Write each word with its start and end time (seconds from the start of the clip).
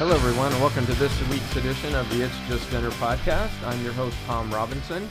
Hello, 0.00 0.14
everyone, 0.14 0.50
and 0.50 0.62
welcome 0.62 0.86
to 0.86 0.94
this 0.94 1.28
week's 1.28 1.56
edition 1.56 1.94
of 1.94 2.08
the 2.08 2.24
It's 2.24 2.34
Just 2.48 2.70
Dinner 2.70 2.88
podcast. 2.92 3.50
I'm 3.66 3.84
your 3.84 3.92
host, 3.92 4.16
Tom 4.24 4.50
Robinson, 4.50 5.06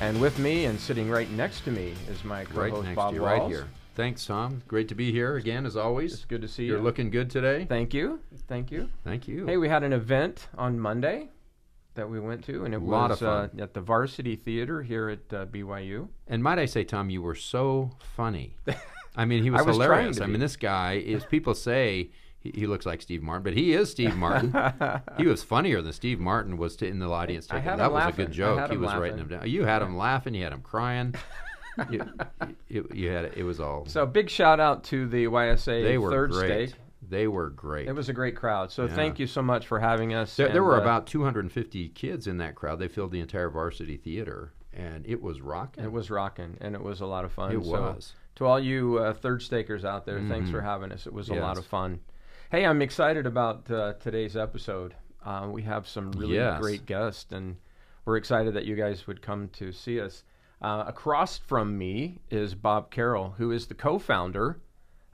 and 0.00 0.18
with 0.18 0.38
me 0.38 0.64
and 0.64 0.80
sitting 0.80 1.10
right 1.10 1.30
next 1.32 1.60
to 1.64 1.70
me 1.70 1.92
is 2.08 2.24
my 2.24 2.44
Right 2.44 2.70
co-host 2.70 2.84
next 2.86 2.96
Bob 2.96 3.10
to 3.10 3.16
you, 3.16 3.20
Rawls. 3.20 3.40
right 3.40 3.48
here. 3.50 3.68
Thanks, 3.96 4.24
Tom. 4.24 4.62
Great 4.66 4.88
to 4.88 4.94
be 4.94 5.12
here 5.12 5.36
again, 5.36 5.66
as 5.66 5.76
always. 5.76 6.14
It's 6.14 6.24
good 6.24 6.40
to 6.40 6.48
see 6.48 6.62
you. 6.62 6.70
You're 6.70 6.78
you. 6.78 6.84
looking 6.84 7.10
good 7.10 7.28
today. 7.28 7.66
Thank 7.68 7.92
you, 7.92 8.18
thank 8.48 8.72
you. 8.72 8.88
Thank 9.04 9.28
you. 9.28 9.44
Hey, 9.44 9.58
we 9.58 9.68
had 9.68 9.82
an 9.82 9.92
event 9.92 10.48
on 10.56 10.80
Monday 10.80 11.28
that 11.92 12.08
we 12.08 12.18
went 12.18 12.46
to, 12.46 12.64
and 12.64 12.72
it 12.72 12.80
Lot 12.80 13.10
was. 13.10 13.22
Uh, 13.22 13.48
at 13.58 13.74
the 13.74 13.82
Varsity 13.82 14.36
Theater 14.36 14.80
here 14.80 15.10
at 15.10 15.34
uh, 15.34 15.44
BYU. 15.44 16.08
and 16.28 16.42
might 16.42 16.58
I 16.58 16.64
say, 16.64 16.82
Tom, 16.82 17.10
you 17.10 17.20
were 17.20 17.34
so 17.34 17.90
funny. 18.16 18.56
I 19.16 19.26
mean, 19.26 19.42
he 19.42 19.50
was, 19.50 19.60
I 19.60 19.64
was 19.64 19.76
hilarious. 19.76 20.22
I 20.22 20.26
mean, 20.28 20.40
this 20.40 20.56
guy 20.56 20.94
is. 20.94 21.26
People 21.26 21.54
say 21.54 22.08
he, 22.44 22.52
he 22.54 22.66
looks 22.68 22.86
like 22.86 23.02
Steve 23.02 23.22
Martin, 23.22 23.42
but 23.42 23.54
he 23.54 23.72
is 23.72 23.90
Steve 23.90 24.14
Martin. 24.16 24.54
he 25.18 25.26
was 25.26 25.42
funnier 25.42 25.82
than 25.82 25.92
Steve 25.92 26.20
Martin 26.20 26.56
was 26.56 26.76
to, 26.76 26.86
in 26.86 27.00
the 27.00 27.10
audience. 27.10 27.46
Taking- 27.48 27.64
that 27.64 27.80
him 27.80 27.92
was 27.92 28.04
laughing. 28.04 28.12
a 28.24 28.26
good 28.28 28.32
joke. 28.32 28.68
He 28.68 28.74
him 28.76 28.80
was 28.82 28.90
writing 28.94 29.00
laughing. 29.16 29.28
them 29.28 29.38
down. 29.40 29.48
You 29.50 29.64
had 29.64 29.82
him 29.82 29.96
laughing. 29.96 30.34
You 30.34 30.44
had 30.44 30.52
him 30.52 30.60
crying. 30.62 31.14
you, 31.90 32.08
you, 32.68 32.88
you 32.94 33.08
had 33.10 33.32
it 33.36 33.42
was 33.42 33.58
all. 33.58 33.86
So, 33.86 34.06
big 34.06 34.30
shout 34.30 34.60
out 34.60 34.84
to 34.84 35.08
the 35.08 35.24
YSA 35.24 35.82
they 35.82 35.98
were 35.98 36.10
third 36.10 36.30
great. 36.30 36.68
stake. 36.70 36.80
They 37.06 37.26
were 37.26 37.50
great. 37.50 37.88
It 37.88 37.92
was 37.94 38.08
a 38.08 38.12
great 38.12 38.36
crowd. 38.36 38.70
So, 38.70 38.84
Yeah. 38.86 38.94
thank 38.94 39.18
you 39.18 39.26
so 39.26 39.42
much 39.42 39.66
for 39.66 39.80
having 39.80 40.14
us. 40.14 40.36
There, 40.36 40.48
there 40.50 40.62
were 40.62 40.78
uh, 40.78 40.82
about 40.82 41.06
250 41.06 41.88
kids 41.90 42.26
in 42.26 42.38
that 42.38 42.54
crowd. 42.54 42.78
They 42.78 42.88
filled 42.88 43.10
the 43.12 43.20
entire 43.20 43.50
varsity 43.50 43.96
theater, 43.96 44.52
and 44.72 45.04
it 45.06 45.20
was 45.20 45.40
rocking. 45.40 45.84
It 45.84 45.92
was 45.92 46.10
rocking, 46.10 46.56
and 46.60 46.74
it 46.74 46.82
was 46.82 47.00
a 47.00 47.06
lot 47.06 47.24
of 47.24 47.32
fun. 47.32 47.52
It 47.54 47.62
So, 47.64 47.70
was. 47.72 48.12
to 48.36 48.46
all 48.46 48.58
you 48.58 48.98
uh, 48.98 49.12
third 49.12 49.42
stakers 49.42 49.84
out 49.84 50.06
there, 50.06 50.18
thanks 50.28 50.48
Mhm. 50.48 50.52
for 50.52 50.60
having 50.62 50.92
us. 50.92 51.06
It 51.06 51.12
was 51.12 51.28
a 51.28 51.34
lot 51.34 51.58
of 51.58 51.66
fun. 51.66 52.00
Hey, 52.54 52.66
I'm 52.66 52.82
excited 52.82 53.26
about 53.26 53.68
uh, 53.68 53.94
today's 53.94 54.36
episode. 54.36 54.94
Uh, 55.26 55.48
we 55.50 55.62
have 55.62 55.88
some 55.88 56.12
really 56.12 56.36
Yes. 56.36 56.60
great 56.60 56.86
guests, 56.86 57.32
and 57.32 57.56
we're 58.04 58.16
excited 58.16 58.54
that 58.54 58.64
you 58.64 58.76
guys 58.76 59.08
would 59.08 59.20
come 59.20 59.48
to 59.54 59.72
see 59.72 60.00
us. 60.00 60.22
Uh, 60.62 60.84
across 60.86 61.36
from 61.36 61.76
me 61.76 62.20
is 62.30 62.54
Bob 62.54 62.92
Carroll, 62.92 63.30
who 63.38 63.50
is 63.50 63.66
the 63.66 63.74
co-founder 63.74 64.60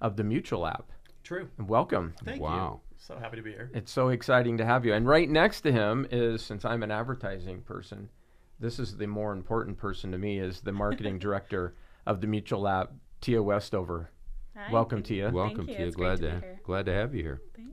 of 0.03 0.19
the 0.19 0.23
Mutual 0.23 0.67
app. 0.67 0.93
True. 1.25 1.49
And 1.57 1.67
welcome. 1.67 2.13
Thank 2.23 2.43
Wow. 2.43 2.83
you. 2.85 2.95
So 2.99 3.17
happy 3.19 3.39
to 3.39 3.43
be 3.43 3.53
here. 3.53 3.71
It's 3.73 3.91
so 3.91 4.11
exciting 4.11 4.59
to 4.59 4.67
have 4.67 4.85
you. 4.85 4.93
And 4.93 5.09
right 5.09 5.31
next 5.31 5.63
to 5.63 5.73
him 5.73 6.07
is, 6.11 6.43
since 6.43 6.67
I'm 6.67 6.83
an 6.83 6.91
advertising 6.91 7.63
person, 7.63 8.11
this 8.59 8.79
is 8.79 8.99
the 8.99 9.07
more 9.07 9.33
important 9.33 9.79
person 9.79 10.13
to 10.13 10.19
me, 10.19 10.39
is 10.41 10.61
the 10.61 10.73
marketing 10.73 11.19
director 11.19 11.75
of 12.05 12.21
the 12.21 12.27
Mutual 12.27 12.69
app, 12.69 12.93
Tia 13.23 13.43
Westover. 13.43 14.11
Hi, 14.67 14.73
Welcome, 14.73 14.99
thank- 14.99 15.07
Tia. 15.07 15.31
Welcome 15.31 15.69
you. 15.69 15.75
to 15.75 15.81
you. 15.81 15.87
It's 15.89 15.97
great 15.97 16.07
Glad 16.07 16.21
to 16.21 16.31
to, 16.31 16.35
be 16.41 16.47
here. 16.47 16.61
glad 16.65 16.87
to 16.87 16.93
have 16.93 17.15
you 17.15 17.23
here. 17.23 17.41
Thanks. 17.57 17.71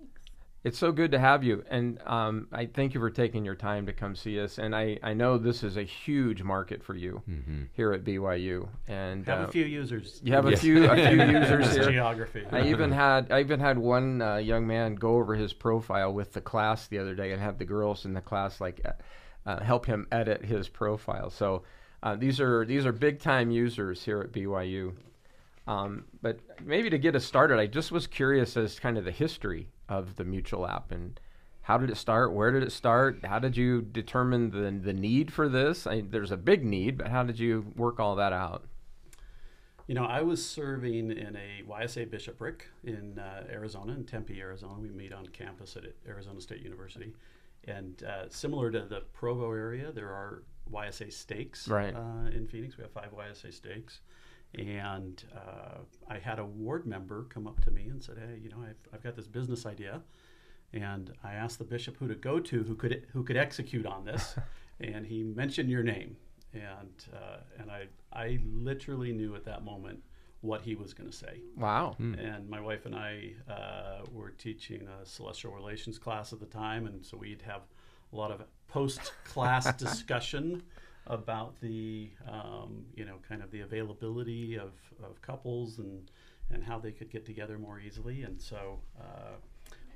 It's 0.64 0.78
so 0.78 0.92
good 0.92 1.12
to 1.12 1.20
have 1.20 1.44
you, 1.44 1.64
and 1.70 2.00
um, 2.06 2.48
I 2.52 2.66
thank 2.66 2.94
you 2.94 3.00
for 3.00 3.10
taking 3.10 3.46
your 3.46 3.56
time 3.56 3.86
to 3.86 3.94
come 3.94 4.16
see 4.16 4.40
us. 4.42 4.58
And 4.58 4.76
I, 4.76 4.98
I 5.04 5.14
know 5.14 5.38
this 5.38 5.64
is 5.64 5.78
a 5.78 5.84
huge 5.84 6.44
market 6.44 6.84
for 6.84 6.96
you 6.96 7.22
hmm 7.26 7.64
here 7.74 7.94
at 7.94 8.04
BYU, 8.04 8.68
and 8.88 9.26
Have 9.28 9.42
uh, 9.42 9.44
a 9.44 9.48
few 9.52 9.66
users. 9.66 10.20
you 10.24 10.34
have 10.34 10.46
a 10.46 10.58
few 10.58 10.90
a 10.90 10.96
few 10.96 11.22
in 11.22 11.30
users 11.42 11.74
here. 11.74 11.90
Geography. 11.92 12.44
I 12.52 12.68
even 12.70 12.92
had 12.92 13.32
I 13.32 13.40
even 13.42 13.60
had 13.60 13.78
one 13.78 14.22
uh, 14.22 14.38
young 14.38 14.66
man 14.68 14.96
go 14.96 15.16
over 15.16 15.36
his 15.36 15.54
profile 15.54 16.14
with 16.14 16.34
the 16.34 16.42
class 16.42 16.88
the 16.88 17.00
other 17.00 17.16
day 17.16 17.32
and 17.32 17.42
have 17.42 17.58
the 17.60 17.66
girls 17.66 18.06
in 18.06 18.14
the 18.14 18.22
class 18.22 18.60
like 18.62 18.82
uh, 18.86 18.92
uh, 19.50 19.64
help 19.64 19.86
him 19.86 20.08
edit 20.12 20.44
his 20.44 20.68
profile. 20.68 21.30
So 21.30 21.64
uh, 22.04 22.16
these 22.16 22.42
are 22.42 22.66
these 22.66 22.86
are 22.86 22.92
big 22.92 23.20
time 23.22 23.52
users 23.52 24.04
here 24.04 24.20
at 24.22 24.32
BYU. 24.34 24.94
Um, 25.68 26.06
but 26.22 26.40
maybe 26.64 26.90
to 26.90 26.98
get 26.98 27.16
us 27.16 27.26
started, 27.26 27.60
I 27.60 27.68
just 27.68 27.92
was 27.92 28.08
curious 28.08 28.56
as 28.56 28.80
kind 28.80 28.98
of 28.98 29.06
the 29.06 29.12
history 29.12 29.68
of 29.90 30.16
the 30.16 30.24
Mutual 30.24 30.66
app 30.68 30.92
and 30.92 31.20
how 31.62 31.78
did 31.78 31.90
it 31.90 31.98
start? 31.98 32.32
Where 32.32 32.52
did 32.52 32.64
it 32.64 32.72
start? 32.72 33.26
How 33.26 33.40
did 33.40 33.58
you 33.58 33.82
determine 33.82 34.52
the 34.52 34.72
the 34.72 34.94
need 34.94 35.34
for 35.34 35.50
this? 35.50 35.86
I, 35.86 36.00
there's 36.00 36.32
a 36.32 36.38
big 36.38 36.64
need, 36.64 36.98
but 36.98 37.10
how 37.10 37.24
did 37.24 37.38
you 37.40 37.74
work 37.76 38.00
all 38.00 38.16
that 38.16 38.32
out? 38.32 38.64
You 39.88 39.96
know, 39.96 40.06
I 40.06 40.22
was 40.22 40.46
serving 40.46 41.12
in 41.12 41.36
a 41.36 41.64
YSA 41.70 42.10
bishopric 42.10 42.68
in 42.86 43.20
uh, 43.20 43.44
Arizona, 43.50 43.94
in 43.94 44.06
Tempe, 44.06 44.40
Arizona. 44.40 44.80
We 44.80 44.90
meet 44.90 45.12
on 45.14 45.28
campus 45.28 45.76
at 45.76 45.84
Arizona 46.08 46.40
State 46.40 46.62
University. 46.62 47.14
And 47.66 48.02
uh, 48.04 48.30
similar 48.30 48.72
to 48.72 48.82
the 48.82 49.02
Provo 49.14 49.52
area, 49.52 49.92
there 49.92 50.10
are 50.10 50.44
YSA 50.72 51.12
stakes 51.12 51.68
Right. 51.68 51.94
uh, 51.96 52.30
in 52.34 52.48
Phoenix. 52.48 52.78
We 52.78 52.84
have 52.84 52.92
five 52.92 53.12
YSA 53.14 53.54
stakes. 53.54 54.00
And 54.56 55.24
uh, 55.36 55.80
I 56.10 56.20
had 56.20 56.40
a 56.40 56.46
ward 56.46 56.86
member 56.86 57.24
come 57.30 57.48
up 57.48 57.64
to 57.66 57.72
me 57.72 57.88
and 57.90 58.04
said, 58.04 58.18
Hey, 58.18 58.40
you 58.42 58.50
know, 58.50 58.58
I've, 58.62 58.78
I've 58.94 59.04
got 59.04 59.16
this 59.16 59.28
business 59.28 59.66
idea. 59.66 60.02
And 60.74 61.14
I 61.24 61.34
asked 61.34 61.60
the 61.60 61.66
bishop 61.66 61.98
who 61.98 62.08
to 62.08 62.16
go 62.16 62.40
to 62.40 62.64
who 62.64 62.76
could, 62.76 63.06
who 63.14 63.24
could 63.24 63.38
execute 63.38 63.86
on 63.86 64.06
this. 64.06 64.36
and 64.80 65.06
he 65.06 65.24
mentioned 65.24 65.70
your 65.70 65.84
name. 65.84 66.18
And, 66.54 67.06
uh, 67.14 67.38
and 67.60 67.72
I, 67.72 67.88
I 68.12 68.40
literally 68.46 69.12
knew 69.12 69.36
at 69.36 69.46
that 69.46 69.64
moment 69.64 70.02
what 70.42 70.62
he 70.62 70.76
was 70.76 70.94
going 70.94 71.10
to 71.10 71.16
say. 71.16 71.42
Wow. 71.56 71.96
And 72.20 72.50
my 72.50 72.60
wife 72.60 72.86
and 72.86 72.96
I 72.96 73.34
uh, 73.50 74.06
were 74.12 74.32
teaching 74.32 74.88
a 74.88 75.06
celestial 75.06 75.52
relations 75.54 75.98
class 75.98 76.32
at 76.32 76.40
the 76.40 76.46
time, 76.46 76.86
and 76.86 77.06
so 77.06 77.18
we'd 77.18 77.42
have 77.42 77.62
a 78.14 78.16
lot 78.16 78.32
of 78.32 78.42
post-class 78.68 79.74
discussion 79.78 80.64
about 81.08 81.60
the, 81.62 82.10
um, 82.30 82.86
you 82.96 83.06
know, 83.06 83.16
kind 83.28 83.42
of 83.42 83.50
the 83.52 83.62
availability 83.62 84.56
of, 84.58 84.72
of 85.04 85.22
couples 85.22 85.80
and 85.80 86.12
and 86.50 86.64
how 86.64 86.80
they 86.80 86.92
could 86.94 87.10
get 87.12 87.26
together 87.26 87.58
more 87.58 87.78
easily. 87.80 88.24
And 88.24 88.40
so 88.42 88.80
uh, 89.00 89.36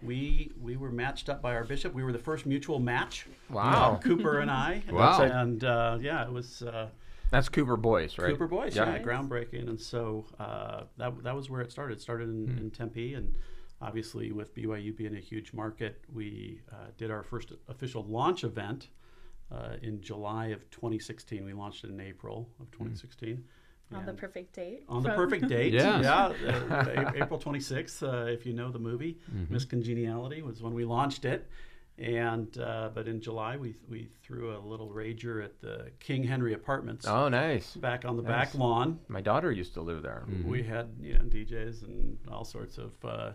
we 0.01 0.51
we 0.59 0.75
were 0.77 0.91
matched 0.91 1.29
up 1.29 1.41
by 1.41 1.53
our 1.55 1.63
bishop. 1.63 1.93
We 1.93 2.03
were 2.03 2.11
the 2.11 2.19
first 2.19 2.45
mutual 2.45 2.79
match. 2.79 3.25
Wow. 3.49 3.93
uh, 3.93 3.97
Cooper 3.99 4.39
and 4.39 4.51
I. 4.51 4.83
Wow. 4.91 5.21
And 5.21 5.63
uh, 5.63 5.97
yeah, 6.01 6.25
it 6.25 6.31
was. 6.31 6.61
Uh, 6.63 6.87
That's 7.29 7.47
Cooper 7.49 7.77
Boyce, 7.77 8.17
right? 8.17 8.31
Cooper 8.31 8.47
Boys, 8.47 8.75
Yeah. 8.75 8.91
yeah, 8.95 9.01
groundbreaking. 9.01 9.69
And 9.69 9.79
so 9.79 10.25
uh, 10.39 10.81
that, 10.97 11.23
that 11.23 11.35
was 11.35 11.49
where 11.49 11.61
it 11.61 11.71
started. 11.71 11.97
It 11.99 12.01
started 12.01 12.27
in, 12.29 12.47
Hmm. 12.47 12.57
in 12.57 12.71
Tempe, 12.71 13.13
and 13.13 13.33
obviously 13.81 14.31
with 14.33 14.53
BYU 14.53 14.95
being 14.95 15.15
a 15.15 15.19
huge 15.21 15.53
market, 15.53 16.03
we 16.13 16.59
uh, 16.71 16.75
did 16.97 17.09
our 17.11 17.23
first 17.23 17.53
official 17.69 18.03
launch 18.03 18.43
event 18.43 18.89
uh, 19.51 19.75
in 19.81 20.01
July 20.01 20.47
of 20.47 20.69
2016. 20.71 21.43
We 21.45 21.53
launched 21.53 21.83
it 21.83 21.89
in 21.89 21.99
April 21.99 22.49
of 22.59 22.71
2016. 22.71 23.43
On 23.93 24.05
the 24.05 24.13
perfect 24.13 24.53
date. 24.55 24.85
on 24.87 25.03
the 25.03 25.09
perfect 25.09 25.47
date, 25.55 25.73
Yes. 25.73 26.03
yeah, 26.05 26.27
uh, 26.71 27.11
April 27.15 27.37
26th. 27.37 28.01
Uh, 28.01 28.25
if 28.31 28.45
you 28.45 28.53
know 28.53 28.71
the 28.71 28.79
movie, 28.79 29.17
Mm-hmm. 29.35 29.53
Miss 29.53 29.65
Congeniality 29.65 30.41
was 30.41 30.61
when 30.61 30.73
we 30.73 30.85
launched 30.85 31.25
it, 31.25 31.45
and 31.97 32.57
uh, 32.57 32.89
but 32.93 33.09
in 33.09 33.19
July 33.19 33.57
we 33.57 33.75
we 33.89 34.07
threw 34.23 34.55
a 34.55 34.59
little 34.59 34.89
rager 34.89 35.43
at 35.43 35.59
the 35.59 35.91
King 35.99 36.23
Henry 36.23 36.53
Apartments 36.53 37.05
Oh, 37.05 37.27
nice. 37.27 37.75
back 37.75 38.05
on 38.05 38.15
the 38.15 38.23
Nice. 38.23 38.51
back 38.51 38.55
lawn. 38.57 38.97
My 39.09 39.19
daughter 39.19 39.51
used 39.51 39.73
to 39.73 39.81
live 39.81 40.03
there. 40.03 40.23
We 40.45 40.63
had 40.63 40.87
you 41.01 41.15
know 41.15 41.25
DJs 41.25 41.83
and 41.83 42.17
all 42.31 42.45
sorts 42.45 42.77
of 42.77 42.93
uh, 43.03 43.31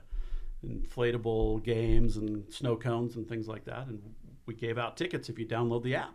inflatable 0.66 1.62
games 1.64 2.16
and 2.16 2.50
snow 2.52 2.76
cones 2.76 3.16
and 3.16 3.28
things 3.28 3.46
like 3.46 3.66
that, 3.66 3.88
and 3.88 4.00
we 4.46 4.54
gave 4.54 4.78
out 4.78 4.96
tickets 4.96 5.28
if 5.28 5.38
you 5.38 5.46
download 5.46 5.82
the 5.82 5.94
app. 5.96 6.14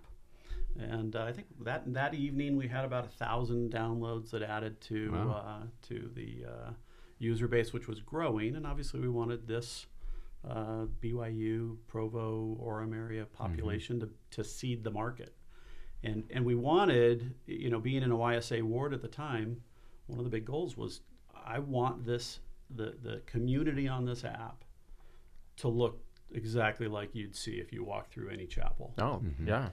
And 0.80 1.16
uh, 1.16 1.24
I 1.24 1.34
think 1.34 1.48
that 1.66 1.92
that 1.94 2.14
evening 2.14 2.56
we 2.56 2.68
had 2.68 2.86
about 2.86 3.06
a 3.06 3.10
thousand 3.10 3.72
downloads 3.74 4.32
that 4.32 4.42
added 4.42 4.80
to 4.82 5.12
Wow. 5.12 5.32
uh, 5.64 5.66
to 5.90 6.10
the 6.16 6.46
uh, 6.48 6.72
user 7.20 7.48
base, 7.48 7.74
which 7.74 7.88
was 7.88 8.00
growing. 8.00 8.56
And 8.56 8.66
obviously 8.66 9.00
we 9.02 9.10
wanted 9.10 9.48
this 9.48 9.86
uh, 10.50 10.86
BYU, 11.04 11.78
Provo, 11.88 12.58
Orem 12.64 12.96
area 12.96 13.26
population 13.26 14.00
to, 14.00 14.10
to 14.32 14.44
seed 14.44 14.84
the 14.84 14.92
market. 14.92 15.36
And, 16.04 16.24
and 16.32 16.46
we 16.46 16.56
wanted, 16.56 17.36
you 17.46 17.70
know, 17.70 17.80
being 17.80 18.02
in 18.02 18.12
a 18.12 18.16
YSA 18.18 18.64
ward 18.64 18.94
at 18.94 19.02
the 19.02 19.08
time, 19.08 19.62
one 20.08 20.20
of 20.20 20.26
the 20.26 20.32
big 20.32 20.46
goals 20.46 20.76
was 20.76 21.02
I 21.46 21.60
want 21.60 22.06
this, 22.06 22.40
the, 22.74 22.96
the 23.04 23.22
community 23.26 23.88
on 23.88 24.06
this 24.06 24.24
app 24.24 24.64
to 25.58 25.68
look 25.68 26.02
exactly 26.34 26.88
like 26.88 27.14
you'd 27.14 27.36
see 27.36 27.54
if 27.54 27.72
you 27.74 27.84
walk 27.84 28.10
through 28.10 28.30
any 28.30 28.46
chapel. 28.46 28.94
Oh, 28.98 29.22
Mm-hmm. 29.24 29.48
yeah. 29.48 29.70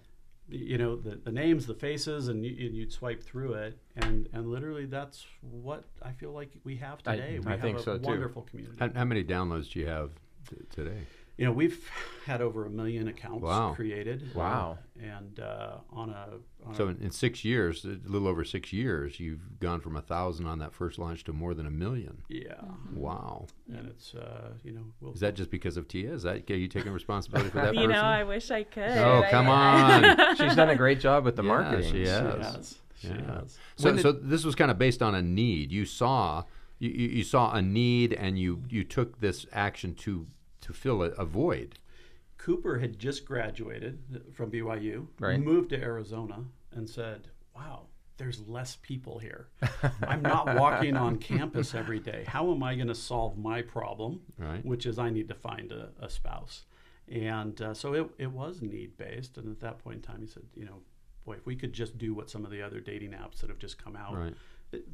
You 0.51 0.79
know, 0.79 0.97
the, 0.97 1.17
the 1.23 1.31
names, 1.31 1.67
the 1.67 1.75
faces, 1.75 2.29
and, 2.29 2.43
you, 2.43 2.51
you'd 2.53 2.91
swipe 2.91 3.23
through 3.23 3.53
it. 3.53 3.79
And, 3.97 4.31
and 4.33 4.47
literally 4.51 4.87
that's 4.87 5.27
what 5.43 5.85
I 6.03 6.13
feel 6.13 6.33
like 6.33 6.53
we 6.65 6.77
have 6.77 7.01
I- 7.07 7.17
today. 7.17 7.39
we 7.39 7.47
I 7.47 7.51
have 7.51 7.61
think 7.61 7.79
a 7.79 7.83
so, 7.83 7.99
too. 7.99 8.07
wonderful 8.07 8.43
community. 8.43 8.77
How, 8.81 8.89
how 8.95 9.05
many 9.05 9.23
downloads 9.25 9.71
do 9.71 9.81
you 9.81 9.87
have 9.89 10.11
t- 10.49 10.57
today? 10.75 11.03
You 11.39 11.45
know, 11.45 11.53
we've 11.53 11.89
had 12.27 12.43
over 12.43 12.67
a 12.67 12.71
million 12.71 13.07
accounts 13.07 13.43
Wow. 13.45 13.73
created. 13.77 14.35
Wow. 14.35 14.79
And 15.01 15.39
uh, 15.39 15.77
on 15.93 16.11
a 16.11 16.31
on 16.67 16.75
So 16.75 16.87
a, 16.87 16.89
in, 16.89 16.99
in 17.01 17.11
six 17.13 17.45
years, 17.45 17.85
a 17.85 17.97
little 18.05 18.27
over 18.27 18.45
six 18.45 18.73
years, 18.73 19.21
you've 19.21 19.61
gone 19.61 19.81
from 19.81 19.95
a 19.95 20.01
thousand 20.03 20.47
on 20.47 20.59
that 20.59 20.75
first 20.75 20.99
launch 20.99 21.23
to 21.25 21.33
more 21.33 21.55
than 21.55 21.65
a 21.65 21.71
million. 21.71 22.23
yeah, 22.29 22.55
Wow! 22.93 23.47
and 23.73 23.87
it's 23.89 24.17
uh, 24.17 24.51
you 24.65 24.73
know 24.73 24.83
we'll, 25.01 25.13
Is 25.15 25.21
that 25.21 25.37
just 25.37 25.51
because 25.53 25.77
of 25.77 25.87
Tia? 25.87 26.13
Is 26.13 26.25
that 26.25 26.51
are 26.51 26.57
you 26.57 26.67
taking 26.67 26.91
responsibility 26.93 27.51
for 27.51 27.59
that 27.59 27.73
You 27.75 27.83
person? 27.87 27.93
know, 27.93 28.03
I 28.03 28.25
wish 28.25 28.51
I 28.51 28.65
could. 28.65 28.99
Oh, 28.99 29.23
I- 29.25 29.31
come 29.31 29.49
on. 29.49 30.37
She's 30.37 30.57
done 30.57 30.71
a 30.71 30.77
great 30.77 30.99
job 30.99 31.25
with 31.25 31.37
the 31.37 31.43
Yeah, 31.45 31.49
marketing. 31.49 31.93
she 31.93 32.03
she 32.05 32.11
has. 32.11 32.45
has. 32.57 32.75
She 33.01 33.09
Yeah. 33.09 33.41
has. 33.43 33.57
So, 33.77 33.93
did- 33.93 34.03
so 34.03 34.11
this 34.11 34.45
was 34.45 34.57
kind 34.57 34.73
of 34.73 34.79
based 34.79 35.03
on 35.03 35.15
a 35.15 35.23
need. 35.23 35.71
You 35.71 35.85
saw 35.85 36.43
you, 36.81 36.91
you, 36.91 37.09
you 37.19 37.23
saw 37.25 37.53
a 37.55 37.63
need, 37.63 38.13
and 38.13 38.37
you 38.41 38.65
you 38.69 38.83
took 38.83 39.21
this 39.21 39.47
action 39.53 39.95
to 39.97 40.27
to 40.69 40.73
fill 40.75 41.03
a, 41.03 41.07
a 41.13 41.25
void. 41.25 41.79
Cooper 42.37 42.79
had 42.79 42.99
just 42.99 43.25
graduated 43.25 43.99
from 44.33 44.51
BYU, 44.51 45.07
Right. 45.19 45.41
moved 45.41 45.71
to 45.71 45.77
Arizona, 45.83 46.45
and 46.73 46.89
said, 46.89 47.29
"Wow, 47.57 47.87
there's 48.19 48.47
less 48.47 48.77
people 48.83 49.19
here. 49.19 49.49
I'm 50.07 50.23
not 50.23 50.55
walking 50.57 50.97
on 50.97 51.17
campus 51.33 51.75
every 51.75 51.99
day. 51.99 52.25
How 52.29 52.53
am 52.53 52.63
I 52.63 52.77
going 52.77 52.89
to 52.89 52.95
solve 52.95 53.37
my 53.39 53.63
problem, 53.63 54.21
Right. 54.39 54.65
which 54.65 54.87
is 54.87 54.99
I 54.99 55.11
need 55.11 55.27
to 55.29 55.35
find 55.35 55.73
a, 55.73 55.89
a 56.01 56.09
spouse?" 56.09 56.65
And 57.11 57.61
uh, 57.63 57.73
so 57.75 57.95
it, 57.95 58.11
it 58.19 58.31
was 58.31 58.61
need 58.63 58.97
based. 58.99 59.39
And 59.39 59.49
at 59.51 59.61
that 59.61 59.79
point 59.79 59.97
in 59.97 60.03
time, 60.03 60.21
he 60.21 60.27
said, 60.29 60.43
"You 60.55 60.67
know, 60.67 60.83
boy, 61.25 61.35
if 61.35 61.47
we 61.47 61.57
could 61.57 61.73
just 61.73 61.97
do 61.99 62.15
what 62.15 62.31
some 62.31 62.45
of 62.45 62.51
the 62.53 62.63
other 62.63 62.79
dating 62.81 63.13
apps 63.13 63.39
that 63.41 63.49
have 63.49 63.59
just 63.59 63.83
come 63.83 63.97
out 63.97 64.15
Right. 64.17 64.35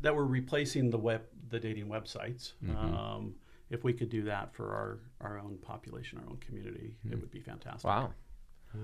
that 0.03 0.15
were 0.15 0.25
replacing 0.25 0.89
the 0.91 0.99
web, 0.99 1.23
the 1.51 1.59
dating 1.61 1.89
websites." 1.89 2.53
Mm-hmm. 2.65 2.95
Um, 2.95 3.35
if 3.71 3.83
we 3.85 3.93
could 3.93 4.11
do 4.11 4.23
that 4.25 4.55
for 4.55 4.73
our, 4.75 4.99
our 5.21 5.39
own 5.39 5.59
population, 5.63 6.19
our 6.23 6.29
own 6.31 6.39
community, 6.39 6.97
Hmm. 7.03 7.13
it 7.13 7.21
would 7.21 7.31
be 7.31 7.41
fantastic. 7.41 7.85
Wow. 7.85 8.13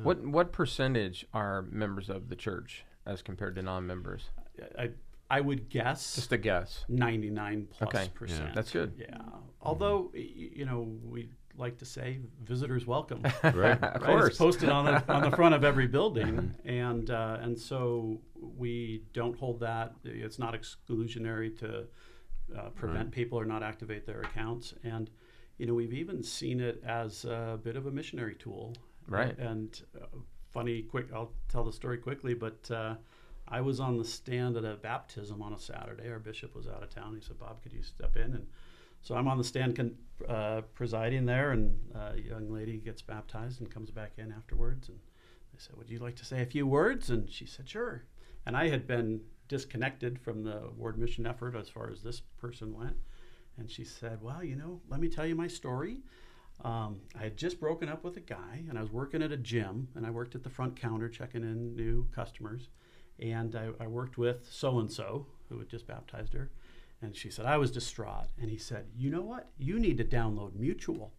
What 0.05 0.23
what 0.25 0.53
percentage 0.53 1.27
are 1.35 1.63
members 1.63 2.09
of 2.09 2.29
the 2.29 2.37
church 2.37 2.85
as 3.07 3.23
compared 3.23 3.57
to 3.57 3.63
non-members? 3.63 4.31
I, 4.79 4.91
I 5.29 5.41
would 5.41 5.69
guess 5.69 6.15
Just 6.15 6.33
a 6.33 6.39
guess. 6.39 6.85
99 6.89 7.67
plus 7.73 7.89
Okay. 7.95 8.09
percent. 8.15 8.55
That's 8.55 8.71
good. 8.71 8.93
Yeah. 8.97 9.19
Although, 9.61 10.13
y- 10.15 10.21
you 10.35 10.65
know, 10.65 10.89
we 11.03 11.31
like 11.57 11.79
to 11.79 11.85
say 11.85 12.21
visitors 12.45 12.87
welcome. 12.87 13.23
Right. 13.43 13.53
Of 13.53 13.83
right? 13.83 13.95
It's 13.95 14.05
course. 14.07 14.39
posted 14.39 14.69
on 14.69 14.85
the, 14.85 15.13
on 15.13 15.29
the 15.29 15.37
front 15.37 15.57
of 15.57 15.65
every 15.65 15.89
building. 15.99 16.55
and, 16.65 17.11
uh, 17.11 17.39
and 17.41 17.59
so 17.59 18.21
we 18.57 19.03
don't 19.13 19.37
hold 19.37 19.59
that. 19.61 19.95
It's 20.05 20.39
not 20.39 20.55
exclusionary 20.55 21.59
to 21.59 21.87
uh, 22.57 22.71
prevent 22.71 23.11
people 23.11 23.39
or 23.39 23.45
not 23.45 23.63
activate 23.63 24.07
their 24.07 24.21
accounts. 24.21 24.75
And, 24.85 25.11
you 25.59 25.67
know, 25.67 25.75
we've 25.75 25.93
even 25.93 26.23
seen 26.23 26.61
it 26.61 26.83
as 26.87 27.25
a 27.25 27.59
bit 27.63 27.77
of 27.77 27.87
a 27.87 27.91
missionary 27.91 28.35
tool. 28.35 28.75
Right. 29.09 29.37
And 29.39 29.81
uh, 30.01 30.07
funny, 30.53 30.83
quick, 30.83 31.07
I'll 31.15 31.33
tell 31.49 31.65
the 31.65 31.73
story 31.73 31.99
quickly, 31.99 32.35
but 32.35 32.71
uh, 32.71 32.95
I 33.49 33.61
was 33.61 33.81
on 33.81 33.99
the 33.99 34.05
stand 34.05 34.57
at 34.57 34.65
a 34.65 34.77
baptism 34.77 35.43
on 35.43 35.53
a 35.53 35.59
Saturday. 35.59 36.09
Our 36.11 36.19
bishop 36.19 36.55
was 36.55 36.69
out 36.69 36.83
of 36.83 36.91
town. 36.91 37.15
He 37.15 37.21
said, 37.21 37.39
Bob, 37.39 37.63
could 37.63 37.73
you 37.73 37.83
step 37.83 38.17
in? 38.17 38.35
And 38.35 38.47
so 39.03 39.15
I'm 39.15 39.29
on 39.29 39.39
the 39.39 39.45
stand 39.45 39.77
con- 39.77 39.97
uh, 40.29 40.63
presiding 40.75 41.27
there, 41.27 41.53
and 41.53 41.79
uh, 41.95 42.13
a 42.15 42.21
young 42.21 42.53
lady 42.53 42.77
gets 42.79 43.03
baptized 43.03 43.61
and 43.61 43.71
comes 43.71 43.91
back 43.91 44.13
in 44.19 44.33
afterwards. 44.33 44.89
And 44.89 44.99
I 45.55 45.59
said, 45.59 45.77
Would 45.77 45.91
you 45.91 45.99
like 45.99 46.17
to 46.17 46.25
say 46.25 46.43
a 46.43 46.47
few 46.47 46.67
words? 46.67 47.11
And 47.11 47.31
she 47.31 47.47
said, 47.47 47.69
Sure. 47.69 48.05
And 48.47 48.57
I 48.57 48.69
had 48.69 48.87
been 48.87 49.23
disconnected 49.51 50.19
from 50.19 50.45
the 50.45 50.71
ward 50.77 50.97
mission 50.97 51.27
effort 51.27 51.57
as 51.57 51.69
far 51.69 51.91
as 51.91 52.01
this 52.01 52.21
person 52.41 52.73
went. 52.73 52.97
And 53.59 53.71
she 53.71 53.85
said, 53.85 54.23
Well, 54.23 54.43
you 54.43 54.57
know, 54.57 54.81
let 54.89 55.01
me 55.01 55.09
tell 55.09 55.27
you 55.27 55.35
my 55.35 55.49
story. 55.49 55.99
Um, 56.65 57.01
I 57.19 57.25
had 57.25 57.37
just 57.37 57.59
broken 57.59 57.89
up 57.89 58.05
with 58.05 58.17
a 58.17 58.21
guy, 58.21 58.65
and 58.69 58.79
I 58.79 58.83
was 58.83 58.93
working 58.93 59.23
at 59.23 59.33
a 59.33 59.37
gym, 59.37 59.89
and 59.95 60.07
I 60.07 60.11
worked 60.11 60.35
at 60.35 60.45
the 60.45 60.51
front 60.51 60.77
counter 60.77 61.09
checking 61.09 61.43
in 61.43 61.75
new 61.75 62.07
customers. 62.15 62.69
And 63.19 63.57
I, 63.57 63.71
I 63.83 63.87
worked 63.87 64.17
with 64.17 64.47
so 64.51 64.79
and 64.79 64.91
so, 64.91 65.27
who 65.49 65.59
had 65.59 65.69
just 65.69 65.87
baptized 65.87 66.33
her. 66.33 66.51
And 67.03 67.17
she 67.17 67.31
said, 67.31 67.45
I 67.45 67.57
was 67.57 67.71
distraught. 67.71 68.29
And 68.41 68.51
he 68.51 68.57
said, 68.57 68.87
You 68.97 69.11
know 69.11 69.23
what? 69.23 69.51
You 69.59 69.81
need 69.81 69.99
to 69.99 70.05
download 70.05 70.55
Mutual. 70.55 71.13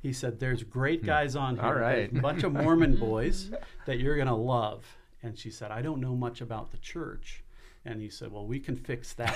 He 0.00 0.12
said, 0.12 0.40
There's 0.40 0.62
great 0.62 1.04
guys 1.04 1.36
on 1.36 1.56
here. 1.56 1.64
All 1.64 1.74
right. 1.74 2.10
A 2.10 2.20
bunch 2.20 2.42
of 2.42 2.52
Mormon 2.54 2.96
boys 2.96 3.50
that 3.86 3.98
you're 3.98 4.16
going 4.16 4.28
to 4.28 4.34
love. 4.34 4.84
And 5.22 5.38
she 5.38 5.50
said, 5.50 5.70
I 5.70 5.82
don't 5.82 6.00
know 6.00 6.16
much 6.16 6.40
about 6.40 6.70
the 6.70 6.78
church. 6.78 7.44
And 7.86 7.98
he 8.00 8.10
said, 8.10 8.30
Well, 8.30 8.46
we 8.46 8.60
can 8.60 8.76
fix 8.76 9.14
that 9.14 9.34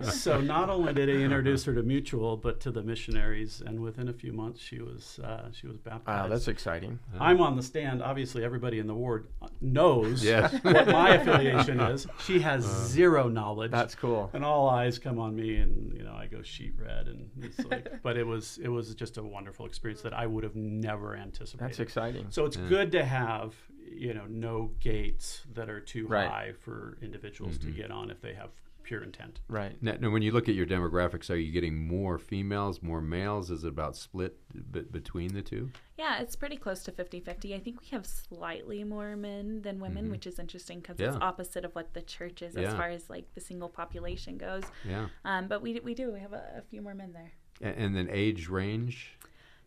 too. 0.02 0.04
so 0.10 0.40
not 0.40 0.68
only 0.68 0.92
did 0.92 1.08
he 1.08 1.22
introduce 1.22 1.64
her 1.64 1.74
to 1.74 1.82
Mutual, 1.82 2.36
but 2.36 2.58
to 2.60 2.72
the 2.72 2.82
missionaries. 2.82 3.62
And 3.64 3.78
within 3.80 4.08
a 4.08 4.12
few 4.12 4.32
months, 4.32 4.60
she 4.60 4.80
was 4.80 5.20
uh, 5.22 5.48
she 5.52 5.68
was 5.68 5.76
baptized. 5.78 6.06
Wow, 6.08 6.28
that's 6.28 6.48
exciting. 6.48 6.98
I'm 7.20 7.40
on 7.40 7.54
the 7.56 7.62
stand. 7.62 8.02
Obviously, 8.02 8.42
everybody 8.44 8.80
in 8.80 8.88
the 8.88 8.94
ward 8.94 9.28
knows 9.60 10.24
Yes. 10.24 10.52
what 10.64 10.88
my 10.88 11.10
affiliation 11.14 11.78
is. 11.80 12.06
She 12.24 12.40
has 12.40 12.64
zero 12.64 13.28
knowledge. 13.28 13.70
That's 13.70 13.94
cool. 13.94 14.30
and 14.32 14.44
all 14.44 14.68
eyes 14.68 14.98
come 14.98 15.20
on 15.20 15.36
me, 15.36 15.56
and 15.58 15.92
you 15.96 16.02
know 16.02 16.14
I 16.14 16.26
go 16.26 16.42
sheet 16.42 16.74
red, 16.78 17.06
and 17.06 17.30
it's 17.42 17.64
like. 17.64 17.92
but 18.02 18.16
it 18.16 18.26
was 18.26 18.58
it 18.62 18.68
was 18.68 18.92
just 18.96 19.18
a 19.18 19.22
wonderful 19.22 19.66
experience 19.66 20.02
that 20.02 20.14
I 20.14 20.26
would 20.26 20.42
have 20.42 20.56
never 20.56 21.14
anticipated. 21.16 21.64
That's 21.68 21.78
exciting. 21.80 22.26
So 22.30 22.44
it's 22.44 22.56
good 22.56 22.90
to 22.92 23.04
have 23.04 23.54
you 23.96 24.14
know 24.14 24.24
no 24.28 24.72
gates 24.80 25.42
that 25.54 25.68
are 25.70 25.78
too 25.80 26.06
Right. 26.08 26.26
high 26.28 26.52
for 26.58 26.96
individuals 27.04 27.58
to 27.58 27.66
get 27.66 27.90
on 27.90 28.10
if 28.10 28.20
they 28.20 28.34
have 28.34 28.50
pure 28.82 29.02
intent. 29.02 29.40
Right. 29.48 29.82
Now, 29.82 29.94
now, 29.98 30.10
when 30.10 30.20
you 30.20 30.30
look 30.30 30.46
at 30.46 30.54
your 30.54 30.66
demographics, 30.66 31.30
are 31.30 31.36
you 31.36 31.50
getting 31.52 31.86
more 31.88 32.18
females, 32.18 32.82
more 32.82 33.00
males? 33.00 33.50
Is 33.50 33.64
it 33.64 33.68
about 33.68 33.96
split 33.96 34.36
b- 34.72 34.82
between 34.90 35.32
the 35.32 35.40
two? 35.40 35.70
Yeah, 35.98 36.18
it's 36.20 36.36
pretty 36.36 36.56
close 36.58 36.82
to 36.82 36.92
50 36.92 37.20
50. 37.20 37.54
I 37.54 37.60
think 37.60 37.80
we 37.80 37.86
have 37.92 38.04
slightly 38.04 38.84
more 38.84 39.16
men 39.16 39.62
than 39.62 39.80
women, 39.80 40.10
which 40.10 40.26
is 40.26 40.38
interesting 40.38 40.80
because 40.80 41.00
it's 41.00 41.14
Mm-hmm. 41.14 41.22
Opposite 41.22 41.64
of 41.64 41.74
what 41.74 41.94
the 41.94 42.02
church 42.02 42.42
is 42.42 42.56
as 42.56 42.74
far 42.74 42.90
as 42.90 43.08
like 43.08 43.24
the 43.34 43.40
single 43.40 43.70
population 43.70 44.36
goes. 44.36 44.64
Yeah. 44.86 45.06
Um, 45.24 45.48
but 45.48 45.62
we, 45.62 45.80
we 45.80 45.94
do, 45.94 46.12
we 46.12 46.20
have 46.20 46.34
a, 46.34 46.44
a 46.58 46.62
few 46.68 46.82
more 46.82 46.94
men 46.94 47.12
there. 47.14 47.32
A- 47.62 47.78
And, 47.78 47.96
then 47.96 48.08
age 48.10 48.48
range? 48.48 49.16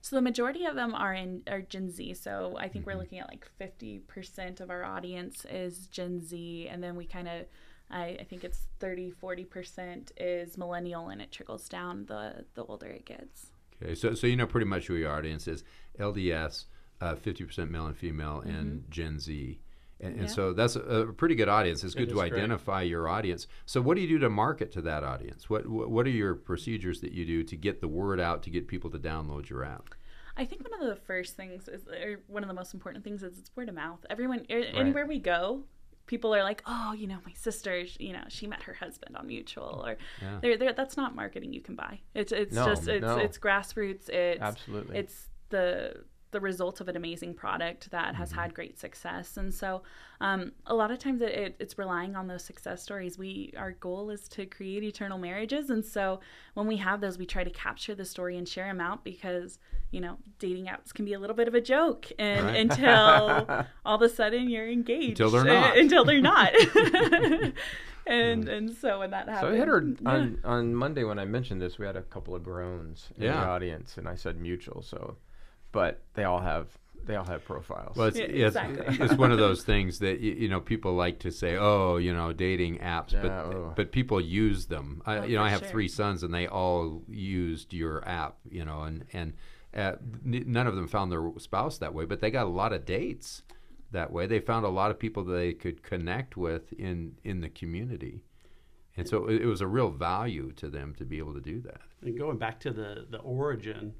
So 0.07 0.15
the 0.15 0.21
majority 0.21 0.63
of 0.65 0.75
them 0.75 0.95
are 0.95 1.13
in 1.13 1.43
are 1.47 1.61
Gen 1.61 1.91
Z. 1.91 2.13
So 2.13 2.55
I 2.57 2.69
think 2.69 2.85
Mm-hmm. 2.85 2.91
we're 2.91 2.95
looking 2.95 3.19
at 3.19 3.27
like 3.29 3.45
50% 3.59 4.61
of 4.61 4.69
our 4.69 4.85
audience 4.85 5.45
is 5.49 5.87
Gen 5.87 6.21
Z. 6.21 6.67
And 6.71 6.81
then 6.81 6.95
we 6.95 7.05
kind 7.05 7.27
of, 7.27 7.45
I, 7.91 8.17
I 8.19 8.23
think 8.23 8.45
it's 8.45 8.67
30, 8.79 9.11
40% 9.11 10.11
is 10.17 10.57
millennial 10.57 11.09
and 11.09 11.21
it 11.21 11.31
trickles 11.31 11.67
down 11.67 12.05
the, 12.05 12.45
the 12.53 12.63
older 12.63 12.87
it 12.87 13.05
gets. 13.05 13.47
Okay, 13.83 13.95
so 13.95 14.13
so 14.15 14.27
you 14.27 14.35
know 14.35 14.47
pretty 14.47 14.65
much 14.65 14.87
who 14.87 14.95
your 14.95 15.11
audience 15.11 15.47
is. 15.47 15.63
LDS, 15.99 16.65
uh, 17.01 17.15
fifty 17.15 17.43
percent 17.43 17.69
male 17.69 17.85
and 17.85 17.95
female, 17.97 18.41
and 18.45 18.89
Gen 18.89 19.19
Z. 19.19 19.59
And, 19.99 20.19
and 20.19 20.29
so 20.29 20.53
that's 20.53 20.75
a, 20.75 20.81
a 20.81 21.13
pretty 21.13 21.33
good 21.35 21.49
audience. 21.49 21.83
It's 21.83 21.95
good 21.95 22.03
It 22.03 22.13
to 22.13 22.21
is 22.21 22.29
great. 22.29 22.33
identify 22.33 22.83
your 22.83 23.07
audience. 23.09 23.47
So 23.65 23.81
what 23.81 23.95
do 23.95 24.01
you 24.01 24.07
do 24.07 24.19
to 24.19 24.29
market 24.29 24.71
to 24.73 24.81
that 24.83 25.03
audience? 25.03 25.49
What 25.49 25.67
what 25.67 25.89
what 25.89 26.05
are 26.05 26.11
your 26.11 26.35
procedures 26.35 27.01
that 27.01 27.11
you 27.13 27.25
do 27.25 27.43
to 27.43 27.55
get 27.55 27.81
the 27.81 27.87
word 27.87 28.19
out 28.19 28.43
to 28.43 28.49
get 28.49 28.67
people 28.67 28.89
to 28.91 28.99
download 28.99 29.49
your 29.49 29.63
app? 29.63 29.95
I 30.39 30.45
think 30.45 30.69
one 30.69 30.79
of 30.81 30.87
the 30.87 31.01
first 31.03 31.35
things 31.35 31.67
is, 31.67 31.87
or 31.87 32.19
one 32.27 32.43
of 32.43 32.47
the 32.47 32.53
most 32.53 32.75
important 32.75 33.03
things 33.03 33.23
is 33.23 33.39
it's 33.39 33.49
word 33.55 33.69
of 33.69 33.75
mouth. 33.75 34.05
Everyone, 34.07 34.45
er, 34.51 34.65
anywhere 34.75 35.07
we 35.07 35.17
go, 35.17 35.63
people 36.05 36.31
are 36.35 36.43
like, 36.43 36.61
oh, 36.67 36.93
you 36.93 37.07
know, 37.07 37.17
my 37.25 37.33
sister, 37.33 37.87
sh- 37.87 37.97
you 37.99 38.13
know, 38.13 38.21
she 38.29 38.45
met 38.45 38.61
her 38.61 38.73
husband 38.73 39.17
on 39.17 39.25
Mutual, 39.25 39.83
or 39.83 39.97
Yeah. 40.21 40.37
they're, 40.41 40.57
they're, 40.57 40.73
that's 40.73 40.95
not 40.95 41.15
marketing 41.15 41.53
you 41.53 41.61
can 41.61 41.73
buy. 41.73 42.01
It's 42.13 42.31
it's 42.31 42.53
No, 42.53 42.65
just 42.67 42.87
it's 42.87 43.01
no. 43.01 43.17
it's 43.17 43.39
grassroots. 43.39 44.09
It's 44.09 44.39
Absolutely. 44.39 44.99
it's 44.99 45.27
the 45.49 46.03
the 46.31 46.39
result 46.39 46.81
of 46.81 46.87
an 46.89 46.95
amazing 46.97 47.33
product 47.33 47.89
that 47.91 48.15
has 48.15 48.29
Mm-hmm. 48.31 48.39
had 48.39 48.53
great 48.53 48.77
success 48.79 49.37
and 49.37 49.53
so 49.53 49.81
um, 50.19 50.51
a 50.65 50.73
lot 50.73 50.89
of 50.91 50.97
times 50.99 51.21
it, 51.21 51.29
it, 51.29 51.55
it's 51.59 51.77
relying 51.77 52.15
on 52.15 52.27
those 52.27 52.43
success 52.43 52.83
stories 52.83 53.17
we 53.17 53.53
our 53.57 53.71
goal 53.73 54.09
is 54.09 54.27
to 54.29 54.45
create 54.45 54.83
eternal 54.83 55.17
marriages 55.17 55.69
and 55.69 55.85
so 55.85 56.19
when 56.55 56.67
we 56.67 56.77
have 56.77 56.99
those 57.01 57.17
we 57.17 57.25
try 57.25 57.43
to 57.43 57.49
capture 57.51 57.95
the 57.95 58.05
story 58.05 58.37
and 58.37 58.47
share 58.49 58.67
them 58.67 58.81
out 58.81 59.03
because 59.03 59.59
you 59.91 60.01
know 60.01 60.17
dating 60.39 60.65
apps 60.65 60.93
can 60.93 61.05
be 61.05 61.13
a 61.13 61.19
little 61.19 61.35
bit 61.35 61.47
of 61.47 61.53
a 61.55 61.61
joke 61.61 62.07
and 62.19 62.45
Right. 62.47 62.57
until 62.57 63.65
all 63.85 63.95
of 63.95 64.01
a 64.01 64.09
sudden 64.09 64.49
you're 64.49 64.69
engaged 64.69 65.19
Until 65.21 65.29
they're 65.31 65.43
not. 65.61 65.77
until 65.77 66.03
they're 66.03 66.21
not 66.21 66.51
and 68.05 68.47
and 68.47 68.73
so 68.73 68.99
when 68.99 69.11
that 69.11 69.25
So 69.25 69.31
happens 69.31 69.53
I 69.53 69.57
had 69.57 69.67
heard 69.67 69.97
yeah. 70.01 70.09
on, 70.09 70.39
on 70.43 70.75
Monday 70.75 71.03
when 71.03 71.19
I 71.19 71.25
mentioned 71.25 71.61
this, 71.61 71.77
we 71.77 71.85
had 71.85 71.95
a 71.97 72.01
couple 72.01 72.35
of 72.35 72.43
groans 72.43 73.09
in 73.17 73.23
the 73.27 73.33
audience, 73.33 73.97
and 73.97 74.07
I 74.07 74.15
said 74.15 74.39
mutual. 74.39 74.81
So, 74.81 75.17
but 75.71 76.01
they 76.13 76.23
all 76.23 76.39
have 76.39 76.67
they 77.05 77.15
all 77.15 77.25
have 77.25 77.45
profiles. 77.45 77.95
Well, 77.95 78.07
it's, 78.07 78.17
Yeah, 78.17 78.25
it's, 78.25 78.55
exactly. 78.57 78.97
it's 79.05 79.13
one 79.13 79.31
of 79.31 79.37
those 79.37 79.63
things 79.63 79.99
that 79.99 80.19
you, 80.19 80.33
you 80.33 80.49
know 80.49 80.59
people 80.59 80.93
like 80.93 81.19
to 81.19 81.31
say, 81.31 81.55
oh, 81.55 81.97
you 81.97 82.13
know, 82.13 82.33
dating 82.33 82.79
apps, 82.79 83.13
Yeah, 83.13 83.21
but 83.21 83.31
oh. 83.31 83.73
but 83.75 83.91
people 83.91 84.19
use 84.19 84.65
them. 84.65 85.01
I, 85.05 85.17
Oh, 85.17 85.23
you 85.23 85.37
know, 85.37 85.43
I 85.43 85.49
have 85.49 85.61
sure. 85.61 85.69
three 85.69 85.87
sons, 85.87 86.23
and 86.23 86.33
they 86.33 86.47
all 86.47 87.03
used 87.07 87.73
your 87.73 88.07
app. 88.07 88.37
You 88.49 88.65
know, 88.65 88.81
and 88.83 89.05
and 89.13 89.33
uh, 89.75 89.93
none 90.23 90.67
of 90.67 90.75
them 90.75 90.87
found 90.87 91.11
their 91.11 91.31
spouse 91.37 91.77
that 91.77 91.93
way, 91.93 92.05
but 92.05 92.19
they 92.19 92.29
got 92.29 92.45
a 92.45 92.49
lot 92.49 92.73
of 92.73 92.85
dates 92.85 93.43
that 93.91 94.11
way. 94.11 94.27
They 94.27 94.39
found 94.39 94.65
a 94.65 94.69
lot 94.69 94.91
of 94.91 94.99
people 94.99 95.23
that 95.25 95.33
they 95.33 95.53
could 95.53 95.83
connect 95.83 96.35
with 96.35 96.73
in 96.73 97.15
in 97.23 97.39
the 97.39 97.49
community, 97.49 98.23
and 98.97 99.07
so 99.07 99.27
it, 99.27 99.43
it 99.43 99.45
was 99.45 99.61
a 99.61 99.67
real 99.67 99.91
value 99.91 100.51
to 100.57 100.69
them 100.69 100.93
to 100.95 101.05
be 101.05 101.19
able 101.19 101.33
to 101.35 101.41
do 101.41 101.61
that. 101.61 101.81
And 102.01 102.17
going 102.17 102.37
back 102.37 102.59
to 102.61 102.71
the, 102.71 103.05
the 103.09 103.19
origin, 103.19 103.93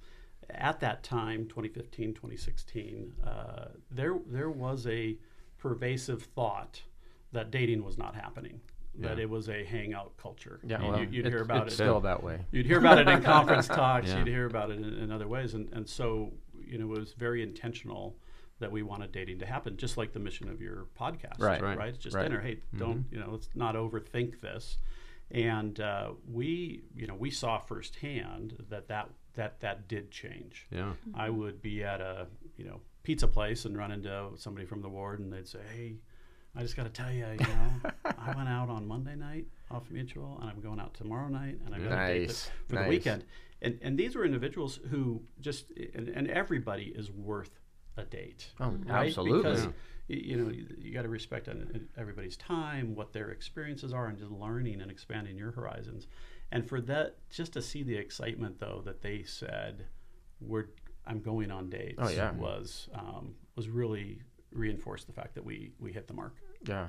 at 0.49 0.79
that 0.79 1.03
time, 1.03 1.45
2015, 1.47 2.13
2016, 2.13 3.13
uh, 3.25 3.65
there, 3.91 4.17
there 4.27 4.49
was 4.49 4.87
a 4.87 5.17
pervasive 5.57 6.23
thought 6.23 6.81
that 7.31 7.51
dating 7.51 7.83
was 7.83 7.97
not 7.97 8.15
happening, 8.15 8.61
that 8.99 9.17
Yeah. 9.17 9.23
it 9.23 9.29
was 9.29 9.49
a 9.49 9.63
hangout 9.65 10.15
culture. 10.17 10.59
yeah, 10.63 10.81
You- 10.81 10.87
well, 10.87 10.99
you'd 11.03 11.25
it's, 11.25 11.27
hear 11.35 11.41
about 11.43 11.67
it. 11.67 11.71
still 11.71 11.99
that 12.01 12.23
way. 12.23 12.45
You'd 12.51 12.65
hear 12.65 12.79
about 12.79 12.97
it 12.99 13.07
in 13.07 13.21
conference 13.35 13.67
talks. 13.67 14.07
Yeah. 14.07 14.19
You'd 14.19 14.27
hear 14.27 14.45
about 14.45 14.71
it 14.71 14.77
in, 14.77 14.85
in 14.85 15.11
other 15.11 15.27
ways, 15.27 15.53
and 15.53 15.71
and 15.73 15.87
so 15.87 16.31
you 16.65 16.77
know 16.77 16.85
it 16.93 16.99
was 16.99 17.13
very 17.13 17.41
intentional 17.43 18.17
that 18.59 18.71
we 18.71 18.81
wanted 18.81 19.11
dating 19.11 19.37
to 19.39 19.45
happen, 19.45 19.77
just 19.77 19.97
like 19.97 20.13
the 20.13 20.19
mission 20.19 20.49
of 20.49 20.59
your 20.61 20.87
podcast, 20.99 21.39
Right. 21.39 21.61
Right. 21.61 21.77
Right. 21.77 21.89
It's 21.89 21.97
just 21.99 22.15
Right. 22.15 22.23
dinner. 22.23 22.39
Hey, 22.41 22.59
don't 22.75 23.05
you 23.11 23.19
know? 23.19 23.29
Let's 23.31 23.49
not 23.55 23.75
overthink 23.75 24.39
this. 24.41 24.77
And 25.29 25.79
uh, 25.79 26.11
we, 26.27 26.81
you 26.95 27.05
know, 27.05 27.13
we 27.13 27.29
saw 27.29 27.59
firsthand 27.59 28.63
that 28.69 28.87
that 28.87 29.09
that 29.37 29.59
that 29.61 29.87
did 29.87 30.11
change. 30.11 30.67
Yeah. 30.71 30.93
Mm-hmm. 31.09 31.19
I 31.19 31.29
would 31.29 31.61
be 31.61 31.83
at 31.83 32.01
a 32.01 32.27
you 32.57 32.65
know 32.65 32.81
pizza 33.03 33.27
place 33.27 33.63
and 33.65 33.77
run 33.77 33.91
into 33.91 34.31
somebody 34.35 34.65
from 34.65 34.81
the 34.81 34.89
ward, 34.89 35.19
and 35.21 35.31
they'd 35.31 35.47
say, 35.47 35.59
"Hey, 35.73 35.95
I 36.55 36.61
just 36.61 36.75
got 36.75 36.83
to 36.83 36.89
tell 36.89 37.11
you, 37.11 37.25
you 37.25 37.37
know, 37.47 37.91
I 38.19 38.35
went 38.35 38.49
out 38.49 38.69
on 38.69 38.85
Monday 38.87 39.15
night 39.15 39.45
off 39.71 39.89
Mutual, 39.89 40.37
and 40.41 40.49
I'm 40.49 40.59
going 40.59 40.79
out 40.79 40.93
tomorrow 40.93 41.27
night, 41.29 41.59
and 41.65 41.73
I 41.73 41.79
got 41.79 41.87
a 41.87 42.13
date 42.13 42.27
Nice, 42.27 42.43
th- 42.43 42.53
for 42.67 42.75
nice. 42.75 42.83
the 42.83 42.89
weekend." 42.89 43.23
And 43.61 43.79
and 43.81 43.97
these 43.97 44.15
were 44.15 44.25
individuals 44.25 44.79
who 44.91 45.21
just 45.39 45.71
and, 45.95 46.09
and 46.09 46.27
everybody 46.29 46.93
is 46.95 47.09
worth 47.11 47.59
a 47.95 48.03
date. 48.03 48.51
Oh, 48.59 48.69
right? 48.85 49.07
absolutely. 49.07 49.37
Because 49.41 49.63
Yeah. 49.65 49.71
y- 50.09 50.21
you 50.29 50.35
know 50.37 50.51
you, 50.51 50.67
you 50.79 50.93
got 50.93 51.01
to 51.03 51.09
respect 51.09 51.47
an- 51.47 51.89
everybody's 51.97 52.37
time, 52.37 52.93
what 52.95 53.13
their 53.13 53.29
experiences 53.31 53.93
are, 53.93 54.07
and 54.07 54.17
just 54.17 54.31
learning 54.31 54.81
and 54.81 54.91
expanding 54.91 55.37
your 55.37 55.51
horizons. 55.51 56.05
And 56.51 56.67
for 56.67 56.79
that, 56.81 57.17
just 57.29 57.53
to 57.53 57.61
see 57.61 57.83
the 57.83 57.95
excitement 57.95 58.59
though 58.59 58.81
that 58.85 59.01
they 59.01 59.23
said, 59.23 59.85
"We're 60.39 60.67
I'm 61.05 61.21
going 61.21 61.51
on 61.51 61.69
dates," 61.69 61.99
Oh, 61.99 62.09
yeah. 62.09 62.31
was 62.31 62.89
um, 62.93 63.35
was 63.55 63.69
really 63.69 64.21
reinforced 64.51 65.07
the 65.07 65.13
fact 65.13 65.35
that 65.35 65.43
we 65.43 65.71
we 65.79 65.91
hit 65.91 66.07
the 66.07 66.13
mark. 66.13 66.35
Yeah. 66.65 66.87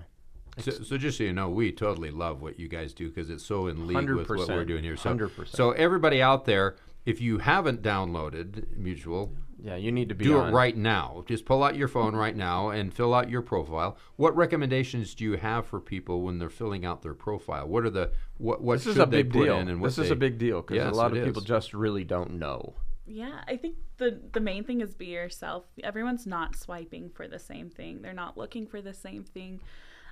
So, 0.58 0.70
so 0.70 0.96
just 0.98 1.18
so 1.18 1.24
you 1.24 1.32
know, 1.32 1.48
we 1.48 1.72
totally 1.72 2.10
love 2.10 2.42
what 2.42 2.58
you 2.58 2.68
guys 2.68 2.92
do 2.94 3.08
because 3.08 3.30
it's 3.30 3.44
so 3.44 3.66
in 3.68 3.86
league 3.86 4.10
with 4.10 4.28
what 4.28 4.48
we're 4.48 4.64
doing 4.64 4.84
here. 4.84 4.96
So, 4.96 5.10
100%. 5.14 5.48
so 5.48 5.70
everybody 5.72 6.20
out 6.22 6.44
there, 6.46 6.76
if 7.06 7.20
you 7.20 7.38
haven't 7.38 7.82
downloaded 7.82 8.76
Mutual, 8.76 9.32
Yeah, 9.62 9.76
you 9.76 9.90
need 9.92 10.08
to 10.08 10.14
be 10.14 10.24
do 10.24 10.38
on. 10.38 10.48
it 10.48 10.52
right 10.52 10.76
now. 10.76 11.24
Just 11.26 11.44
pull 11.44 11.62
out 11.62 11.76
your 11.76 11.88
phone 11.88 12.14
right 12.14 12.36
now 12.36 12.70
and 12.70 12.92
fill 12.92 13.14
out 13.14 13.28
your 13.30 13.42
profile. 13.42 13.96
What 14.16 14.36
recommendations 14.36 15.14
do 15.14 15.24
you 15.24 15.36
have 15.36 15.66
for 15.66 15.80
people 15.80 16.22
when 16.22 16.38
they're 16.38 16.48
filling 16.50 16.84
out 16.84 17.02
their 17.02 17.14
profile? 17.14 17.66
What 17.66 17.84
are 17.84 17.90
the 17.90 18.12
what 18.36 18.60
what 18.62 18.74
This 18.78 18.86
is 18.88 18.94
should 18.96 19.02
a 19.08 19.10
they 19.10 19.22
big 19.22 19.32
put 19.32 19.44
deal. 19.44 19.58
in 19.58 19.68
and 19.68 19.80
what 19.80 19.88
This 19.88 19.98
is 19.98 20.10
a 20.10 20.16
big 20.16 20.38
deal 20.38 20.60
because 20.62 20.76
Yes, 20.76 20.92
a 20.92 20.96
lot 20.96 21.16
of 21.16 21.24
people 21.24 21.42
is. 21.42 21.48
just 21.48 21.72
really 21.74 22.04
don't 22.04 22.32
know. 22.38 22.74
Yeah, 23.06 23.40
I 23.48 23.56
think 23.56 23.76
the 23.96 24.20
the 24.32 24.40
main 24.40 24.64
thing 24.64 24.80
is 24.82 24.94
be 24.94 25.06
yourself. 25.06 25.64
Everyone's 25.82 26.26
not 26.26 26.54
swiping 26.56 27.08
for 27.10 27.26
the 27.26 27.38
same 27.38 27.70
thing. 27.70 28.02
They're 28.02 28.12
not 28.12 28.36
looking 28.36 28.66
for 28.66 28.82
the 28.82 28.92
same 28.92 29.24
thing. 29.24 29.60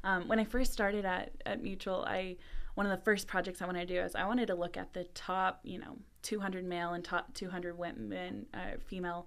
Um, 0.04 0.28
when 0.28 0.38
I 0.38 0.44
first 0.44 0.72
started 0.72 1.04
at, 1.04 1.30
at 1.44 1.62
Mutual, 1.62 2.04
I 2.06 2.36
one 2.74 2.84
of 2.84 2.96
the 2.96 3.04
first 3.04 3.26
projects 3.26 3.62
I 3.62 3.66
wanted 3.66 3.88
to 3.88 3.94
do 3.94 4.00
is 4.00 4.14
I 4.14 4.26
wanted 4.26 4.48
to 4.48 4.54
look 4.54 4.76
at 4.76 4.92
the 4.92 5.04
top, 5.14 5.60
you 5.64 5.78
know, 5.78 5.96
200 6.22 6.62
male 6.62 6.92
and 6.92 7.02
top 7.02 7.32
200 7.32 7.78
women, 7.78 8.44
uh, 8.52 8.76
female, 8.86 9.26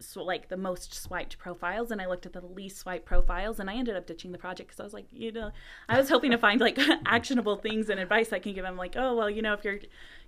so 0.00 0.24
like 0.24 0.48
the 0.48 0.56
most 0.56 0.94
swiped 0.94 1.38
profiles, 1.38 1.90
and 1.90 2.00
I 2.00 2.06
looked 2.06 2.26
at 2.26 2.32
the 2.32 2.44
least 2.44 2.78
swiped 2.78 3.04
profiles, 3.04 3.60
and 3.60 3.68
I 3.68 3.74
ended 3.74 3.96
up 3.96 4.06
ditching 4.06 4.32
the 4.32 4.38
project 4.38 4.70
because 4.70 4.80
I 4.80 4.84
was 4.84 4.94
like, 4.94 5.06
you 5.12 5.30
know, 5.30 5.50
I 5.88 5.98
was 5.98 6.08
hoping 6.08 6.30
to 6.30 6.38
find 6.38 6.60
like 6.60 6.78
actionable 7.06 7.56
things 7.56 7.90
and 7.90 8.00
advice 8.00 8.32
I 8.32 8.38
can 8.38 8.54
give 8.54 8.64
them, 8.64 8.76
like, 8.76 8.94
oh 8.96 9.14
well, 9.14 9.30
you 9.30 9.42
know, 9.42 9.52
if 9.52 9.64
you're 9.64 9.78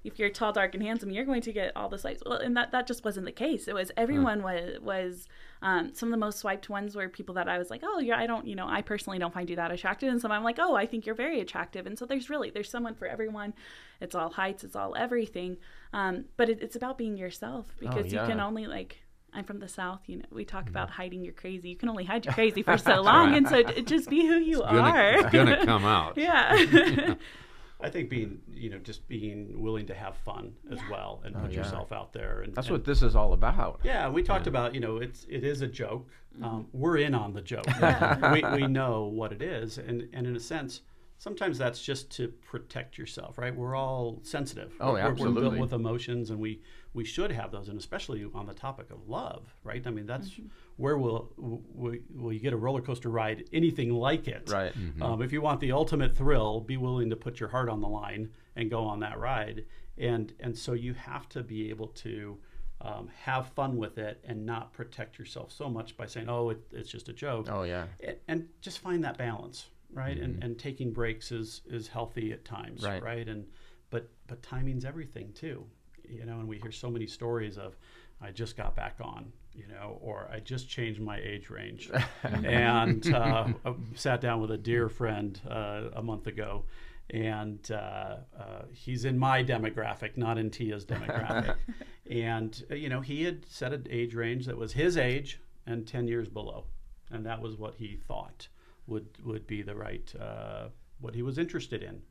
if 0.05 0.19
you're 0.19 0.31
tall, 0.31 0.53
dark, 0.53 0.75
and 0.75 0.83
handsome, 0.83 1.11
you're 1.11 1.25
going 1.25 1.43
to 1.43 1.53
get 1.53 1.73
all 1.75 1.89
the 1.89 1.99
swipes. 1.99 2.23
Well, 2.25 2.39
and 2.39 2.57
that 2.57 2.73
that 2.73 2.87
just 2.87 3.05
wasn't 3.05 3.27
the 3.27 3.33
case. 3.33 3.67
It 3.67 3.75
was 3.75 3.91
everyone 3.97 4.43
was 4.43 4.79
was 4.81 5.29
um, 5.63 5.95
some 5.95 6.09
of 6.09 6.11
the 6.11 6.19
most 6.19 6.41
swiped 6.41 6.69
ones 6.69 6.97
were 6.97 7.09
people 7.09 7.37
that 7.37 7.49
I 7.49 7.57
was 7.57 7.71
like, 7.71 7.83
oh 7.85 8.01
yeah, 8.01 8.19
I 8.19 8.27
don't, 8.27 8.47
you 8.47 8.57
know, 8.57 8.67
I 8.69 8.83
personally 8.83 9.19
don't 9.19 9.33
find 9.33 9.49
you 9.49 9.57
that 9.57 9.71
attractive, 9.71 10.11
and 10.11 10.21
some 10.21 10.33
I'm 10.33 10.43
like, 10.43 10.59
oh, 10.59 10.75
I 10.75 10.87
think 10.87 11.07
you're 11.07 11.15
very 11.15 11.41
attractive, 11.41 11.87
and 11.87 11.99
so 11.99 12.05
there's 12.05 12.29
really 12.29 12.51
there's 12.51 12.69
someone 12.69 12.95
for 12.95 13.07
everyone. 13.07 13.55
It's 14.01 14.15
all 14.15 14.31
heights, 14.31 14.65
it's 14.65 14.75
all 14.75 14.97
everything, 14.97 15.57
um, 15.93 16.25
but 16.37 16.51
it, 16.51 16.61
it's 16.61 16.75
about 16.75 16.99
being 16.99 17.17
yourself 17.17 17.67
because 17.79 18.13
yeah. 18.13 18.23
you 18.23 18.29
can 18.29 18.41
only 18.41 18.67
like. 18.67 18.99
I'm 19.35 19.45
from 19.45 19.61
the 19.61 19.69
South. 19.69 20.01
You 20.09 20.19
know, 20.19 20.25
we 20.31 20.45
talk 20.45 20.69
about 20.69 20.91
hiding 20.91 21.25
your 21.25 21.33
crazy. 21.33 21.71
You 21.71 21.77
can 21.77 21.89
only 21.89 22.05
hide 22.05 22.27
your 22.27 22.35
crazy 22.41 22.63
for 22.63 22.77
so 22.77 23.01
long, 23.01 23.35
and 23.35 23.49
so 23.49 23.63
just 23.63 24.11
be 24.11 24.27
who 24.27 24.35
you 24.35 24.61
It's 24.61 24.71
gonna, 24.71 24.81
are. 24.83 25.13
it's 25.13 25.31
gonna 25.31 25.65
come 25.65 25.87
out. 25.87 26.19
yeah. 26.19 27.15
I 27.83 27.91
think 27.91 28.09
being 28.09 28.41
you 28.53 28.71
know 28.71 28.79
just 28.79 29.07
being 29.09 29.61
willing 29.61 29.87
to 29.87 29.95
have 29.95 30.17
fun 30.19 30.55
as 30.71 30.79
well 30.91 31.21
and 31.25 31.35
put 31.35 31.45
Oh, 31.45 31.49
yeah. 31.49 31.59
yourself 31.59 31.93
out 31.93 32.13
there. 32.13 32.43
And 32.43 32.55
That's 32.55 32.69
and- 32.69 32.75
what 32.77 32.85
this 32.85 33.03
is 33.03 33.17
all 33.17 33.33
about. 33.33 33.81
Yeah, 33.83 34.09
we 34.09 34.23
talked 34.23 34.47
about 34.47 34.75
you 34.75 34.81
know 34.81 34.99
it's 34.99 35.27
it 35.29 35.45
is 35.45 35.63
a 35.63 35.67
joke. 35.69 36.09
Um, 36.43 36.67
we're 36.73 36.97
in 36.99 37.15
on 37.15 37.35
the 37.35 37.43
joke. 37.43 37.67
we, 38.33 38.43
we 38.63 38.67
know 38.67 39.05
what 39.05 39.33
it 39.33 39.43
is, 39.43 39.79
and 39.79 40.09
and 40.13 40.27
in 40.27 40.35
a 40.37 40.41
sense, 40.41 40.81
sometimes 41.19 41.59
that's 41.59 41.83
just 41.83 42.11
to 42.17 42.29
protect 42.29 42.97
yourself, 42.97 43.37
right? 43.37 43.55
We're 43.55 43.75
all 43.77 44.21
sensitive. 44.23 44.73
Oh, 44.81 44.95
We're- 44.95 45.13
We're, 45.13 45.31
built 45.31 45.59
with 45.59 45.73
emotions, 45.73 46.31
and 46.31 46.39
we 46.39 46.61
we 46.95 47.05
should 47.05 47.33
have 47.33 47.51
those, 47.53 47.69
and 47.69 47.79
especially 47.79 48.25
on 48.35 48.47
the 48.47 48.55
topic 48.55 48.91
of 48.91 49.09
love, 49.09 49.55
right? 49.65 49.87
I 49.87 49.91
mean, 49.91 50.07
that's 50.07 50.31
where 50.77 50.97
will 50.99 51.33
will 51.37 51.97
will 52.15 52.33
you 52.33 52.41
get 52.41 52.53
a 52.53 52.57
roller 52.57 52.81
coaster 52.81 53.09
ride, 53.11 53.45
anything 53.53 53.91
like 53.91 54.29
it, 54.29 54.51
Right. 54.51 54.73
um, 55.01 55.23
if 55.23 55.33
you 55.33 55.41
want 55.43 55.61
the 55.61 55.73
ultimate 55.73 56.17
thrill, 56.17 56.61
be 56.61 56.77
willing 56.77 57.11
to 57.11 57.17
put 57.17 57.41
your 57.41 57.49
heart 57.51 57.69
on 57.69 57.81
the 57.81 57.89
line 57.89 58.31
and 58.57 58.71
go 58.71 58.85
on 58.85 59.01
that 59.01 59.19
ride. 59.19 59.65
And 59.99 60.33
and 60.41 60.57
so 60.57 60.73
you 60.73 60.95
have 60.95 61.29
to 61.31 61.43
be 61.43 61.71
able 61.71 61.89
to 61.89 62.39
um, 62.81 63.09
have 63.23 63.49
fun 63.51 63.77
with 63.77 63.99
it 63.99 64.21
and 64.25 64.45
not 64.45 64.73
protect 64.73 65.19
yourself 65.19 65.53
so 65.53 65.69
much 65.69 65.97
by 65.97 66.07
saying, 66.07 66.29
"Oh, 66.29 66.51
it, 66.51 66.61
it's 66.73 66.91
just 66.91 67.09
a 67.09 67.13
joke." 67.13 67.49
Oh 67.51 67.63
yeah. 67.63 67.87
and, 68.03 68.17
and 68.29 68.49
just 68.61 68.79
find 68.81 69.05
that 69.05 69.19
balance, 69.19 69.69
right? 69.93 70.19
And 70.19 70.43
and 70.43 70.59
taking 70.59 70.93
breaks 70.93 71.31
is 71.31 71.61
is 71.67 71.89
healthy 71.89 72.33
at 72.33 72.45
times, 72.45 72.83
Right. 72.83 73.29
And 73.29 73.47
but 73.91 74.09
but 74.27 74.43
timing's 74.43 74.85
everything 74.85 75.33
too, 75.35 75.65
you 76.09 76.25
know. 76.25 76.41
And 76.41 76.49
we 76.49 76.59
hear 76.59 76.73
so 76.73 76.91
many 76.91 77.07
stories 77.07 77.57
of, 77.59 77.77
"I 78.21 78.31
just 78.33 78.57
got 78.57 78.75
back 78.75 78.97
on," 79.01 79.33
you 79.55 79.67
know, 79.69 79.99
or 80.01 80.29
"I 80.33 80.41
just 80.41 80.69
changed 80.69 81.01
my 81.01 81.19
age 81.19 81.51
range," 81.51 81.91
and 82.23 83.13
uh, 83.15 83.49
sat 83.95 84.21
down 84.21 84.41
with 84.41 84.51
a 84.51 84.59
dear 84.59 84.89
friend 84.89 85.41
uh, 85.49 85.91
a 85.95 86.03
month 86.03 86.27
ago. 86.27 86.65
And 87.11 87.69
uh, 87.71 88.17
uh, 88.39 88.63
he's 88.73 89.05
in 89.05 89.19
my 89.19 89.45
demographic, 89.45 90.17
not 90.17 90.39
in 90.39 90.51
Tia's 90.51 90.87
demographic. 90.87 91.57
and 92.11 92.65
uh, 92.71 92.75
you 92.75 92.89
know, 92.89 93.01
he 93.01 93.25
had 93.25 93.45
set 93.47 93.73
an 93.73 93.87
age 93.91 94.15
range 94.15 94.47
that 94.47 94.57
was 94.57 94.73
his 94.73 94.97
age 94.97 95.41
and 95.67 95.87
ten 95.87 96.07
years 96.09 96.29
below 96.29 96.65
and 97.13 97.27
that 97.27 97.41
was 97.41 97.57
what 97.57 97.75
he 97.77 97.97
thought 98.09 98.49
would 98.87 99.07
would 99.25 99.47
be 99.47 99.63
the 99.63 99.75
right 99.75 100.13
uh, 100.21 100.69
what 101.01 101.15
he 101.15 101.23
was 101.23 101.39
interested 101.39 101.83
in. 101.83 102.03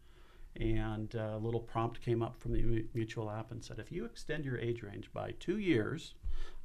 And 0.59 1.15
uh, 1.15 1.31
a 1.35 1.37
little 1.37 1.61
prompt 1.61 2.01
came 2.01 2.21
up 2.21 2.37
from 2.39 2.53
the 2.53 2.85
Mutual 2.93 3.29
app 3.29 3.51
and 3.51 3.63
said, 3.63 3.79
if 3.79 3.91
you 3.91 4.05
extend 4.05 4.43
your 4.45 4.59
age 4.59 4.83
range 4.83 5.09
by 5.13 5.31
two 5.39 5.57
years 5.57 6.13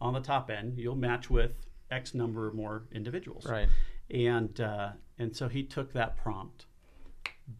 on 0.00 0.12
the 0.12 0.20
top 0.20 0.50
end, 0.50 0.76
you'll 0.76 0.96
match 0.96 1.30
with 1.30 1.52
X 1.90 2.12
number 2.14 2.52
more 2.52 2.84
individuals. 2.92 3.46
Right. 3.46 3.68
And 4.10 4.60
uh, 4.60 4.90
and 5.18 5.34
so 5.34 5.48
he 5.48 5.62
took 5.62 5.92
that 5.92 6.16
prompt, 6.16 6.66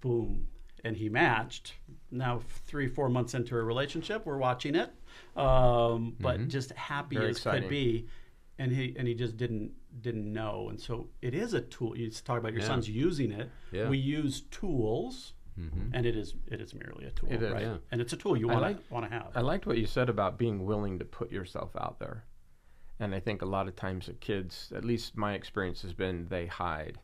boom, 0.01 0.49
and 0.85 0.97
he 0.97 1.09
matched. 1.09 1.75
Now 2.11 2.41
three 2.67 2.89
four 2.89 3.09
months 3.09 3.35
into 3.35 3.57
a 3.57 3.63
relationship, 3.63 4.27
we're 4.27 4.37
watching 4.39 4.75
it, 4.75 4.91
um, 5.37 6.17
but 6.21 6.49
just 6.49 6.73
happy 6.73 7.17
Very 7.17 7.31
as 7.31 7.37
exciting. 7.37 7.63
could 7.63 7.71
be. 7.71 8.09
And 8.59 8.73
he 8.73 8.95
and 8.99 9.07
he 9.07 9.15
just 9.15 9.37
didn't 9.37 9.73
didn't 10.01 10.33
know, 10.33 10.69
and 10.71 10.81
so 10.81 11.09
it 11.21 11.35
is 11.35 11.53
a 11.53 11.61
tool. 11.61 11.97
You 11.97 12.11
talk 12.11 12.39
about 12.39 12.53
your 12.53 12.63
Yeah. 12.63 12.69
son's 12.69 12.89
using 12.89 13.31
it. 13.33 13.51
Yeah. 13.71 13.89
We 13.89 13.99
use 13.99 14.43
tools, 14.51 15.35
and 15.93 16.05
it 16.07 16.17
is 16.17 16.35
it 16.47 16.61
is 16.61 16.75
merely 16.75 17.07
a 17.07 17.11
tool, 17.11 17.33
It 17.33 17.43
is. 17.43 17.53
right? 17.53 17.63
Yeah. 17.63 17.77
And 17.91 18.01
it's 18.01 18.13
a 18.13 18.17
tool 18.17 18.37
you 18.37 18.49
want 18.49 18.61
like- 18.61 18.87
to 18.89 18.93
want 18.95 19.07
to 19.11 19.11
have. 19.17 19.33
I 19.35 19.41
liked 19.41 19.67
what 19.67 19.79
you 19.79 19.87
said 19.87 20.09
about 20.09 20.37
being 20.39 20.65
willing 20.67 20.99
to 20.99 21.05
put 21.05 21.33
yourself 21.33 21.71
out 21.77 21.99
there. 21.99 22.25
And 23.01 23.15
I 23.15 23.21
think 23.21 23.43
a 23.43 23.47
lot 23.47 23.69
of 23.69 23.77
times 23.77 24.07
the 24.07 24.15
kids, 24.15 24.73
at 24.75 24.85
least 24.85 25.17
my 25.17 25.35
experience 25.35 25.83
has 25.83 25.93
been, 25.93 26.29
they 26.29 26.47
hide. 26.47 26.99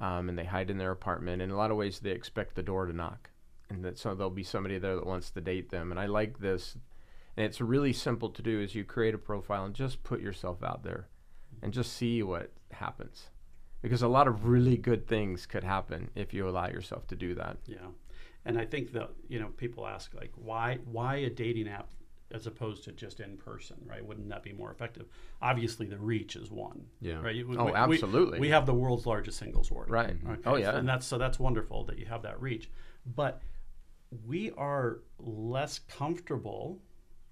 Um, 0.00 0.28
and 0.28 0.38
they 0.38 0.44
hide 0.44 0.70
in 0.70 0.78
their 0.78 0.92
apartment. 0.92 1.42
In 1.42 1.50
a 1.50 1.56
lot 1.56 1.70
of 1.70 1.76
ways, 1.76 1.98
they 1.98 2.10
expect 2.10 2.54
the 2.54 2.62
door 2.62 2.86
to 2.86 2.92
knock. 2.92 3.30
And 3.68 3.84
that 3.84 3.98
so 3.98 4.14
there'll 4.14 4.30
be 4.30 4.42
somebody 4.42 4.78
there 4.78 4.96
that 4.96 5.06
wants 5.06 5.30
to 5.32 5.40
date 5.40 5.70
them. 5.70 5.90
And 5.90 6.00
I 6.00 6.06
like 6.06 6.38
this. 6.38 6.76
And 7.36 7.44
it's 7.46 7.60
really 7.60 7.92
simple 7.92 8.30
to 8.30 8.42
do 8.42 8.60
is 8.60 8.74
you 8.74 8.84
create 8.84 9.14
a 9.14 9.18
profile 9.18 9.64
and 9.64 9.74
just 9.74 10.02
put 10.02 10.20
yourself 10.20 10.62
out 10.62 10.82
there 10.82 11.08
and 11.62 11.72
just 11.72 11.92
see 11.92 12.22
what 12.22 12.50
happens. 12.72 13.28
Because 13.82 14.02
a 14.02 14.08
lot 14.08 14.28
of 14.28 14.46
really 14.46 14.76
good 14.76 15.06
things 15.06 15.46
could 15.46 15.64
happen 15.64 16.10
if 16.14 16.34
you 16.34 16.48
allow 16.48 16.68
yourself 16.68 17.06
to 17.08 17.16
do 17.16 17.34
that. 17.36 17.56
Yeah, 17.66 17.78
and 18.44 18.58
I 18.58 18.64
think 18.66 18.92
that 18.92 19.10
you 19.28 19.40
know 19.40 19.48
people 19.56 19.86
ask 19.86 20.12
like 20.14 20.32
why 20.34 20.78
why 20.84 21.16
a 21.16 21.30
dating 21.30 21.68
app 21.68 21.90
as 22.32 22.46
opposed 22.46 22.84
to 22.84 22.92
just 22.92 23.18
in 23.18 23.36
person, 23.36 23.76
right? 23.84 24.04
Wouldn't 24.04 24.28
that 24.28 24.44
be 24.44 24.52
more 24.52 24.70
effective? 24.70 25.06
Obviously, 25.42 25.86
the 25.86 25.98
reach 25.98 26.36
is 26.36 26.48
one. 26.48 26.86
Yeah. 27.00 27.20
Right. 27.20 27.44
We- 27.46 27.56
Oh, 27.56 27.64
we- 27.64 27.72
absolutely. 27.72 28.38
We, 28.38 28.50
have 28.50 28.66
the 28.66 28.74
world's 28.74 29.04
largest 29.04 29.38
singles 29.38 29.68
ward. 29.68 29.90
Right. 29.90 30.10
Okay, 30.10 30.18
mm-hmm. 30.22 30.48
Oh, 30.48 30.54
yeah. 30.56 30.76
And 30.76 30.88
that's 30.88 31.04
so 31.06 31.18
that's 31.18 31.40
wonderful 31.40 31.82
that 31.86 31.98
you 31.98 32.06
have 32.06 32.22
that 32.22 32.40
reach, 32.40 32.70
but 33.16 33.42
we 34.26 34.50
are 34.52 35.00
less 35.18 35.80
comfortable 35.80 36.78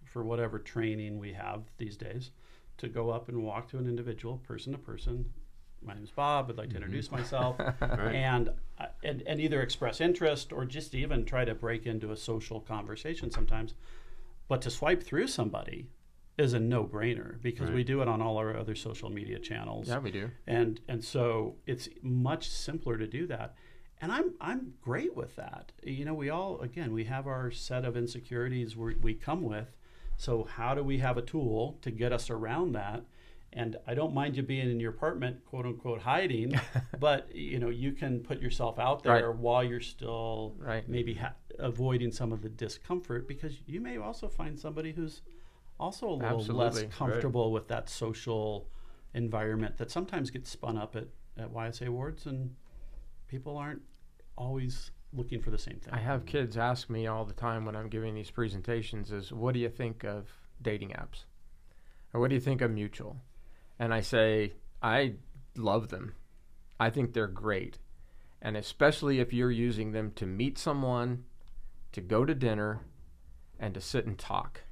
for 0.04 0.24
whatever 0.24 0.58
training 0.58 1.18
we 1.18 1.32
have 1.32 1.62
these 1.76 1.96
days 1.96 2.30
to 2.78 2.88
go 2.88 3.10
up 3.10 3.28
and 3.28 3.42
walk 3.42 3.68
to 3.68 3.78
an 3.78 3.86
individual 3.86 4.38
person 4.38 4.72
to 4.72 4.78
person 4.78 5.24
my 5.82 5.94
name's 5.94 6.10
bob 6.10 6.50
i'd 6.50 6.56
like 6.58 6.70
to 6.70 6.76
introduce 6.76 7.10
myself. 7.10 7.56
And, 7.80 8.50
uh, 8.78 8.86
and 9.04 9.22
and 9.26 9.40
either 9.40 9.60
express 9.62 10.00
interest 10.00 10.52
or 10.52 10.64
just 10.64 10.94
even 10.94 11.24
try 11.24 11.44
to 11.44 11.54
break 11.54 11.86
into 11.86 12.12
a 12.12 12.16
social 12.16 12.60
conversation 12.60 13.30
sometimes. 13.30 13.74
But 14.48 14.62
to 14.62 14.70
swipe 14.70 15.02
through 15.02 15.26
somebody 15.28 15.88
is 16.38 16.52
a 16.54 16.60
no-brainer 16.60 17.40
because 17.42 17.70
we 17.70 17.82
do 17.84 18.00
it 18.00 18.08
on 18.08 18.22
all 18.22 18.36
our 18.38 18.56
other 18.56 18.74
social 18.76 19.10
media 19.10 19.38
channels. 19.40 19.88
Yeah, 19.88 19.98
we 19.98 20.10
do. 20.12 20.30
and 20.46 20.80
and 20.88 21.02
so 21.04 21.56
it's 21.66 21.88
much 22.02 22.48
simpler 22.48 22.96
to 22.96 23.06
do 23.06 23.26
that. 23.26 23.54
And 24.00 24.12
i'm 24.12 24.34
i'm 24.40 24.74
great 24.80 25.16
with 25.16 25.34
that. 25.36 25.72
You 25.82 26.04
know 26.04 26.14
we 26.14 26.30
all 26.30 26.60
again 26.60 26.92
we 26.92 27.04
have 27.04 27.26
our 27.26 27.50
set 27.50 27.84
of 27.84 27.96
insecurities 27.96 28.76
we, 28.76 28.94
we 28.96 29.14
come 29.14 29.42
with. 29.42 29.76
So 30.16 30.44
how 30.44 30.74
do 30.74 30.82
we 30.82 30.98
have 30.98 31.16
a 31.18 31.22
tool 31.22 31.78
to 31.82 31.90
get 31.90 32.12
us 32.12 32.30
around 32.30 32.72
that? 32.72 33.02
And 33.52 33.76
I 33.86 33.94
don't 33.94 34.12
mind 34.14 34.36
you 34.36 34.42
being 34.42 34.70
in 34.70 34.78
your 34.78 34.90
apartment, 34.90 35.44
quote 35.46 35.64
unquote, 35.64 36.00
hiding, 36.00 36.58
but 37.00 37.34
you 37.34 37.58
know 37.58 37.70
you 37.70 37.92
can 37.92 38.20
put 38.20 38.40
yourself 38.40 38.78
out 38.78 39.02
there 39.02 39.30
Right. 39.30 39.36
while 39.38 39.64
you're 39.64 39.80
still 39.80 40.54
Right. 40.58 40.86
maybe 40.88 41.14
ha- 41.14 41.34
avoiding 41.58 42.12
some 42.12 42.32
of 42.32 42.42
the 42.42 42.48
discomfort 42.50 43.26
because 43.26 43.60
you 43.66 43.80
may 43.80 43.96
also 43.96 44.28
find 44.28 44.58
somebody 44.58 44.92
who's 44.92 45.22
also 45.80 46.08
a 46.08 46.12
little 46.12 46.28
Absolutely, 46.38 46.64
less 46.64 46.76
right. 46.82 46.90
comfortable 46.90 47.50
with 47.52 47.68
that 47.68 47.88
social 47.88 48.68
environment 49.14 49.78
that 49.78 49.90
sometimes 49.90 50.30
gets 50.30 50.50
spun 50.50 50.76
up 50.76 50.94
at, 50.94 51.08
at 51.38 51.52
YSA 51.52 51.86
awards 51.86 52.26
and 52.26 52.54
people 53.28 53.56
aren't 53.56 53.82
always 54.36 54.90
looking 55.12 55.40
for 55.40 55.50
the 55.50 55.58
same 55.58 55.78
thing. 55.80 55.94
I 55.94 55.98
have 56.00 56.26
kids 56.26 56.56
ask 56.58 56.90
me 56.90 57.06
all 57.06 57.24
the 57.24 57.32
time 57.32 57.64
when 57.64 57.74
I'm 57.74 57.88
giving 57.88 58.14
these 58.14 58.30
presentations 58.30 59.10
is 59.10 59.32
what 59.32 59.54
do 59.54 59.60
you 59.60 59.70
think 59.70 60.04
of 60.04 60.28
dating 60.60 60.90
apps? 60.90 61.24
Or 62.12 62.20
what 62.20 62.28
do 62.28 62.34
you 62.34 62.40
think 62.40 62.60
of 62.60 62.70
mutual? 62.70 63.16
And 63.78 63.94
I 63.94 64.00
say, 64.00 64.54
I 64.82 65.14
love 65.56 65.88
them. 65.88 66.14
I 66.80 66.90
think 66.90 67.12
they're 67.12 67.26
great. 67.26 67.78
And 68.40 68.56
especially 68.56 69.20
if 69.20 69.32
you're 69.32 69.50
using 69.50 69.92
them 69.92 70.12
to 70.12 70.26
meet 70.26 70.58
someone, 70.58 71.24
to 71.92 72.00
go 72.00 72.24
to 72.24 72.34
dinner, 72.34 72.80
and 73.58 73.74
to 73.74 73.80
sit 73.80 74.06
and 74.06 74.16
talk. 74.18 74.62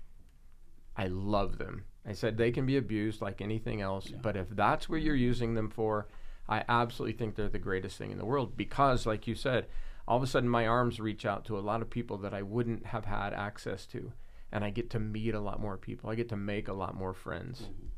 I 0.96 1.08
love 1.08 1.58
them. 1.58 1.84
I 2.06 2.12
said 2.12 2.36
they 2.36 2.52
can 2.52 2.66
be 2.66 2.76
abused 2.76 3.20
like 3.20 3.40
anything 3.40 3.80
else, 3.80 4.10
Yeah. 4.10 4.18
but 4.22 4.36
if 4.36 4.48
that's 4.50 4.88
what 4.88 5.02
you're 5.02 5.14
using 5.16 5.54
them 5.54 5.68
for, 5.70 6.06
I 6.48 6.62
absolutely 6.68 7.18
think 7.18 7.34
they're 7.34 7.48
the 7.48 7.58
greatest 7.58 7.98
thing 7.98 8.12
in 8.12 8.18
the 8.18 8.24
world 8.24 8.56
because, 8.56 9.04
like 9.06 9.26
you 9.26 9.34
said, 9.34 9.66
all 10.06 10.16
of 10.16 10.22
a 10.22 10.26
sudden 10.28 10.48
my 10.48 10.66
arms 10.68 11.00
reach 11.00 11.26
out 11.26 11.44
to 11.46 11.58
a 11.58 11.60
lot 11.60 11.82
of 11.82 11.90
people 11.90 12.16
that 12.18 12.32
I 12.32 12.42
wouldn't 12.42 12.86
have 12.86 13.04
had 13.06 13.32
access 13.34 13.84
to. 13.86 14.12
And 14.52 14.64
I 14.64 14.70
get 14.70 14.88
to 14.90 15.00
meet 15.00 15.34
a 15.34 15.40
lot 15.40 15.60
more 15.60 15.76
people. 15.76 16.08
I 16.08 16.14
get 16.14 16.28
to 16.28 16.36
make 16.36 16.68
a 16.68 16.72
lot 16.72 16.94
more 16.94 17.12
friends. 17.12 17.62
A 17.62 17.95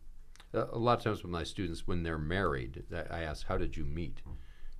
a 0.53 0.79
lot 0.79 0.99
of 0.99 1.05
times 1.05 1.23
with 1.23 1.31
my 1.31 1.45
students, 1.45 1.87
when 1.87 2.03
they're 2.03 2.19
married, 2.19 2.85
I 2.93 3.19
I 3.19 3.21
ask, 3.23 3.47
"How 3.47 3.59
did 3.59 3.77
you 3.77 3.85
meet?" 3.85 4.23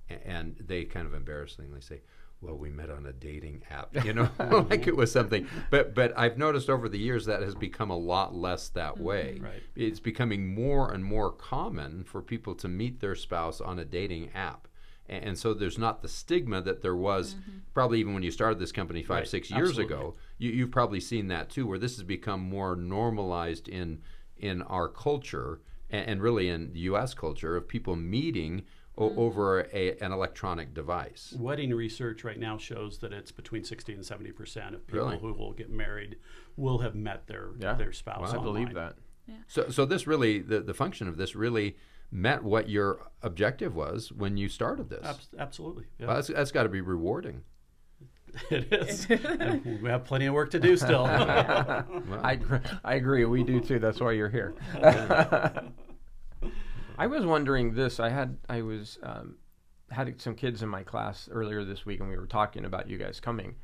And 0.09 0.55
they 0.59 0.85
kind 0.85 1.05
of 1.05 1.13
embarrassingly 1.13 1.81
say, 1.81 2.01
"Well, 2.41 2.55
we 2.55 2.69
met 2.69 2.89
on 2.89 3.05
a 3.05 3.13
dating 3.13 3.63
app." 3.69 3.93
You 4.05 4.13
know, 4.13 4.29
like 4.69 4.87
it 4.87 4.95
was 4.95 5.11
something. 5.11 5.47
But 5.69 5.93
but 5.93 6.17
I've 6.17 6.37
noticed 6.37 6.69
over 6.69 6.89
the 6.89 6.97
years 6.97 7.25
that 7.25 7.41
has 7.41 7.55
become 7.55 7.91
a 7.91 7.97
lot 7.97 8.33
less 8.35 8.69
that 8.69 8.95
mm-hmm. 8.95 9.03
way. 9.03 9.39
Right. 9.41 9.61
It's 9.75 9.99
becoming 9.99 10.53
more 10.53 10.91
and 10.91 11.03
more 11.05 11.31
common 11.31 12.03
for 12.03 12.21
people 12.21 12.55
to 12.55 12.67
meet 12.67 12.99
their 12.99 13.15
spouse 13.15 13.61
on 13.61 13.77
a 13.79 13.85
dating 13.85 14.31
app. 14.33 14.67
And 15.09 15.37
so 15.37 15.55
there's 15.55 15.79
not 15.79 16.03
the 16.03 16.07
stigma 16.07 16.61
that 16.61 16.83
there 16.83 16.95
was 16.95 17.33
mm-hmm. 17.33 17.59
probably 17.73 17.99
even 17.99 18.13
when 18.13 18.21
you 18.21 18.29
started 18.29 18.59
this 18.59 18.71
company 18.71 19.01
five, 19.01 19.17
Right. 19.17 19.27
six 19.27 19.49
years 19.49 19.69
Absolutely. 19.69 19.95
ago. 19.95 20.15
You, 20.37 20.51
you've 20.51 20.71
probably 20.71 20.99
seen 20.99 21.29
that 21.29 21.49
too, 21.49 21.65
where 21.65 21.79
this 21.79 21.95
has 21.95 22.03
become 22.03 22.41
more 22.41 22.75
normalized 22.75 23.67
in 23.67 24.01
in 24.39 24.61
our 24.63 24.87
culture 24.87 25.61
and, 25.89 26.07
and 26.09 26.21
really 26.21 26.49
in 26.49 26.73
the 26.73 26.79
U.S. 26.81 27.13
culture 27.13 27.55
of 27.55 27.67
people 27.67 27.95
meeting 27.95 28.63
o- 28.97 29.09
mm-hmm. 29.09 29.19
over 29.19 29.61
a, 29.73 29.97
an 30.01 30.11
electronic 30.11 30.73
device. 30.73 31.33
Wedding 31.37 31.73
research 31.73 32.23
right 32.23 32.39
now 32.39 32.57
shows 32.57 32.99
that 32.99 33.13
it's 33.13 33.31
between 33.31 33.63
60 33.63 33.93
and 33.93 34.05
70 34.05 34.31
percent 34.31 34.75
of 34.75 34.85
people 34.87 35.05
Really? 35.07 35.19
who 35.19 35.33
will 35.33 35.53
get 35.53 35.69
married 35.69 36.17
will 36.57 36.79
have 36.79 36.95
met 36.95 37.27
their 37.27 37.51
Yeah. 37.59 37.73
their 37.73 37.91
spouse. 37.91 38.33
I 38.33 38.37
believe 38.37 38.69
online. 38.69 38.75
that. 38.75 38.95
So 39.47 39.69
so 39.69 39.85
this 39.85 40.07
really 40.07 40.39
the, 40.39 40.59
the 40.61 40.73
function 40.73 41.07
of 41.07 41.17
this 41.17 41.35
really 41.35 41.77
met 42.11 42.43
what 42.43 42.67
your 42.67 43.11
objective 43.21 43.75
was 43.75 44.11
when 44.11 44.35
you 44.35 44.49
started 44.49 44.89
this. 44.89 45.05
Abs- 45.05 45.29
absolutely, 45.37 45.85
yeah. 45.99 46.07
Well, 46.07 46.15
that's, 46.15 46.27
that's 46.29 46.51
got 46.51 46.63
to 46.63 46.69
be 46.69 46.81
rewarding. 46.81 47.43
it 48.49 48.71
is. 48.73 49.07
We 49.81 49.89
have 49.89 50.03
plenty 50.03 50.25
of 50.25 50.33
work 50.33 50.51
to 50.51 50.59
do 50.59 50.75
still. 50.77 51.05
I, 51.05 52.35
gr- 52.35 52.57
I 52.83 52.95
agree. 52.95 53.25
We 53.25 53.43
do 53.43 53.59
too. 53.59 53.79
That's 53.79 53.99
why 53.99 54.11
you're 54.13 54.29
here. 54.29 54.55
I 56.97 57.07
was 57.07 57.25
wondering 57.25 57.73
this. 57.73 57.99
I 57.99 58.09
had 58.09 58.37
I 58.49 58.61
was 58.61 58.99
um, 59.03 59.37
had 59.89 60.19
some 60.21 60.35
kids 60.35 60.61
in 60.61 60.69
my 60.69 60.83
class 60.83 61.29
earlier 61.31 61.63
this 61.63 61.85
week, 61.85 61.99
and 61.99 62.09
we 62.09 62.17
were 62.17 62.25
talking 62.27 62.65
about 62.65 62.89
you 62.89 62.97
guys 62.97 63.19
coming, 63.19 63.55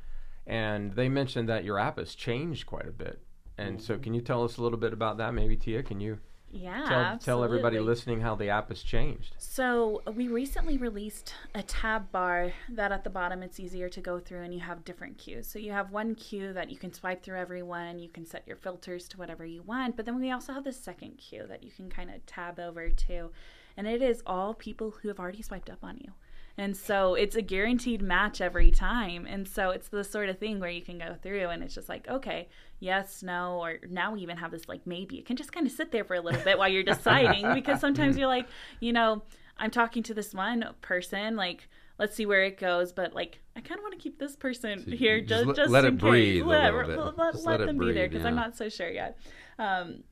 and 0.46 0.92
they 0.92 1.08
mentioned 1.08 1.48
that 1.48 1.64
your 1.64 1.78
app 1.78 1.98
has 1.98 2.14
changed 2.14 2.66
quite 2.66 2.88
a 2.88 2.92
bit. 2.92 3.20
And 3.58 3.80
so, 3.80 3.98
can 3.98 4.12
you 4.14 4.20
tell 4.20 4.44
us 4.44 4.58
a 4.58 4.62
little 4.62 4.78
bit 4.78 4.92
about 4.92 5.16
that? 5.18 5.32
Maybe 5.32 5.56
Tia, 5.56 5.82
can 5.82 6.00
you 6.00 6.18
Yeah, 6.50 6.86
tell 6.88 7.18
tell 7.18 7.44
everybody 7.44 7.78
listening 7.80 8.20
how 8.20 8.34
the 8.34 8.48
app 8.48 8.68
has 8.68 8.82
changed? 8.82 9.34
So 9.38 10.02
we 10.14 10.28
recently 10.28 10.78
released 10.78 11.34
a 11.54 11.62
tab 11.62 12.10
bar 12.12 12.52
that 12.70 12.92
at 12.92 13.04
the 13.04 13.10
bottom 13.10 13.42
it's 13.42 13.58
easier 13.58 13.88
to 13.88 14.00
go 14.00 14.18
through 14.20 14.42
and 14.42 14.54
you 14.54 14.60
have 14.60 14.84
different 14.84 15.18
queues. 15.18 15.46
So 15.46 15.58
you 15.58 15.72
have 15.72 15.90
one 15.90 16.14
queue 16.14 16.52
that 16.52 16.70
you 16.70 16.76
can 16.76 16.92
swipe 16.92 17.22
through 17.22 17.38
everyone, 17.38 17.98
you 17.98 18.08
can 18.08 18.24
set 18.24 18.46
your 18.46 18.56
filters 18.56 19.08
to 19.08 19.18
whatever 19.18 19.44
you 19.44 19.62
want, 19.62 19.96
but 19.96 20.06
then 20.06 20.18
we 20.20 20.30
also 20.30 20.52
have 20.52 20.64
the 20.64 20.72
second 20.72 21.18
queue 21.18 21.44
that 21.48 21.62
you 21.62 21.70
can 21.70 21.90
kind 21.90 22.10
of 22.10 22.24
tab 22.26 22.60
over 22.60 22.88
to. 22.90 23.30
And 23.76 23.86
it 23.86 24.00
is 24.00 24.22
all 24.24 24.54
people 24.54 24.90
who 25.02 25.08
have 25.08 25.20
already 25.20 25.42
swiped 25.42 25.68
up 25.68 25.82
on 25.82 25.98
you. 25.98 26.12
And 26.58 26.76
so 26.76 27.14
it's 27.14 27.36
a 27.36 27.42
guaranteed 27.42 28.00
match 28.00 28.40
every 28.40 28.70
time. 28.70 29.26
And 29.26 29.46
so 29.46 29.70
it's 29.70 29.88
the 29.88 30.02
sort 30.02 30.28
of 30.30 30.38
thing 30.38 30.58
where 30.58 30.70
you 30.70 30.80
can 30.82 30.98
go 30.98 31.14
through 31.22 31.48
and 31.48 31.62
it's 31.62 31.74
just 31.74 31.88
like, 31.88 32.08
okay, 32.08 32.48
yes, 32.80 33.22
no, 33.22 33.58
or 33.60 33.78
now 33.90 34.12
we 34.14 34.20
even 34.20 34.38
have 34.38 34.50
this 34.50 34.66
like 34.68 34.86
maybe. 34.86 35.18
It 35.18 35.26
can 35.26 35.36
just 35.36 35.52
kind 35.52 35.66
of 35.66 35.72
sit 35.72 35.92
there 35.92 36.04
for 36.04 36.14
a 36.14 36.20
little 36.20 36.40
bit 36.42 36.56
while 36.58 36.68
you're 36.68 36.82
deciding 36.82 37.52
because 37.54 37.78
sometimes 37.80 38.16
you're 38.16 38.26
like, 38.28 38.46
you 38.80 38.92
know, 38.92 39.22
I'm 39.58 39.70
talking 39.70 40.02
to 40.04 40.14
this 40.14 40.32
one 40.34 40.64
person, 40.80 41.36
like, 41.36 41.68
let's 41.98 42.14
see 42.16 42.26
where 42.26 42.44
it 42.44 42.58
goes, 42.58 42.92
but 42.92 43.14
like, 43.14 43.40
I 43.54 43.60
kind 43.60 43.78
of 43.78 43.82
want 43.82 43.94
to 43.94 44.00
keep 44.00 44.18
this 44.18 44.36
person 44.36 44.82
So 44.84 44.90
here 44.92 45.20
just 45.20 45.28
just, 45.28 45.46
let- 45.46 45.56
just 45.56 45.70
let 45.70 45.84
in 45.84 45.94
it 45.94 45.98
breathe 45.98 46.34
case. 46.36 46.42
a 46.42 46.46
Let, 46.46 46.74
let, 46.74 47.16
let, 47.18 47.44
let 47.44 47.60
them 47.66 47.78
be 47.78 47.84
there 47.86 47.94
breathe, 47.94 48.10
because 48.12 48.24
I'm 48.26 48.34
not 48.34 48.56
so 48.56 48.68
sure 48.70 48.88
yet. 48.90 49.18
Um, 49.58 50.04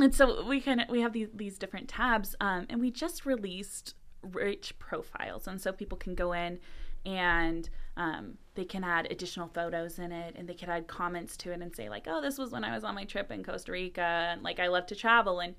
and 0.00 0.14
so 0.14 0.44
we 0.44 0.60
kind 0.60 0.80
of 0.80 0.88
we 0.88 1.00
have 1.00 1.12
these 1.12 1.28
these 1.34 1.58
different 1.58 1.88
tabs, 1.88 2.36
um, 2.40 2.66
and 2.70 2.80
we 2.80 2.90
just 2.92 3.26
released 3.26 3.94
rich 4.22 4.78
profiles, 4.78 5.46
and 5.46 5.60
so 5.60 5.72
people 5.72 5.98
can 5.98 6.14
go 6.14 6.32
in 6.32 6.58
and 7.06 7.68
um, 7.96 8.38
they 8.54 8.64
can 8.64 8.84
add 8.84 9.10
additional 9.10 9.48
photos 9.48 9.98
in 9.98 10.12
it, 10.12 10.34
and 10.36 10.48
they 10.48 10.54
can 10.54 10.68
add 10.68 10.86
comments 10.86 11.36
to 11.38 11.52
it, 11.52 11.60
and 11.60 11.74
say 11.74 11.88
like, 11.88 12.06
"Oh, 12.06 12.20
this 12.20 12.38
was 12.38 12.52
when 12.52 12.64
I 12.64 12.74
was 12.74 12.84
on 12.84 12.94
my 12.94 13.04
trip 13.04 13.30
in 13.30 13.42
Costa 13.42 13.72
Rica, 13.72 14.00
and 14.00 14.42
like 14.42 14.60
I 14.60 14.68
love 14.68 14.86
to 14.86 14.94
travel," 14.94 15.40
and 15.40 15.54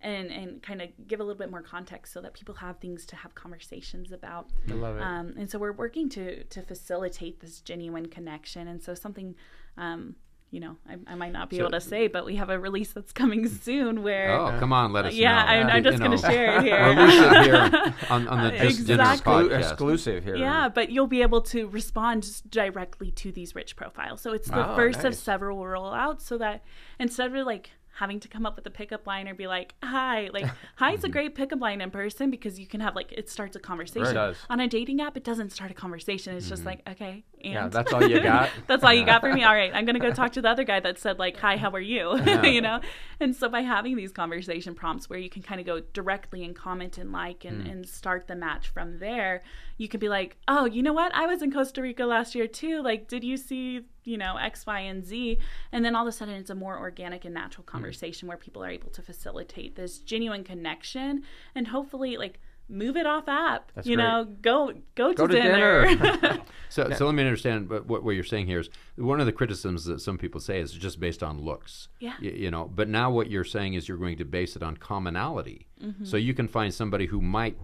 and 0.00 0.30
and 0.30 0.62
kind 0.62 0.82
of 0.82 0.88
give 1.06 1.20
a 1.20 1.22
little 1.22 1.38
bit 1.38 1.50
more 1.50 1.62
context 1.62 2.12
so 2.12 2.20
that 2.20 2.34
people 2.34 2.54
have 2.56 2.78
things 2.78 3.06
to 3.06 3.16
have 3.16 3.34
conversations 3.34 4.12
about. 4.12 4.48
I 4.68 4.74
love 4.74 4.96
it. 4.96 5.02
Um, 5.02 5.34
and 5.36 5.50
so 5.50 5.58
we're 5.58 5.72
working 5.72 6.08
to 6.10 6.44
to 6.44 6.62
facilitate 6.62 7.40
this 7.40 7.60
genuine 7.60 8.06
connection. 8.06 8.68
And 8.68 8.82
so 8.82 8.94
something, 8.94 9.34
um, 9.76 10.16
you 10.50 10.60
know, 10.60 10.76
I, 10.88 10.96
I 11.06 11.14
might 11.16 11.32
not 11.32 11.50
be 11.50 11.56
So- 11.56 11.62
able 11.62 11.72
to 11.72 11.80
say, 11.80 12.06
but 12.06 12.24
we 12.24 12.36
have 12.36 12.50
a 12.50 12.58
release 12.58 12.92
that's 12.92 13.12
coming 13.12 13.44
mm. 13.44 13.62
soon 13.62 14.02
where. 14.02 14.30
Oh, 14.38 14.56
come 14.58 14.72
on, 14.72 14.92
let 14.92 15.06
us 15.06 15.14
yeah, 15.14 15.34
know. 15.34 15.50
I'm, 15.50 15.66
I'm 15.68 15.84
just 15.84 15.98
going 15.98 16.12
to 16.12 16.18
share 16.18 16.58
it 16.58 16.62
here. 16.62 16.84
Release 16.84 17.20
it 17.20 17.42
here 17.44 17.94
on, 18.10 18.28
on 18.28 18.44
the 18.44 18.54
uh, 18.54 18.62
Just 18.62 18.86
Dinner 18.86 19.02
Exactly. 19.02 19.32
Exclu- 19.32 19.48
podcast. 19.48 19.70
exclusive 19.70 20.24
here. 20.24 20.36
Yeah, 20.36 20.68
but 20.68 20.90
you'll 20.90 21.06
be 21.06 21.22
able 21.22 21.42
to 21.42 21.68
respond 21.68 22.42
directly 22.50 23.10
to 23.12 23.32
these 23.32 23.54
rich 23.54 23.76
profiles. 23.76 24.20
So 24.20 24.32
it's 24.32 24.48
the 24.48 24.72
Oh, 24.72 24.76
first 24.76 25.04
of 25.04 25.14
several 25.14 25.58
rollouts 25.58 26.22
so 26.22 26.38
that 26.38 26.64
instead 26.98 27.34
of 27.34 27.46
like 27.46 27.70
having 27.96 28.20
to 28.20 28.28
come 28.28 28.44
up 28.44 28.56
with 28.56 28.66
a 28.66 28.70
pickup 28.70 29.06
line 29.06 29.26
or 29.26 29.34
be 29.34 29.46
like, 29.46 29.74
hi, 29.82 30.28
like, 30.32 30.46
hi 30.76 30.92
is 30.92 31.02
a 31.02 31.08
great 31.08 31.34
pickup 31.34 31.60
line 31.60 31.80
in 31.80 31.90
person 31.90 32.30
because 32.30 32.60
you 32.60 32.66
can 32.66 32.80
have 32.80 32.94
like, 32.94 33.10
it 33.12 33.30
starts 33.30 33.56
a 33.56 33.58
conversation. 33.58 34.02
Right. 34.02 34.10
It 34.10 34.14
does. 34.14 34.36
On 34.50 34.60
a 34.60 34.68
dating 34.68 35.00
app, 35.00 35.16
it 35.16 35.24
doesn't 35.24 35.50
start 35.50 35.70
a 35.70 35.74
conversation. 35.74 36.36
It's 36.36 36.48
just 36.48 36.60
mm-hmm. 36.60 36.68
like, 36.68 36.88
okay. 36.90 37.24
And 37.42 37.52
Yeah, 37.52 37.68
that's 37.68 37.92
all 37.92 38.08
you 38.08 38.20
got? 38.20 38.50
that's 38.66 38.82
all 38.82 38.92
you 38.92 39.04
got 39.04 39.20
for 39.20 39.32
me. 39.32 39.44
All 39.44 39.54
right, 39.54 39.70
I'm 39.74 39.84
going 39.84 39.94
to 39.94 40.00
go 40.00 40.12
talk 40.12 40.32
to 40.32 40.42
the 40.42 40.48
other 40.48 40.64
guy 40.64 40.80
that 40.80 40.98
said 40.98 41.18
like, 41.18 41.36
hi, 41.36 41.56
how 41.56 41.70
are 41.70 41.80
you? 41.80 42.18
you 42.42 42.60
know? 42.60 42.80
And 43.20 43.34
so 43.34 43.48
by 43.48 43.60
having 43.60 43.96
these 43.96 44.12
conversation 44.12 44.74
prompts 44.74 45.08
where 45.08 45.18
you 45.18 45.30
can 45.30 45.42
kind 45.42 45.60
of 45.60 45.66
go 45.66 45.80
directly 45.92 46.44
and 46.44 46.54
comment 46.54 46.98
and 46.98 47.12
like 47.12 47.44
and, 47.44 47.64
mm. 47.64 47.70
and 47.70 47.88
start 47.88 48.26
the 48.26 48.36
match 48.36 48.68
from 48.68 48.98
there, 48.98 49.42
you 49.78 49.88
can 49.88 50.00
be 50.00 50.08
like, 50.08 50.36
oh, 50.48 50.64
you 50.64 50.82
know 50.82 50.92
what? 50.92 51.14
I 51.14 51.26
was 51.26 51.42
in 51.42 51.52
Costa 51.52 51.82
Rica 51.82 52.04
last 52.04 52.34
year 52.34 52.46
too. 52.46 52.82
Like, 52.82 53.08
did 53.08 53.24
you 53.24 53.36
see, 53.36 53.82
you 54.04 54.16
know, 54.16 54.36
X, 54.36 54.66
Y, 54.66 54.80
and 54.80 55.04
Z? 55.04 55.38
And 55.72 55.84
then 55.84 55.94
all 55.94 56.06
of 56.06 56.08
a 56.08 56.12
sudden 56.12 56.34
it's 56.34 56.50
a 56.50 56.54
more 56.54 56.78
organic 56.78 57.24
and 57.24 57.34
natural 57.34 57.64
mm. 57.64 57.68
conversation 57.68 58.28
where 58.28 58.36
people 58.36 58.64
are 58.64 58.70
able 58.70 58.90
to 58.90 59.02
facilitate 59.02 59.76
this 59.76 59.98
genuine 59.98 60.44
connection 60.44 61.22
and 61.54 61.68
hopefully 61.68 62.16
like 62.16 62.40
move 62.68 62.96
it 62.96 63.06
off 63.06 63.28
app. 63.28 63.70
That's 63.74 63.86
you 63.86 63.96
great. 63.96 64.04
know, 64.04 64.24
go 64.42 64.72
go 64.94 65.10
to 65.10 65.14
Go 65.14 65.26
to 65.26 65.34
dinner. 65.34 65.86
dinner. 65.86 66.38
So, 66.68 66.90
so 66.90 67.06
let 67.06 67.14
me 67.14 67.22
understand. 67.22 67.68
But 67.68 67.86
what, 67.86 68.02
what 68.02 68.16
you're 68.16 68.24
saying 68.24 68.46
here 68.48 68.58
is 68.58 68.68
one 68.96 69.20
of 69.20 69.24
the 69.26 69.32
criticisms 69.32 69.84
that 69.84 70.00
some 70.00 70.18
people 70.18 70.40
say 70.40 70.58
is 70.60 70.72
just 70.72 70.98
based 70.98 71.22
on 71.22 71.40
looks. 71.40 71.88
Yeah. 72.00 72.14
Y- 72.20 72.28
you 72.28 72.50
know, 72.50 72.64
but 72.74 72.88
now 72.88 73.08
what 73.10 73.30
you're 73.30 73.44
saying 73.44 73.74
is 73.74 73.88
you're 73.88 73.96
going 73.96 74.18
to 74.18 74.24
base 74.24 74.56
it 74.56 74.62
on 74.64 74.76
commonality. 74.76 75.68
So 76.02 76.16
you 76.16 76.34
can 76.34 76.48
find 76.48 76.74
somebody 76.74 77.06
who 77.06 77.22
might, 77.22 77.56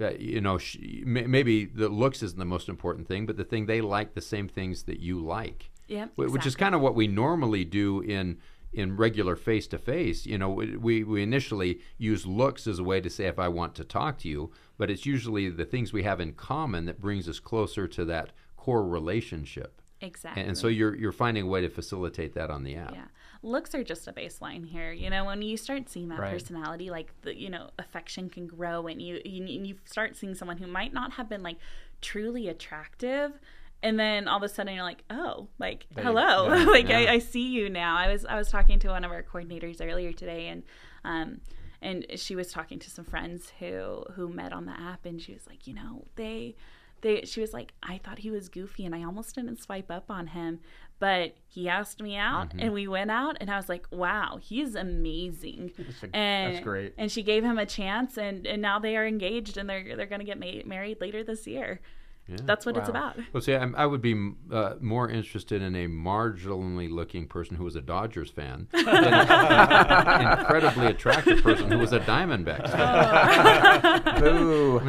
uh, 0.00 0.10
you 0.18 0.40
know, 0.40 0.58
sh- 0.58 0.76
may- 1.04 1.26
maybe 1.26 1.66
the 1.66 1.88
looks 1.88 2.22
isn't 2.22 2.38
the 2.38 2.44
most 2.44 2.68
important 2.68 3.06
thing, 3.06 3.26
but 3.26 3.36
the 3.36 3.44
thing 3.44 3.66
they 3.66 3.80
like 3.80 4.14
the 4.14 4.20
same 4.20 4.48
things 4.48 4.82
that 4.82 4.98
you 5.00 5.20
like. 5.20 5.70
Yep, 5.86 6.12
Wh- 6.16 6.32
Which 6.32 6.44
is 6.44 6.56
kind 6.56 6.74
of 6.74 6.80
what 6.80 6.94
we 6.96 7.06
normally 7.06 7.64
do 7.64 8.00
in 8.00 8.38
in 8.72 8.96
regular 8.96 9.34
face 9.36 9.66
to 9.68 9.78
face. 9.78 10.26
You 10.26 10.38
know, 10.38 10.50
we- 10.50 11.02
we 11.04 11.22
initially 11.22 11.80
use 11.96 12.26
looks 12.26 12.66
as 12.66 12.78
a 12.78 12.84
way 12.84 13.00
to 13.00 13.08
say 13.10 13.26
if 13.26 13.38
I 13.38 13.48
want 13.48 13.74
to 13.76 13.84
talk 13.84 14.18
to 14.18 14.28
you, 14.28 14.50
but 14.76 14.90
it's 14.90 15.06
usually 15.06 15.48
the 15.48 15.64
things 15.64 15.92
we 15.92 16.02
have 16.02 16.20
in 16.20 16.32
common 16.34 16.84
that 16.86 17.00
brings 17.00 17.28
us 17.28 17.40
closer 17.40 17.88
to 17.88 18.04
that 18.06 18.32
core 18.56 18.86
relationship. 18.86 19.80
Exactly. 20.00 20.42
And, 20.42 20.50
and 20.50 20.58
so 20.58 20.68
you're 20.68 20.94
you're 20.94 21.10
finding 21.12 21.44
a 21.44 21.48
way 21.48 21.60
to 21.62 21.68
facilitate 21.68 22.34
that 22.34 22.50
on 22.50 22.62
the 22.62 22.76
app. 22.76 22.92
Yeah. 22.94 23.06
Looks 23.42 23.74
are 23.74 23.82
just 23.82 24.06
a 24.06 24.12
baseline 24.12 24.64
here. 24.66 24.92
You 24.92 25.10
know, 25.10 25.24
when 25.24 25.42
you 25.42 25.56
start 25.56 25.88
seeing 25.88 26.08
that 26.08 26.20
Right. 26.20 26.32
personality, 26.32 26.88
like 26.90 27.12
the 27.22 27.34
you 27.36 27.50
know, 27.50 27.70
affection 27.80 28.28
can 28.30 28.46
grow 28.46 28.86
and 28.86 29.02
you, 29.02 29.20
you 29.24 29.42
and 29.42 29.66
you 29.66 29.76
start 29.86 30.16
seeing 30.16 30.34
someone 30.36 30.58
who 30.58 30.66
might 30.68 30.92
not 30.92 31.14
have 31.14 31.28
been 31.28 31.42
like 31.42 31.56
truly 32.00 32.46
attractive 32.48 33.40
and 33.82 33.98
then 33.98 34.26
all 34.28 34.36
of 34.38 34.42
a 34.42 34.48
sudden 34.48 34.74
you're 34.74 34.82
like, 34.82 35.04
oh, 35.10 35.48
like 35.58 35.86
hello, 35.96 36.48
yeah, 36.54 36.64
like 36.70 36.88
yeah. 36.88 36.98
I, 36.98 37.12
I 37.14 37.18
see 37.18 37.48
you 37.48 37.68
now. 37.70 37.96
I 37.96 38.08
was 38.12 38.24
I 38.24 38.36
was 38.36 38.50
talking 38.50 38.78
to 38.80 38.88
one 38.88 39.04
of 39.04 39.10
our 39.10 39.22
coordinators 39.22 39.80
earlier 39.80 40.12
today, 40.12 40.48
and 40.48 40.62
um, 41.04 41.40
and 41.80 42.06
she 42.16 42.34
was 42.34 42.50
talking 42.50 42.78
to 42.80 42.90
some 42.90 43.04
friends 43.04 43.52
who 43.58 44.04
who 44.14 44.28
met 44.28 44.52
on 44.52 44.66
the 44.66 44.72
app, 44.78 45.04
and 45.06 45.20
she 45.20 45.32
was 45.32 45.46
like, 45.46 45.66
you 45.66 45.74
know, 45.74 46.04
they 46.16 46.56
they 47.02 47.22
she 47.24 47.40
was 47.40 47.52
like, 47.52 47.72
I 47.82 47.98
thought 47.98 48.18
he 48.18 48.30
was 48.30 48.48
goofy, 48.48 48.84
and 48.84 48.94
I 48.94 49.04
almost 49.04 49.34
didn't 49.36 49.62
swipe 49.62 49.88
up 49.90 50.10
on 50.10 50.26
him, 50.28 50.58
but 50.98 51.36
he 51.46 51.68
asked 51.68 52.02
me 52.02 52.16
out, 52.16 52.48
Mm-hmm. 52.48 52.58
and 52.60 52.72
we 52.72 52.88
went 52.88 53.12
out, 53.12 53.36
and 53.40 53.48
I 53.48 53.56
was 53.56 53.68
like, 53.68 53.86
wow, 53.92 54.38
he's 54.42 54.74
amazing. 54.74 55.70
That's, 55.78 56.02
a- 56.02 56.16
And, 56.16 56.54
that's 56.56 56.64
great. 56.64 56.94
And 56.98 57.10
she 57.12 57.22
gave 57.22 57.44
him 57.44 57.56
a 57.58 57.66
chance, 57.66 58.18
and, 58.18 58.44
and 58.48 58.60
now 58.60 58.80
they 58.80 58.96
are 58.96 59.06
engaged, 59.06 59.56
and 59.56 59.70
they're 59.70 59.94
they're 59.96 60.06
going 60.06 60.18
to 60.20 60.24
get 60.26 60.40
ma- 60.40 60.66
married 60.68 61.00
later 61.00 61.22
this 61.22 61.46
year. 61.46 61.80
Yeah. 62.28 62.36
That's 62.44 62.66
what 62.66 62.76
it's 62.76 62.90
about. 62.90 63.16
Well, 63.32 63.40
see, 63.40 63.54
I'm, 63.54 63.74
I 63.74 63.86
would 63.86 64.02
be 64.02 64.32
uh, 64.52 64.74
more 64.80 65.08
interested 65.08 65.62
in 65.62 65.74
a 65.74 65.86
marginally 65.88 66.90
looking 66.90 67.26
person 67.26 67.56
who 67.56 67.64
was 67.64 67.74
a 67.74 67.80
Dodgers 67.80 68.30
fan 68.30 68.68
than 68.72 68.86
an 68.86 70.38
incredibly 70.38 70.86
attractive 70.88 71.42
person 71.42 71.70
who 71.70 71.78
was 71.78 71.92
a 71.94 72.00
Diamondbacks 72.00 72.70
fan. 72.70 74.20
Boo. 74.20 74.80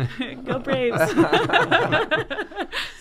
Go 0.46 0.60
Braves! 0.60 1.00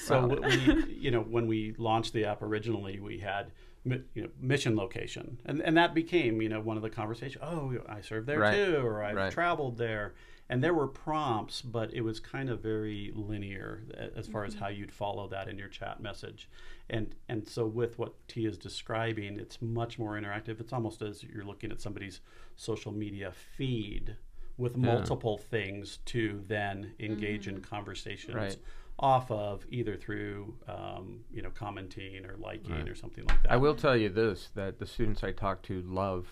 So 0.01 0.27
we, 0.42 0.85
you 0.98 1.11
know, 1.11 1.20
when 1.20 1.46
we 1.46 1.74
launched 1.77 2.12
the 2.12 2.24
app 2.24 2.40
originally, 2.42 2.98
we 3.01 3.18
had 3.18 3.51
you 3.85 4.03
know 4.22 4.29
mission 4.40 4.77
location, 4.77 5.40
and 5.44 5.61
and 5.61 5.77
that 5.77 5.94
became 5.94 6.40
you 6.40 6.48
know 6.48 6.61
one 6.61 6.77
of 6.77 6.83
the 6.83 6.90
conversations. 6.90 7.42
Oh, 7.44 7.74
I 7.88 8.01
served 8.01 8.27
there 8.27 8.40
Right. 8.40 8.55
too, 8.55 8.77
or 8.85 9.03
I've 9.03 9.16
Right. 9.16 9.33
traveled 9.33 9.77
there, 9.79 10.14
and 10.48 10.62
there 10.64 10.74
were 10.74 10.87
prompts, 10.88 11.61
but 11.62 11.92
it 11.92 12.00
was 12.00 12.20
kind 12.20 12.48
of 12.48 12.61
very 12.62 13.12
linear 13.14 13.82
as 14.16 14.26
far 14.26 14.44
as 14.44 14.54
how 14.54 14.68
you'd 14.68 14.92
follow 14.92 15.28
that 15.28 15.48
in 15.48 15.58
your 15.58 15.68
chat 15.68 16.00
message, 16.00 16.48
and 16.88 17.14
and 17.28 17.46
so 17.48 17.66
with 17.66 17.98
what 17.98 18.14
T 18.28 18.46
is 18.46 18.56
describing, 18.58 19.38
it's 19.38 19.61
much 19.61 19.98
more 19.98 20.12
interactive. 20.18 20.61
It's 20.61 20.72
almost 20.72 21.02
as 21.02 21.22
you're 21.22 21.44
looking 21.44 21.70
at 21.70 21.80
somebody's 21.80 22.20
social 22.56 22.92
media 22.92 23.32
feed 23.56 24.16
with 24.56 24.76
multiple 24.76 25.38
things 25.38 25.98
to 26.06 26.42
then 26.48 26.92
engage 26.98 27.46
in 27.46 27.61
conversations 27.61 28.34
Right. 28.34 28.56
off 28.98 29.30
of 29.30 29.64
either 29.70 29.96
through 29.96 30.56
um, 30.66 31.20
you 31.32 31.42
know 31.42 31.50
commenting 31.50 32.24
or 32.26 32.37
liking 32.38 32.88
or 32.88 32.94
something 32.94 33.24
like 33.26 33.42
that. 33.44 33.52
I 33.52 33.56
will 33.56 33.74
tell 33.76 33.96
you 33.96 34.08
this: 34.08 34.50
that 34.54 34.78
the 34.78 34.87
students 34.87 35.22
I 35.22 35.32
talk 35.32 35.62
to 35.64 35.82
love 35.82 36.26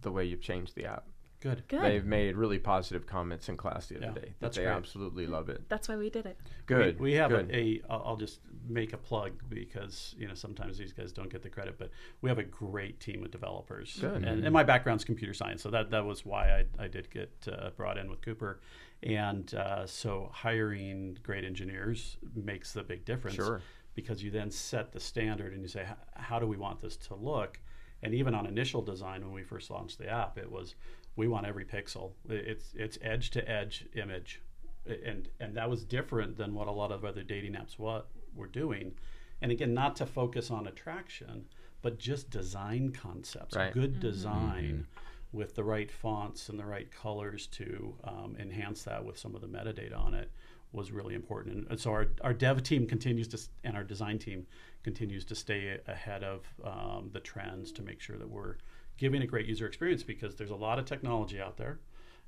the 0.00 0.12
way 0.12 0.24
you've 0.24 0.40
changed 0.42 0.74
the 0.74 0.84
app. 0.84 1.06
Good. 1.42 1.64
Good. 1.68 1.82
They've 1.82 2.04
made 2.04 2.36
really 2.36 2.58
positive 2.58 3.06
comments 3.06 3.48
in 3.48 3.56
class 3.56 3.88
the 3.88 3.96
other 3.96 4.06
Yeah, 4.06 4.12
day. 4.12 4.20
That 4.20 4.40
that's 4.40 4.56
they 4.56 4.62
great. 4.62 4.72
absolutely 4.72 5.26
love 5.26 5.48
it. 5.48 5.68
That's 5.68 5.88
why 5.88 5.96
we 5.96 6.08
did 6.08 6.26
it. 6.26 6.38
Good. 6.66 7.00
We, 7.00 7.10
we 7.10 7.12
have 7.14 7.30
good. 7.30 7.50
a, 7.50 7.56
a. 7.56 7.80
I'll 7.90 8.02
I'll 8.06 8.16
just 8.16 8.40
make 8.68 8.92
a 8.92 8.96
plug 8.96 9.32
because 9.48 10.14
you 10.16 10.28
know 10.28 10.34
sometimes 10.34 10.78
these 10.78 10.92
guys 10.92 11.12
don't 11.12 11.30
get 11.30 11.42
the 11.42 11.50
credit, 11.50 11.78
but 11.78 11.90
we 12.20 12.28
have 12.28 12.38
a 12.38 12.44
great 12.44 13.00
team 13.00 13.24
of 13.24 13.30
developers. 13.30 13.98
Good. 14.00 14.24
And, 14.24 14.44
and 14.44 14.52
my 14.52 14.62
background's 14.62 15.04
computer 15.04 15.34
science, 15.34 15.62
so 15.62 15.70
that 15.70 15.90
that 15.90 16.04
was 16.04 16.24
why 16.24 16.64
I, 16.78 16.84
I 16.84 16.88
did 16.88 17.10
get 17.10 17.32
uh, 17.50 17.70
brought 17.70 17.98
in 17.98 18.08
with 18.08 18.22
Cooper, 18.22 18.60
and 19.02 19.52
uh, 19.54 19.86
so 19.86 20.30
hiring 20.32 21.18
great 21.22 21.44
engineers 21.44 22.16
makes 22.36 22.72
the 22.72 22.84
big 22.84 23.04
difference. 23.04 23.36
Sure. 23.36 23.60
Because 23.94 24.22
you 24.22 24.30
then 24.30 24.50
set 24.50 24.92
the 24.92 25.00
standard 25.00 25.52
and 25.52 25.60
you 25.60 25.68
say, 25.68 25.86
how 26.14 26.38
do 26.38 26.46
we 26.46 26.56
want 26.56 26.80
this 26.80 26.96
to 26.96 27.14
look? 27.14 27.60
And 28.02 28.14
even 28.14 28.34
on 28.34 28.46
initial 28.46 28.80
design, 28.80 29.20
when 29.20 29.32
we 29.34 29.42
first 29.42 29.70
launched 29.70 29.98
the 29.98 30.08
app, 30.08 30.38
it 30.38 30.50
was 30.50 30.74
we 31.16 31.28
want 31.28 31.46
every 31.46 31.64
pixel. 31.64 32.12
It's 32.28 32.72
it's 32.74 32.98
edge 33.02 33.30
to 33.30 33.48
edge 33.50 33.86
image, 33.94 34.40
and 34.86 35.28
and 35.40 35.56
that 35.56 35.68
was 35.68 35.84
different 35.84 36.36
than 36.36 36.54
what 36.54 36.68
a 36.68 36.72
lot 36.72 36.92
of 36.92 37.04
other 37.04 37.22
dating 37.22 37.52
apps 37.52 37.78
what 37.78 38.08
were 38.34 38.46
doing. 38.46 38.94
And 39.40 39.50
again, 39.50 39.74
not 39.74 39.96
to 39.96 40.06
focus 40.06 40.50
on 40.50 40.66
attraction, 40.68 41.46
but 41.82 41.98
just 41.98 42.30
design 42.30 42.92
concepts, 42.92 43.56
Right. 43.56 43.72
good 43.72 43.98
design 43.98 44.86
with 45.32 45.54
the 45.56 45.64
right 45.64 45.90
fonts 45.90 46.48
and 46.48 46.58
the 46.58 46.64
right 46.64 46.90
colors 46.92 47.46
to 47.48 47.94
um, 48.04 48.36
enhance 48.38 48.84
that 48.84 49.04
with 49.04 49.18
some 49.18 49.34
of 49.34 49.40
the 49.40 49.48
metadata 49.48 49.96
on 49.98 50.14
it 50.14 50.30
was 50.72 50.92
really 50.92 51.14
important. 51.14 51.56
And, 51.56 51.66
and 51.70 51.80
so 51.80 51.90
our, 51.90 52.06
our 52.22 52.32
dev 52.32 52.62
team 52.62 52.86
continues 52.86 53.28
to, 53.28 53.38
and 53.64 53.76
our 53.76 53.82
design 53.84 54.18
team 54.18 54.46
continues 54.84 55.24
to 55.26 55.34
stay 55.34 55.78
ahead 55.86 56.22
of 56.22 56.46
um, 56.64 57.10
the 57.12 57.20
trends 57.20 57.72
to 57.72 57.82
make 57.82 58.00
sure 58.00 58.16
that 58.18 58.28
we're 58.28 58.56
giving 58.96 59.22
a 59.22 59.26
great 59.26 59.46
user 59.46 59.66
experience 59.66 60.02
because 60.02 60.36
there's 60.36 60.50
a 60.50 60.56
lot 60.56 60.78
of 60.78 60.84
technology 60.84 61.40
out 61.40 61.56
there. 61.56 61.80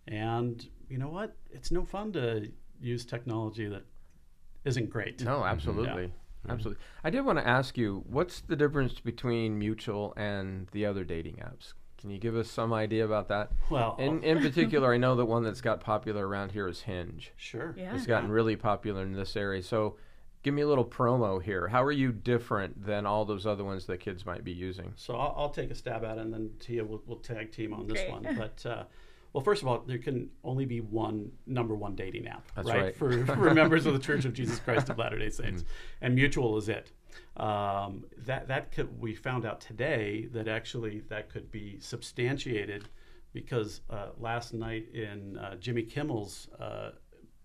And 0.08 0.66
you 0.88 0.98
know 0.98 1.08
what? 1.08 1.36
It's 1.50 1.70
no 1.70 1.84
fun 1.84 2.12
to 2.12 2.50
use 2.80 3.04
technology 3.04 3.68
that 3.68 3.84
isn't 4.64 4.90
great. 4.90 5.22
No, 5.22 5.44
absolutely. 5.44 6.12
Absolutely. 6.48 6.82
I 7.02 7.10
did 7.10 7.22
want 7.24 7.38
to 7.38 7.46
ask 7.46 7.78
you, 7.78 8.04
what's 8.06 8.40
the 8.40 8.56
difference 8.56 9.00
between 9.00 9.58
Mutual 9.58 10.12
and 10.16 10.68
the 10.72 10.84
other 10.84 11.04
dating 11.04 11.36
apps? 11.36 11.72
Can 11.98 12.10
you 12.10 12.18
give 12.18 12.36
us 12.36 12.50
some 12.50 12.74
idea 12.74 13.04
about 13.06 13.28
that? 13.28 13.50
Well, 13.70 13.96
In 13.98 14.20
oh. 14.22 14.26
in 14.26 14.42
particular, 14.42 14.92
I 14.92 14.98
know 14.98 15.14
that 15.16 15.24
one 15.24 15.42
that's 15.42 15.62
got 15.62 15.80
popular 15.80 16.28
around 16.28 16.52
here 16.52 16.68
is 16.68 16.82
Hinge. 16.82 17.32
sure. 17.36 17.74
Yeah. 17.78 17.94
It's 17.94 18.06
gotten 18.06 18.30
really 18.30 18.56
popular 18.56 19.02
in 19.02 19.14
this 19.14 19.36
area. 19.36 19.62
So, 19.62 19.96
give 20.44 20.54
me 20.54 20.62
a 20.62 20.68
little 20.68 20.84
promo 20.84 21.42
here. 21.42 21.66
How 21.66 21.82
are 21.82 21.90
you 21.90 22.12
different 22.12 22.86
than 22.86 23.06
all 23.06 23.24
those 23.24 23.46
other 23.46 23.64
ones 23.64 23.86
that 23.86 23.98
kids 23.98 24.24
might 24.24 24.44
be 24.44 24.52
using? 24.52 24.92
So 24.94 25.16
I'll, 25.16 25.34
I'll 25.36 25.50
take 25.50 25.70
a 25.70 25.74
stab 25.74 26.04
at 26.04 26.18
it, 26.18 26.20
and 26.20 26.32
then 26.32 26.50
Tia 26.60 26.84
will, 26.84 27.02
will 27.06 27.16
tag 27.16 27.50
team 27.50 27.72
on 27.72 27.88
this 27.88 28.08
one. 28.08 28.24
But 28.44 28.66
uh, 28.66 28.84
well, 29.32 29.42
first 29.42 29.62
of 29.62 29.68
all, 29.68 29.80
there 29.80 29.98
can 29.98 30.28
only 30.44 30.66
be 30.66 30.80
one 30.80 31.32
number 31.46 31.74
one 31.74 31.94
dating 31.94 32.28
app, 32.28 32.44
That's 32.54 32.68
right? 32.68 32.82
right. 32.82 32.96
For, 32.96 33.26
for 33.26 33.54
members 33.54 33.86
of 33.86 33.94
the 33.94 33.98
Church 33.98 34.24
of 34.26 34.34
Jesus 34.34 34.60
Christ 34.60 34.90
of 34.90 34.98
Latter 34.98 35.18
Day 35.18 35.30
Saints, 35.30 35.64
and 36.00 36.14
Mutual 36.14 36.56
is 36.58 36.68
it. 36.68 36.92
Um, 37.36 38.04
that 38.26 38.46
that 38.48 38.70
could 38.70 39.00
we 39.00 39.14
found 39.14 39.46
out 39.46 39.60
today 39.60 40.28
that 40.32 40.46
actually 40.46 41.00
that 41.08 41.30
could 41.30 41.50
be 41.50 41.80
substantiated 41.80 42.88
because 43.32 43.80
uh, 43.88 44.08
last 44.18 44.52
night 44.52 44.86
in 44.92 45.38
uh, 45.38 45.56
Jimmy 45.56 45.82
Kimmel's 45.82 46.48
uh, 46.60 46.90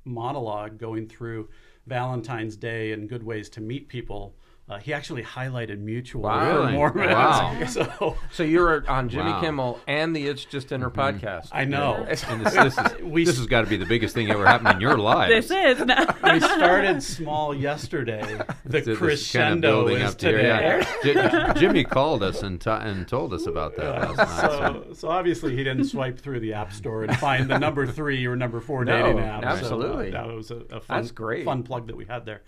monologue 0.06 0.78
going 0.78 1.08
through 1.08 1.50
Valentine's 1.90 2.56
Day 2.56 2.92
and 2.94 3.10
good 3.10 3.24
ways 3.24 3.50
to 3.50 3.62
meet 3.62 3.90
people. 3.90 4.36
Uh, 4.70 4.78
he 4.78 4.94
actually 4.94 5.24
highlighted 5.24 5.80
mutual 5.80 6.22
Wow. 6.22 6.68
for 6.68 6.72
Mormons. 6.72 7.10
Wow. 7.16 7.66
So 7.66 8.18
So 8.32 8.44
you're 8.44 8.88
on 8.88 9.10
Jimmy 9.10 9.32
Wow. 9.32 9.42
Kimmel 9.42 9.80
and 9.88 10.16
the 10.16 10.28
It's 10.28 10.46
Just 10.46 10.68
Dinner 10.68 10.92
podcast. 10.92 11.50
I 11.52 11.66
know. 11.66 12.06
And 12.08 12.08
this, 12.46 12.54
this, 12.54 12.78
is, 12.78 13.02
We 13.02 13.26
this 13.26 13.38
has 13.38 13.48
got 13.48 13.62
to 13.62 13.68
be 13.68 13.78
the 13.78 13.88
biggest 13.88 14.14
thing 14.14 14.30
ever 14.30 14.46
happened 14.46 14.76
in 14.76 14.82
your 14.82 14.98
life. 15.00 15.30
This 15.30 15.50
is 15.50 15.80
no. 15.84 15.96
we 16.24 16.40
started 16.40 17.02
small 17.02 17.56
yesterday. 17.56 18.22
The 18.22 18.46
This 18.66 18.88
is 18.88 18.98
crescendo 19.00 19.86
building 19.86 20.04
is 20.04 20.12
up 20.12 20.18
to 20.20 20.28
here. 20.28 20.38
today. 20.38 20.88
Yeah. 21.04 21.54
J- 21.54 21.60
Jimmy 21.60 21.84
called 21.84 22.22
us 22.22 22.44
and, 22.44 22.62
t- 22.62 22.70
and 22.70 23.08
told 23.08 23.34
us 23.34 23.48
about 23.48 23.76
that 23.78 24.16
last 24.16 24.18
night. 24.18 24.52
So, 24.52 24.94
so 24.94 25.08
obviously 25.10 25.56
he 25.56 25.64
didn't 25.64 25.86
swipe 25.86 26.20
through 26.20 26.42
the 26.42 26.54
app 26.54 26.74
store 26.74 27.04
and 27.06 27.18
find 27.18 27.50
the 27.50 27.58
number 27.58 27.88
three 27.88 28.24
or 28.28 28.36
number 28.36 28.60
four 28.60 28.86
No, 28.86 29.02
dating 29.02 29.20
app. 29.20 29.44
absolutely. 29.44 30.12
So, 30.12 30.18
uh, 30.18 30.28
that 30.28 30.36
was 30.36 30.52
a, 30.52 30.56
a 30.70 30.80
fun, 30.80 30.98
That's 31.02 31.12
great. 31.12 31.44
fun 31.46 31.64
plug 31.64 31.88
that 31.88 31.98
we 31.98 32.06
had 32.06 32.26
there. 32.26 32.42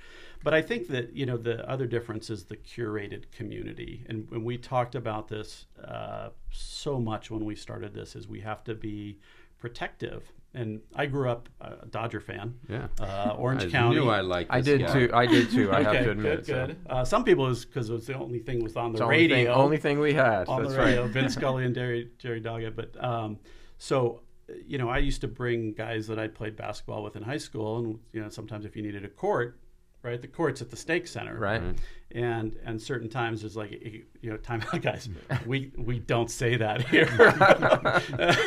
But 0.44 0.54
I 0.56 0.62
think 0.62 0.88
that 0.88 1.16
you 1.16 1.26
know 1.26 1.38
the 1.38 1.70
other 1.70 1.86
difference 1.86 2.30
is 2.30 2.46
the 2.46 2.58
curated 2.58 3.32
community, 3.32 4.04
and 4.08 4.30
when 4.30 4.44
we 4.44 4.58
talked 4.58 4.96
about 4.96 5.28
this 5.28 5.66
uh, 5.84 6.30
so 6.52 7.00
much 7.00 7.30
when 7.30 7.46
we 7.46 7.56
started 7.56 7.94
this, 7.94 8.16
is 8.16 8.28
we 8.28 8.42
have 8.42 8.64
to 8.66 8.74
be 8.76 9.20
protective. 9.60 10.32
And 10.54 10.82
I 10.94 11.06
grew 11.06 11.30
up 11.30 11.48
a 11.62 11.86
Dodger 11.86 12.20
fan, 12.20 12.56
Yeah. 12.68 12.88
uh, 13.00 13.36
Orange 13.38 13.64
I 13.64 13.70
County. 13.70 13.96
knew 13.96 14.10
I 14.10 14.20
liked 14.20 14.52
I 14.52 14.60
did 14.60 14.82
guy. 14.82 14.92
too. 14.94 15.10
I 15.14 15.26
did 15.26 15.50
too. 15.50 15.72
I 15.72 15.82
have 15.82 15.94
to 16.04 16.12
admit. 16.12 16.40
good, 16.40 16.46
so. 16.46 16.66
good. 16.68 16.78
Uh, 16.90 17.06
some 17.06 17.24
people 17.24 17.48
is 17.48 17.64
because 17.64 17.90
it 17.90 17.94
was 17.94 18.06
the 18.06 18.16
only 18.16 18.40
thing 18.40 18.62
was 18.62 18.76
on 18.76 18.92
the 18.92 18.96
It's 18.96 19.00
the 19.00 19.06
only 19.06 19.18
radio. 19.18 19.38
thing, 19.38 19.48
only 19.48 19.78
thing 19.78 20.00
we 20.00 20.14
had. 20.14 20.50
on 20.50 20.64
That's 20.64 20.76
the 20.76 20.82
radio, 20.82 21.04
right. 21.04 21.12
Vince 21.12 21.34
Scully 21.40 21.64
and 21.64 21.74
Jerry, 21.74 22.10
Jerry 22.18 22.42
Doggett. 22.42 22.76
But 22.76 23.02
um, 23.02 23.40
so, 23.78 24.24
you 24.68 24.78
know, 24.78 24.90
I 24.90 24.98
used 24.98 25.22
to 25.22 25.30
bring 25.30 25.72
guys 25.72 26.06
that 26.08 26.20
I 26.20 26.28
played 26.28 26.58
basketball 26.58 27.02
with 27.02 27.16
in 27.16 27.24
high 27.24 27.38
school, 27.38 27.78
and 27.78 28.00
you 28.12 28.20
know, 28.22 28.28
sometimes 28.28 28.66
if 28.66 28.76
you 28.76 28.82
needed 28.82 29.06
a 29.06 29.10
court, 29.10 29.58
right, 30.04 30.22
the 30.22 30.28
court's 30.28 30.62
at 30.62 30.70
the 30.70 30.78
stake 30.78 31.08
center, 31.08 31.38
Right. 31.38 31.62
Mm-hmm. 31.62 32.18
And 32.18 32.58
and 32.66 32.82
certain 32.82 33.08
times 33.10 33.42
there's 33.42 33.56
like, 33.56 33.72
you 33.72 34.30
know, 34.30 34.38
time 34.38 34.62
out, 34.74 34.82
guys. 34.90 35.08
We 35.46 35.72
we 35.78 36.00
don't 36.00 36.30
say 36.30 36.58
that 36.58 36.82
here. 36.90 37.06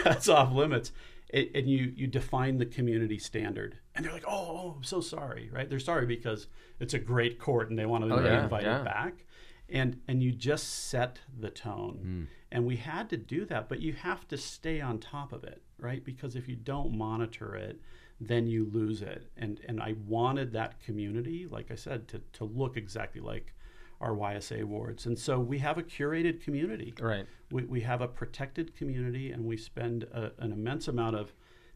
That's 0.05 0.29
off 0.29 0.53
limits. 0.53 0.93
It, 1.31 1.51
and 1.55 1.67
you 1.69 1.93
you 1.97 2.07
define 2.07 2.59
the 2.59 2.67
community 2.67 3.19
standard, 3.19 3.79
and 3.95 4.05
they're 4.05 4.13
like, 4.13 4.27
oh, 4.29 4.33
oh, 4.33 4.75
I'm 4.77 4.85
so 4.85 5.01
sorry, 5.01 5.49
right? 5.53 5.69
They're 5.69 5.81
sorry 5.81 6.07
because 6.07 6.47
it's 6.79 6.95
a 6.95 6.99
great 6.99 7.39
court, 7.41 7.71
and 7.71 7.79
they 7.79 7.87
want 7.87 8.05
to 8.07 8.15
Oh, 8.15 8.19
be 8.19 8.25
yeah, 8.25 8.45
invited 8.45 8.67
yeah. 8.67 8.83
back 8.83 9.25
and 9.69 10.01
and 10.09 10.23
you 10.23 10.31
just 10.31 10.89
set 10.91 11.19
the 11.41 11.49
tone 11.51 11.99
mm. 12.05 12.27
and 12.53 12.67
we 12.67 12.77
had 12.77 13.09
to 13.09 13.17
do 13.17 13.45
that 13.47 13.67
but 13.69 13.81
you 13.81 13.95
have 13.95 14.29
to 14.29 14.37
stay 14.37 14.81
on 14.81 14.99
top 14.99 15.33
of 15.33 15.43
it 15.43 15.63
right 15.79 16.05
because 16.05 16.37
if 16.37 16.49
you 16.49 16.55
don't 16.57 16.95
monitor 16.97 17.57
it 17.57 17.81
then 18.29 18.47
you 18.47 18.69
lose 18.73 19.03
it 19.03 19.31
and 19.37 19.61
and 19.69 19.81
i 19.81 19.95
wanted 20.07 20.53
that 20.53 20.81
community 20.81 21.47
like 21.51 21.71
i 21.71 21.75
said 21.75 22.07
to, 22.09 22.21
to 22.33 22.45
look 22.45 22.77
exactly 22.77 23.21
like 23.21 23.55
our 24.01 24.13
YSA 24.13 24.63
awards. 24.63 25.07
And 25.07 25.19
so 25.19 25.39
we 25.39 25.59
have 25.61 25.79
a 25.79 25.83
curated 25.83 26.43
community. 26.43 26.95
Right. 27.01 27.27
We, 27.51 27.65
we 27.65 27.81
have 27.83 28.01
a 28.01 28.09
protected 28.09 28.77
community, 28.77 29.33
and 29.33 29.45
we 29.45 29.57
spend 29.57 30.05
a, 30.05 30.33
an 30.39 30.53
immense 30.53 30.89
amount 30.89 31.17
of 31.17 31.33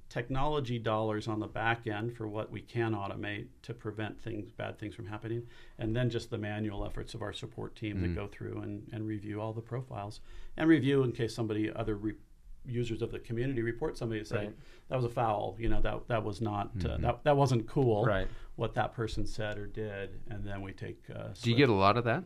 technology 0.08 0.78
dollars 0.78 1.28
on 1.28 1.38
the 1.38 1.46
back 1.46 1.86
end 1.86 2.16
for 2.16 2.26
what 2.26 2.50
we 2.50 2.60
can 2.60 2.94
automate 2.94 3.46
to 3.62 3.74
prevent 3.74 4.20
things, 4.20 4.50
bad 4.50 4.78
things 4.78 4.94
from 4.94 5.06
happening, 5.06 5.42
and 5.78 5.94
then 5.94 6.08
just 6.08 6.30
the 6.30 6.38
manual 6.38 6.84
efforts 6.84 7.14
of 7.14 7.22
our 7.22 7.32
support 7.32 7.76
team 7.76 8.00
that 8.00 8.06
mm-hmm. 8.08 8.14
go 8.14 8.26
through 8.26 8.60
and, 8.62 8.88
and 8.92 9.06
review 9.06 9.40
all 9.40 9.52
the 9.52 9.60
profiles 9.60 10.20
and 10.56 10.68
review 10.68 11.02
in 11.02 11.12
case 11.12 11.34
somebody 11.34 11.70
other 11.70 11.94
re- 11.94 12.14
users 12.68 13.02
of 13.02 13.10
the 13.10 13.18
community 13.18 13.62
report 13.62 13.96
somebody 13.96 14.22
say 14.24 14.36
Right. 14.36 14.56
that 14.88 14.96
was 14.96 15.04
a 15.04 15.08
foul, 15.08 15.56
you 15.58 15.68
know 15.68 15.80
that 15.80 16.06
that 16.08 16.22
was 16.22 16.40
not 16.40 16.70
uh, 16.84 16.96
that 16.98 17.24
that 17.24 17.36
wasn't 17.36 17.66
cool, 17.66 18.04
Right. 18.04 18.28
What 18.56 18.74
that 18.74 18.92
person 18.92 19.24
said 19.26 19.56
or 19.56 19.66
did, 19.68 20.20
and 20.30 20.44
then 20.44 20.62
we 20.62 20.72
take. 20.72 20.98
Uh, 21.14 21.28
Do 21.42 21.50
you 21.50 21.56
get 21.56 21.68
a 21.68 21.74
lot 21.74 21.96
of 21.96 22.04
that? 22.04 22.24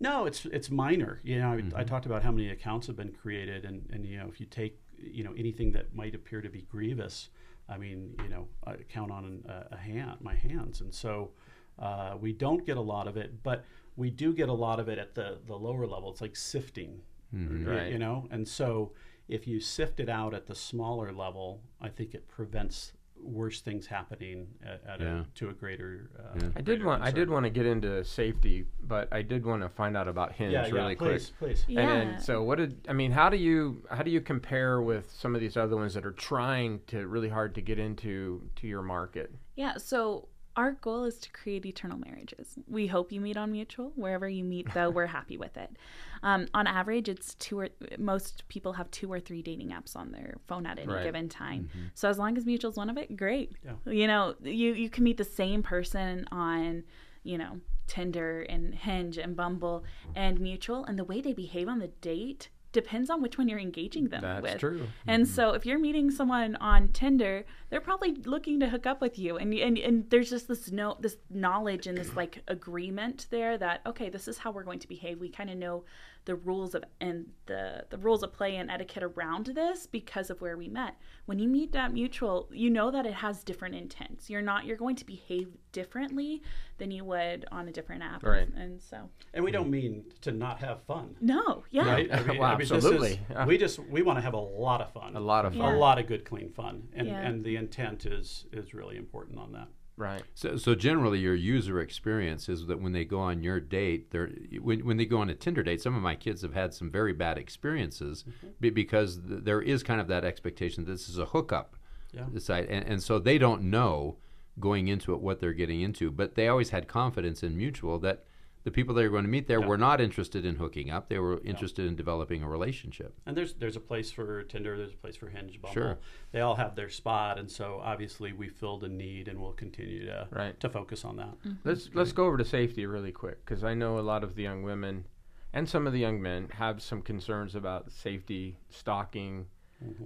no, 0.00 0.26
it's 0.26 0.44
it's 0.46 0.70
minor. 0.70 1.18
You 1.24 1.38
know, 1.40 1.58
I, 1.74 1.80
I 1.80 1.84
talked 1.84 2.04
about 2.06 2.22
how 2.22 2.30
many 2.30 2.50
accounts 2.50 2.86
have 2.88 2.96
been 2.96 3.12
created, 3.12 3.64
and, 3.64 3.88
and 3.92 4.04
you 4.04 4.18
know, 4.18 4.28
if 4.28 4.38
you 4.40 4.46
take 4.46 4.78
you 4.98 5.24
know 5.24 5.32
anything 5.36 5.72
that 5.72 5.94
might 5.94 6.14
appear 6.14 6.40
to 6.42 6.50
be 6.50 6.62
grievous, 6.62 7.30
I 7.68 7.78
mean, 7.78 8.14
you 8.22 8.28
know, 8.28 8.48
I 8.66 8.74
count 8.88 9.10
on 9.10 9.42
a, 9.48 9.74
a 9.74 9.76
hand, 9.78 10.18
my 10.20 10.34
hands, 10.34 10.82
and 10.82 10.92
so 10.94 11.30
uh, 11.78 12.16
we 12.20 12.32
don't 12.34 12.66
get 12.66 12.76
a 12.76 12.80
lot 12.94 13.08
of 13.08 13.16
it, 13.16 13.42
but 13.42 13.64
we 13.96 14.10
do 14.10 14.32
get 14.34 14.48
a 14.50 14.52
lot 14.66 14.78
of 14.78 14.88
it 14.90 14.98
at 14.98 15.14
the 15.14 15.38
the 15.46 15.56
lower 15.56 15.86
level. 15.86 16.10
It's 16.10 16.20
like 16.20 16.36
sifting, 16.36 17.00
y- 17.32 17.38
Right. 17.64 17.92
you 17.92 17.98
know, 17.98 18.28
and 18.30 18.46
so 18.46 18.92
if 19.32 19.46
you 19.46 19.58
sift 19.60 19.98
it 20.00 20.08
out 20.08 20.34
at 20.34 20.46
the 20.46 20.54
smaller 20.54 21.10
level, 21.12 21.60
I 21.80 21.88
think 21.88 22.14
it 22.14 22.28
prevents 22.28 22.92
worse 23.24 23.60
things 23.60 23.86
happening 23.86 24.48
at, 24.66 24.82
at 24.84 25.00
Yeah. 25.00 25.20
a, 25.20 25.24
to 25.36 25.48
a 25.48 25.52
greater. 25.52 26.10
Uh, 26.18 26.22
Yeah. 26.40 26.48
I 26.56 26.60
did 26.60 26.64
greater 26.64 26.86
want 26.86 27.02
I 27.04 27.10
did 27.12 27.30
want 27.30 27.44
to 27.44 27.50
get 27.50 27.66
into 27.66 28.04
safety, 28.04 28.66
but 28.82 29.06
I 29.12 29.22
did 29.22 29.46
want 29.46 29.62
to 29.62 29.68
find 29.68 29.96
out 29.96 30.08
about 30.08 30.32
Hinge 30.32 30.52
Yeah, 30.52 30.62
really 30.68 30.92
yeah, 30.92 30.94
quick. 30.94 31.10
please, 31.12 31.32
please. 31.38 31.64
Yeah. 31.68 31.80
And 31.80 31.88
then, 32.10 32.20
so 32.20 32.42
what 32.42 32.58
did 32.58 32.84
I 32.88 32.92
mean? 32.92 33.12
How 33.12 33.28
do 33.30 33.36
you 33.36 33.84
how 33.90 34.02
do 34.02 34.10
you 34.10 34.20
compare 34.20 34.82
with 34.82 35.10
some 35.12 35.34
of 35.36 35.40
these 35.40 35.56
other 35.56 35.76
ones 35.76 35.94
that 35.94 36.04
are 36.04 36.12
trying 36.12 36.80
to 36.88 37.06
really 37.06 37.28
hard 37.28 37.54
to 37.54 37.60
get 37.62 37.78
into 37.78 38.42
to 38.56 38.66
your 38.66 38.82
market? 38.82 39.32
Yeah, 39.54 39.76
so 39.76 40.28
our 40.56 40.72
goal 40.72 41.04
is 41.04 41.18
to 41.18 41.30
create 41.32 41.64
eternal 41.66 41.98
marriages. 41.98 42.56
We 42.68 42.86
hope 42.86 43.10
you 43.12 43.20
meet 43.20 43.36
on 43.36 43.52
mutual. 43.52 43.92
Wherever 43.96 44.28
you 44.28 44.44
meet, 44.44 44.72
though, 44.74 44.90
we're 44.90 45.06
happy 45.18 45.36
with 45.36 45.56
it. 45.56 45.76
Um, 46.22 46.46
on 46.54 46.66
average, 46.66 47.08
it's 47.08 47.34
two 47.36 47.58
or 47.60 47.68
most 47.98 48.46
people 48.48 48.74
have 48.74 48.90
two 48.90 49.10
or 49.12 49.18
three 49.18 49.42
dating 49.42 49.70
apps 49.70 49.96
on 49.96 50.12
their 50.12 50.34
phone 50.46 50.66
at 50.66 50.78
any 50.78 50.92
Right. 50.92 51.02
given 51.04 51.28
time. 51.28 51.70
So 51.94 52.08
as 52.08 52.18
long 52.18 52.36
as 52.36 52.44
mutual's 52.46 52.76
one 52.76 52.90
of 52.90 52.96
it, 52.98 53.16
great. 53.16 53.52
Yeah. 53.64 53.92
You 53.92 54.06
know, 54.06 54.34
you 54.42 54.72
you 54.74 54.88
can 54.90 55.04
meet 55.04 55.16
the 55.16 55.24
same 55.24 55.62
person 55.62 56.26
on, 56.30 56.84
you 57.24 57.38
know, 57.38 57.60
Tinder 57.88 58.42
and 58.42 58.74
Hinge 58.74 59.18
and 59.18 59.34
Bumble 59.36 59.84
and 60.14 60.38
Mutual, 60.40 60.84
and 60.84 60.98
the 60.98 61.04
way 61.04 61.20
they 61.20 61.32
behave 61.32 61.68
on 61.68 61.78
the 61.78 61.88
date 61.88 62.48
depends 62.72 63.10
on 63.10 63.22
which 63.22 63.38
one 63.38 63.48
you're 63.48 63.58
engaging 63.58 64.08
them 64.08 64.22
That's 64.22 64.42
with. 64.42 64.58
true. 64.58 64.88
And 65.06 65.24
mm-hmm. 65.24 65.34
so 65.34 65.52
if 65.52 65.64
you're 65.64 65.78
meeting 65.78 66.10
someone 66.10 66.56
on 66.56 66.88
Tinder, 66.88 67.44
they're 67.70 67.80
probably 67.80 68.14
looking 68.14 68.60
to 68.60 68.68
hook 68.68 68.86
up 68.86 69.00
with 69.00 69.18
you. 69.18 69.36
And 69.36 69.52
and, 69.54 69.78
and 69.78 70.10
there's 70.10 70.30
just 70.30 70.48
this 70.48 70.70
no 70.72 70.96
this 71.00 71.16
knowledge 71.30 71.86
and 71.86 71.96
this 71.96 72.14
like 72.16 72.42
agreement 72.48 73.26
there 73.30 73.56
that 73.58 73.82
okay, 73.86 74.08
this 74.08 74.28
is 74.28 74.38
how 74.38 74.50
we're 74.50 74.64
going 74.64 74.80
to 74.80 74.88
behave. 74.88 75.20
We 75.20 75.28
kind 75.28 75.50
of 75.50 75.56
know 75.56 75.84
the 76.24 76.36
rules 76.36 76.74
of 76.74 76.84
and 77.00 77.26
the 77.46 77.84
the 77.90 77.98
rules 77.98 78.22
of 78.22 78.32
play 78.32 78.56
and 78.56 78.70
etiquette 78.70 79.02
around 79.02 79.46
this 79.46 79.86
because 79.86 80.30
of 80.30 80.40
where 80.40 80.56
we 80.56 80.68
met. 80.68 80.94
When 81.26 81.38
you 81.40 81.48
meet 81.48 81.72
that 81.72 81.92
mutual, 81.92 82.48
you 82.52 82.70
know 82.70 82.90
that 82.92 83.06
it 83.06 83.14
has 83.14 83.42
different 83.42 83.74
intents. 83.74 84.30
You're 84.30 84.40
not 84.42 84.64
you're 84.64 84.76
going 84.76 84.96
to 84.96 85.04
behave 85.06 85.48
differently 85.72 86.42
than 86.78 86.90
you 86.92 87.04
would 87.04 87.44
on 87.50 87.66
a 87.68 87.72
different 87.72 88.02
app. 88.04 88.22
Right. 88.22 88.48
And 88.54 88.80
so 88.80 89.08
And 89.34 89.44
we 89.44 89.50
don't 89.50 89.70
mean 89.70 90.04
to 90.20 90.30
not 90.30 90.60
have 90.60 90.82
fun. 90.84 91.16
no, 91.20 91.64
yeah. 91.70 91.86
Right? 91.90 92.12
I 92.12 92.22
mean, 92.24 92.38
Well, 92.38 92.50
I 92.50 92.56
mean, 92.56 92.72
absolutely. 92.72 93.12
is- 93.12 93.18
Yeah. 93.30 93.46
we 93.46 93.58
just 93.58 93.78
we 93.80 94.02
want 94.02 94.18
to 94.18 94.22
have 94.22 94.34
a 94.34 94.38
lot 94.38 94.80
of 94.80 94.92
fun. 94.92 95.16
A 95.16 95.20
lot 95.20 95.44
of 95.44 95.54
Yeah. 95.54 95.64
fun. 95.64 95.74
A 95.74 95.78
lot 95.78 95.98
of 95.98 96.06
good, 96.06 96.24
clean 96.24 96.50
fun, 96.50 96.88
and 96.94 97.08
Yeah. 97.08 97.20
and 97.20 97.44
the 97.44 97.56
intent 97.56 98.06
is 98.06 98.46
is 98.52 98.74
really 98.74 98.96
important 98.96 99.38
on 99.38 99.52
that. 99.52 99.68
Right. 99.96 100.22
So, 100.34 100.56
so 100.56 100.74
generally, 100.74 101.18
your 101.18 101.34
user 101.34 101.80
experience 101.80 102.48
is 102.48 102.66
that 102.66 102.80
when 102.80 102.92
they 102.92 103.04
go 103.04 103.20
on 103.20 103.42
your 103.42 103.60
date, 103.60 104.10
they're 104.10 104.30
when, 104.60 104.84
when 104.86 104.96
they 104.96 105.04
go 105.04 105.18
on 105.18 105.28
a 105.28 105.34
Tinder 105.34 105.62
date. 105.62 105.82
Some 105.82 105.94
of 105.94 106.02
my 106.02 106.14
kids 106.14 106.42
have 106.42 106.54
had 106.54 106.72
some 106.72 106.90
very 106.90 107.12
bad 107.12 107.36
experiences 107.38 108.24
mm-hmm. 108.26 108.48
be, 108.58 108.70
because 108.70 109.18
th- 109.18 109.44
there 109.44 109.60
is 109.60 109.82
kind 109.82 110.00
of 110.00 110.08
that 110.08 110.24
expectation 110.24 110.84
that 110.84 110.92
this 110.92 111.08
is 111.08 111.18
a 111.18 111.26
hookup 111.26 111.76
Yeah. 112.12 112.26
site, 112.38 112.68
and, 112.70 112.84
and 112.86 113.02
so 113.02 113.18
they 113.18 113.38
don't 113.38 113.62
know 113.62 114.16
going 114.58 114.88
into 114.88 115.12
it 115.14 115.20
what 115.20 115.40
they're 115.40 115.52
getting 115.52 115.82
into. 115.82 116.10
But 116.10 116.34
they 116.34 116.48
always 116.48 116.70
had 116.70 116.88
confidence 116.88 117.42
in 117.42 117.56
mutual 117.56 117.98
that 118.00 118.24
the 118.64 118.70
people 118.70 118.94
they 118.94 119.04
were 119.04 119.10
going 119.10 119.24
to 119.24 119.30
meet 119.30 119.48
there 119.48 119.60
Yeah. 119.60 119.66
were 119.66 119.78
not 119.78 120.00
interested 120.00 120.44
in 120.44 120.56
hooking 120.56 120.90
up; 120.90 121.08
they 121.08 121.18
were 121.18 121.40
interested 121.44 121.86
in 121.86 121.96
developing 121.96 122.42
a 122.42 122.48
relationship. 122.48 123.14
And 123.26 123.36
there's 123.36 123.54
there's 123.54 123.76
a 123.76 123.80
place 123.80 124.10
for 124.10 124.42
Tinder, 124.44 124.76
there's 124.76 124.92
a 124.92 124.96
place 124.96 125.16
for 125.16 125.28
Hinge, 125.28 125.60
Bumble. 125.60 125.74
Sure. 125.74 125.98
They 126.32 126.40
all 126.40 126.56
have 126.56 126.76
their 126.76 126.88
spot, 126.90 127.38
and 127.38 127.50
so 127.50 127.80
obviously 127.82 128.32
we 128.32 128.48
filled 128.48 128.84
a 128.84 128.88
need, 128.88 129.28
and 129.28 129.40
we'll 129.40 129.52
continue 129.52 130.06
to 130.06 130.28
Right. 130.30 130.58
to 130.60 130.68
focus 130.68 131.04
on 131.04 131.16
that. 131.16 131.34
Let's 131.64 131.88
mm-hmm. 131.88 131.98
let's 131.98 132.12
go 132.12 132.26
over 132.26 132.36
to 132.36 132.44
safety 132.44 132.86
really 132.86 133.12
quick 133.12 133.44
because 133.44 133.64
I 133.64 133.74
know 133.74 133.98
a 133.98 134.00
lot 134.00 134.22
of 134.24 134.34
the 134.34 134.42
young 134.42 134.62
women 134.62 135.06
and 135.52 135.68
some 135.68 135.86
of 135.86 135.92
the 135.92 135.98
young 135.98 136.20
men 136.22 136.48
have 136.54 136.80
some 136.80 137.02
concerns 137.02 137.54
about 137.54 137.92
safety, 137.92 138.58
stalking. 138.70 139.46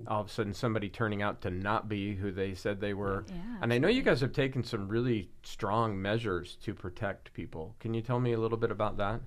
All 0.07 0.21
of 0.21 0.27
a 0.29 0.31
sudden, 0.31 0.55
somebody 0.55 0.89
turning 0.89 1.23
out 1.23 1.41
to 1.43 1.51
not 1.51 1.89
be 1.89 2.15
who 2.15 2.31
they 2.33 2.55
said 2.55 2.81
they 2.81 2.95
were. 2.95 3.25
Yeah, 3.29 3.35
and 3.62 3.73
I 3.73 3.79
know 3.79 3.89
you 3.89 4.03
guys 4.03 4.21
have 4.21 4.33
taken 4.33 4.62
some 4.65 4.89
really 4.89 5.31
strong 5.43 6.01
measures 6.01 6.57
to 6.62 6.75
protect 6.75 7.33
people. 7.33 7.75
Can 7.81 7.95
you 7.95 8.03
tell 8.03 8.21
me 8.21 8.33
a 8.33 8.39
little 8.39 8.59
bit 8.59 8.71
about 8.71 8.97
that? 8.99 9.21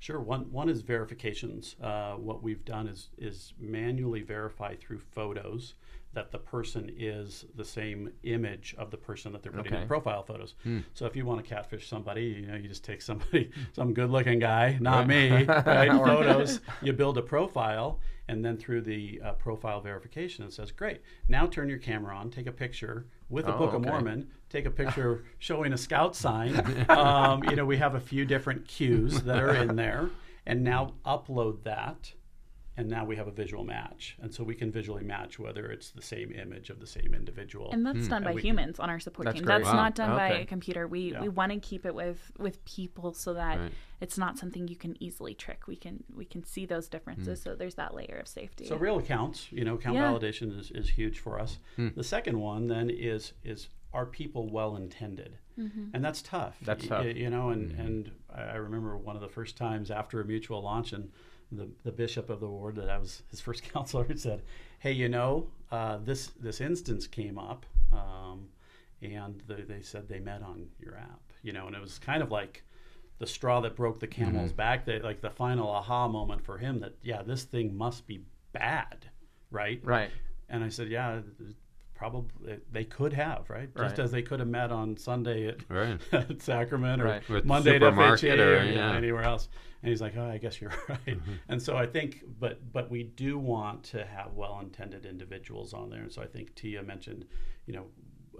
Sure. 0.00 0.20
One 0.20 0.50
one 0.52 0.68
is 0.68 0.82
verifications. 0.82 1.74
Uh, 1.82 2.12
what 2.14 2.42
we've 2.42 2.64
done 2.64 2.86
is 2.86 3.08
is 3.18 3.52
manually 3.58 4.22
verify 4.22 4.76
through 4.76 5.00
photos 5.00 5.74
that 6.14 6.30
the 6.32 6.38
person 6.38 6.90
is 6.96 7.44
the 7.54 7.64
same 7.64 8.10
image 8.22 8.74
of 8.78 8.90
the 8.90 8.96
person 8.96 9.30
that 9.32 9.42
they're 9.42 9.52
putting 9.52 9.66
in 9.72 9.74
Okay. 9.74 9.82
the 9.84 9.88
profile 9.88 10.22
photos. 10.22 10.54
So 10.94 11.04
if 11.04 11.14
you 11.14 11.26
want 11.26 11.44
to 11.44 11.48
catfish 11.48 11.86
somebody, 11.86 12.22
you 12.40 12.46
know, 12.46 12.54
you 12.56 12.66
just 12.66 12.82
take 12.82 13.02
somebody, 13.02 13.50
some 13.74 13.92
good-looking 13.92 14.38
guy, 14.38 14.78
not 14.80 15.06
me, 15.06 15.44
right? 15.44 15.90
photos. 15.90 16.60
You 16.80 16.94
build 16.94 17.18
a 17.18 17.22
profile, 17.22 18.00
and 18.28 18.44
then 18.44 18.56
through 18.56 18.82
the 18.82 19.20
uh, 19.24 19.32
profile 19.32 19.80
verification, 19.80 20.44
it 20.44 20.52
says, 20.52 20.70
"Great. 20.70 21.00
Now 21.28 21.46
turn 21.46 21.68
your 21.68 21.78
camera 21.78 22.14
on, 22.16 22.30
take 22.30 22.46
a 22.46 22.52
picture 22.52 23.06
with 23.28 23.46
a 23.46 23.54
Oh, 23.54 23.58
Book 23.58 23.74
of 23.74 23.80
okay. 23.80 23.90
Mormon, 23.90 24.28
take 24.50 24.66
a 24.66 24.70
picture 24.70 25.24
showing 25.38 25.72
a 25.72 25.78
scout 25.78 26.14
sign. 26.16 26.86
Um, 26.90 27.44
you 27.44 27.56
know, 27.56 27.64
we 27.64 27.76
have 27.78 27.94
a 27.94 28.00
few 28.00 28.24
different 28.24 28.66
cues 28.66 29.22
that 29.22 29.38
are 29.42 29.54
in 29.54 29.76
there, 29.76 30.10
and 30.46 30.62
now 30.64 30.94
upload 31.04 31.62
that, 31.64 32.12
and 32.78 32.88
now 32.88 33.04
we 33.04 33.16
have 33.16 33.26
a 33.28 33.32
visual 33.32 33.64
match, 33.64 34.16
and 34.22 34.32
so 34.32 34.44
we 34.44 34.54
can 34.54 34.70
visually 34.70 35.02
match 35.04 35.38
whether 35.38 35.66
it's 35.66 35.90
the 35.90 36.00
same 36.02 36.30
image 36.32 36.70
of 36.70 36.78
the 36.80 36.86
same 36.86 37.12
individual. 37.12 37.70
And 37.72 37.84
that's 37.84 38.04
hmm. 38.04 38.08
done 38.14 38.22
by 38.22 38.30
And 38.30 38.36
we 38.36 38.42
can- 38.42 38.50
humans 38.50 38.78
on 38.78 38.88
our 38.88 39.00
support 39.00 39.24
That's 39.26 39.38
team. 39.38 39.44
great. 39.46 39.58
That's 39.58 39.66
Wow. 39.74 39.82
not 39.84 39.94
done 39.96 40.16
by 40.16 40.28
a 40.30 40.46
computer. 40.46 40.86
We 40.86 41.12
Yeah. 41.12 41.22
we 41.22 41.28
want 41.28 41.50
to 41.52 41.58
keep 41.58 41.84
it 41.84 41.94
with 41.94 42.20
with 42.38 42.64
people 42.64 43.12
so 43.12 43.34
that 43.34 43.58
Right. 43.58 43.72
it's 44.00 44.16
not 44.16 44.38
something 44.38 44.68
you 44.68 44.76
can 44.76 44.94
easily 45.02 45.34
trick. 45.34 45.66
We 45.66 45.76
can 45.76 46.04
we 46.14 46.24
can 46.24 46.42
see 46.44 46.64
those 46.66 46.88
differences. 46.88 47.40
Hmm. 47.42 47.44
So 47.50 47.54
there's 47.56 47.74
that 47.74 47.94
layer 47.94 48.18
of 48.20 48.28
safety. 48.28 48.64
So 48.66 48.76
real 48.76 48.98
accounts, 48.98 49.50
you 49.52 49.64
know, 49.64 49.74
account 49.74 49.96
Yeah. 49.96 50.10
validation 50.12 50.56
is, 50.58 50.70
is 50.70 50.88
huge 50.90 51.18
for 51.18 51.40
us. 51.40 51.58
Hmm. 51.76 51.88
The 51.96 52.04
second 52.04 52.38
one 52.40 52.68
then 52.68 52.88
is 52.90 53.32
is 53.42 53.68
are 53.92 54.04
people 54.04 54.46
well 54.50 54.76
intended, 54.76 55.38
mm-hmm. 55.58 55.86
and 55.94 56.04
that's 56.04 56.20
tough. 56.20 56.56
That's 56.62 56.82
Y- 56.84 56.88
tough. 56.88 57.04
y- 57.06 57.10
You 57.22 57.30
know, 57.30 57.48
and 57.48 57.72
and 57.72 58.10
I 58.30 58.42
I 58.42 58.56
remember 58.56 58.96
one 58.98 59.16
of 59.16 59.22
the 59.22 59.28
first 59.38 59.56
times 59.56 59.90
after 59.90 60.20
a 60.20 60.24
mutual 60.26 60.60
launch, 60.62 60.92
and 60.92 61.10
the 61.52 61.68
the 61.84 61.92
bishop 61.92 62.30
of 62.30 62.40
the 62.40 62.48
ward 62.48 62.76
that 62.76 62.90
I 62.90 62.98
was 62.98 63.22
his 63.30 63.40
first 63.40 63.62
counselor 63.72 64.06
said, 64.16 64.42
"Hey, 64.78 64.92
you 64.92 65.08
know, 65.08 65.48
uh, 65.70 65.98
this 65.98 66.28
this 66.40 66.60
instance 66.60 67.06
came 67.06 67.38
up." 67.38 67.66
Um, 67.92 68.48
and 69.00 69.40
the, 69.46 69.54
they 69.54 69.80
said 69.80 70.08
they 70.08 70.18
met 70.18 70.42
on 70.42 70.66
your 70.80 70.96
app, 70.96 71.32
you 71.42 71.52
know, 71.52 71.66
and 71.66 71.76
it 71.76 71.80
was 71.80 71.98
kind 71.98 72.22
of 72.22 72.30
like 72.30 72.64
the 73.18 73.26
straw 73.26 73.60
that 73.60 73.76
broke 73.76 74.00
the 74.00 74.06
camel's 74.06 74.52
back. 74.52 74.84
That 74.86 75.04
like 75.04 75.20
the 75.20 75.30
final 75.30 75.68
aha 75.68 76.08
moment 76.08 76.44
for 76.44 76.58
him 76.58 76.80
that 76.80 76.94
yeah, 77.02 77.22
this 77.22 77.44
thing 77.44 77.76
must 77.76 78.06
be 78.06 78.22
bad, 78.52 79.06
right? 79.50 79.80
Right. 79.84 80.10
And 80.48 80.64
I 80.64 80.68
said, 80.68 80.88
yeah, 80.88 81.20
probably 81.98 82.58
they 82.70 82.84
could 82.84 83.12
have, 83.12 83.50
right? 83.50 83.68
Just 83.76 83.98
Right. 83.98 83.98
as 83.98 84.12
they 84.12 84.22
could 84.22 84.38
have 84.38 84.48
met 84.48 84.70
on 84.70 84.96
Sunday 84.96 85.48
at, 85.48 85.68
Right. 85.68 86.00
at 86.12 86.40
Sacrament 86.40 87.02
or 87.02 87.06
Right. 87.28 87.44
Monday 87.44 87.74
at 87.74 87.82
FHA 87.82 88.38
or- 88.38 88.60
or 88.60 88.62
yeah. 88.64 88.94
anywhere 88.94 89.24
else. 89.24 89.48
And 89.82 89.90
he's 89.90 90.00
like, 90.00 90.16
oh, 90.16 90.24
I 90.30 90.38
guess 90.38 90.60
you're 90.60 90.72
right. 90.88 91.18
And 91.48 91.60
so 91.60 91.76
I 91.76 91.86
think, 91.86 92.22
but 92.38 92.72
but 92.72 92.88
we 92.88 93.02
do 93.02 93.36
want 93.36 93.82
to 93.84 94.04
have 94.06 94.34
well-intended 94.34 95.04
individuals 95.06 95.74
on 95.74 95.90
there. 95.90 96.02
And 96.02 96.12
so 96.12 96.22
I 96.22 96.26
think 96.26 96.54
Tia 96.54 96.82
mentioned, 96.84 97.26
you 97.66 97.74
know, 97.74 97.86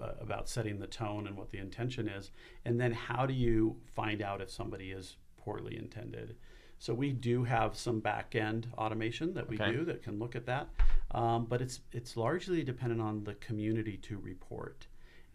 uh, 0.01 0.13
about 0.21 0.49
setting 0.49 0.79
the 0.79 0.87
tone 0.87 1.27
and 1.27 1.37
what 1.37 1.51
the 1.51 1.59
intention 1.59 2.09
is, 2.09 2.31
and 2.65 2.81
then 2.81 2.93
how 2.93 3.27
do 3.27 3.35
you 3.35 3.77
find 3.97 4.23
out 4.23 4.41
if 4.41 4.51
somebody 4.51 4.93
is 4.93 5.17
poorly 5.37 5.77
intended? 5.77 6.37
So 6.79 6.95
we 6.95 7.13
do 7.13 7.45
have 7.45 7.77
some 7.77 8.01
back-end 8.01 8.69
automation 8.79 9.35
that 9.35 9.49
we 9.49 9.57
Okay. 9.57 9.73
do 9.73 9.85
that 9.85 10.03
can 10.03 10.19
look 10.19 10.37
at 10.37 10.47
that, 10.47 10.69
um, 11.11 11.47
but 11.47 11.61
it's 11.61 11.81
it's 11.93 12.17
largely 12.17 12.63
dependent 12.63 13.01
on 13.01 13.25
the 13.25 13.35
community 13.35 13.97
to 13.99 14.19
report. 14.19 14.87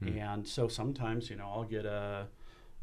And 0.05 0.45
so 0.45 0.67
sometimes, 0.67 1.29
you 1.29 1.37
know, 1.37 1.45
I'll 1.45 1.63
get 1.63 1.85
a 1.85 2.27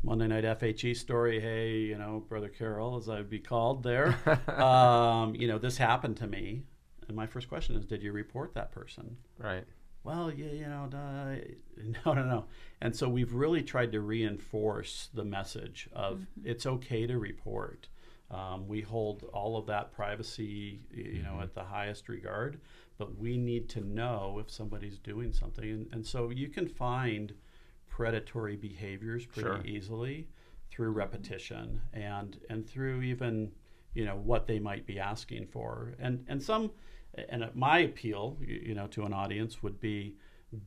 Monday 0.03 0.27
night 0.27 0.45
FHE 0.45 0.95
story. 0.97 1.39
Hey, 1.39 1.81
you 1.81 1.99
know, 1.99 2.25
brother 2.27 2.49
Carroll, 2.49 2.97
as 2.97 3.11
I'd 3.11 3.29
be 3.29 3.39
called 3.39 3.83
there. 3.83 4.17
um, 4.59 5.35
you 5.35 5.47
know, 5.47 5.59
this 5.59 5.77
happened 5.77 6.17
to 6.17 6.27
me, 6.27 6.63
and 7.09 7.17
my 7.17 7.27
first 7.27 7.47
question 7.51 7.77
is, 7.77 7.85
did 7.85 8.03
you 8.03 8.13
report 8.13 8.55
that 8.55 8.73
person? 8.73 9.19
Right. 9.39 9.67
Well, 10.03 10.33
yeah, 10.33 10.53
you 10.53 10.67
know, 10.67 10.89
no, 12.07 12.15
no, 12.15 12.25
no. 12.25 12.45
And 12.81 12.97
so 12.97 13.07
we've 13.09 13.35
really 13.35 13.63
tried 13.63 13.93
to 13.93 14.01
reinforce 14.01 15.11
the 15.13 15.25
message 15.25 15.91
of 15.93 16.27
it's 16.43 16.65
okay 16.65 17.07
to 17.07 17.19
report. 17.19 17.89
Um, 18.31 18.69
we 18.69 18.81
hold 18.81 19.25
all 19.33 19.57
of 19.57 19.67
that 19.67 19.93
privacy, 19.93 20.81
y- 20.95 21.03
you 21.17 21.23
know, 21.23 21.41
at 21.43 21.55
the 21.55 21.65
highest 21.65 22.09
regard, 22.09 22.61
but 22.97 23.19
we 23.19 23.37
need 23.37 23.69
to 23.71 23.81
know 23.81 24.39
if 24.41 24.51
somebody's 24.51 24.99
doing 24.99 25.33
something. 25.33 25.65
And, 25.69 25.89
and 25.93 26.07
so 26.07 26.31
you 26.31 26.49
can 26.49 26.69
find 26.69 27.35
predatory 27.89 28.57
behaviors 28.57 29.27
pretty 29.27 29.49
Sure. 29.49 29.61
easily 29.65 30.29
through 30.71 30.91
repetition 30.93 31.81
and 31.93 32.39
and 32.49 32.67
through 32.69 33.03
even 33.03 33.51
you 33.95 34.05
know 34.05 34.15
what 34.17 34.47
they 34.47 34.61
might 34.61 34.87
be 34.87 34.99
asking 35.01 35.45
for 35.47 35.95
and 35.99 36.25
and 36.29 36.41
some 36.41 36.71
and 37.29 37.51
my 37.55 37.81
appeal 37.81 38.37
you, 38.41 38.61
you 38.67 38.75
know 38.75 38.87
to 38.87 39.03
an 39.05 39.13
audience 39.13 39.63
would 39.63 39.81
be 39.81 40.15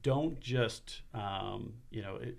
don't 0.02 0.39
just 0.41 1.02
um, 1.13 1.73
you 1.89 2.02
know 2.02 2.19
i 2.21 2.34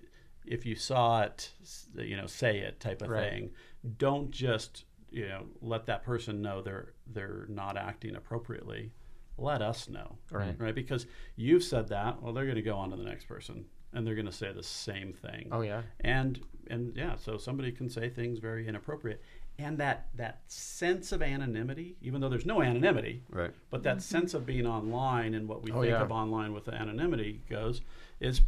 if 0.45 0.63
you 0.63 0.75
saw 0.75 1.23
it 1.23 1.49
you 1.97 2.15
know 2.15 2.27
say 2.27 2.59
it 2.59 2.79
type 2.79 3.01
of 3.01 3.09
Right. 3.09 3.31
thing 3.31 3.49
don't 3.97 4.29
just 4.29 4.85
you 5.15 5.27
know 5.27 5.45
let 5.61 5.85
that 5.85 6.03
person 6.03 6.41
know 6.41 6.61
they're 6.61 6.93
they're 7.07 7.45
not 7.49 7.77
acting 7.77 8.15
appropriately 8.15 8.91
let 9.37 9.61
us 9.61 9.89
know 9.89 10.17
Right. 10.31 10.55
right 10.59 10.75
because 10.75 11.05
you've 11.35 11.63
said 11.63 11.87
that 11.89 12.21
well 12.21 12.33
they're 12.33 12.45
going 12.45 12.55
to 12.55 12.61
go 12.61 12.77
on 12.77 12.89
to 12.91 12.97
the 12.97 13.03
next 13.03 13.25
person 13.27 13.65
and 13.93 14.05
they're 14.05 14.15
going 14.15 14.25
to 14.25 14.31
say 14.31 14.51
the 14.51 14.63
same 14.63 15.13
thing 15.13 15.47
Oh 15.51 15.61
yeah. 15.61 15.81
and 16.01 16.39
and 16.67 16.95
yeah 16.95 17.15
so 17.15 17.37
somebody 17.37 17.71
can 17.71 17.89
say 17.89 18.09
things 18.09 18.39
very 18.39 18.67
inappropriate 18.67 19.21
and 19.57 19.77
that 19.77 20.07
that 20.15 20.41
sense 20.47 21.11
of 21.13 21.21
anonymity 21.21 21.95
even 22.01 22.19
though 22.19 22.27
there's 22.29 22.45
no 22.45 22.61
anonymity 22.61 23.23
Right. 23.29 23.51
but 23.69 23.83
that 23.83 24.01
sense 24.01 24.33
of 24.33 24.45
being 24.45 24.65
online 24.67 25.33
and 25.33 25.47
what 25.47 25.63
we 25.63 25.71
Oh, 25.71 25.81
think 25.81 25.91
yeah. 25.93 26.01
of 26.01 26.11
online 26.11 26.51
with 26.53 26.67
anonymity 26.67 27.41
goes 27.49 27.81
is 28.19 28.41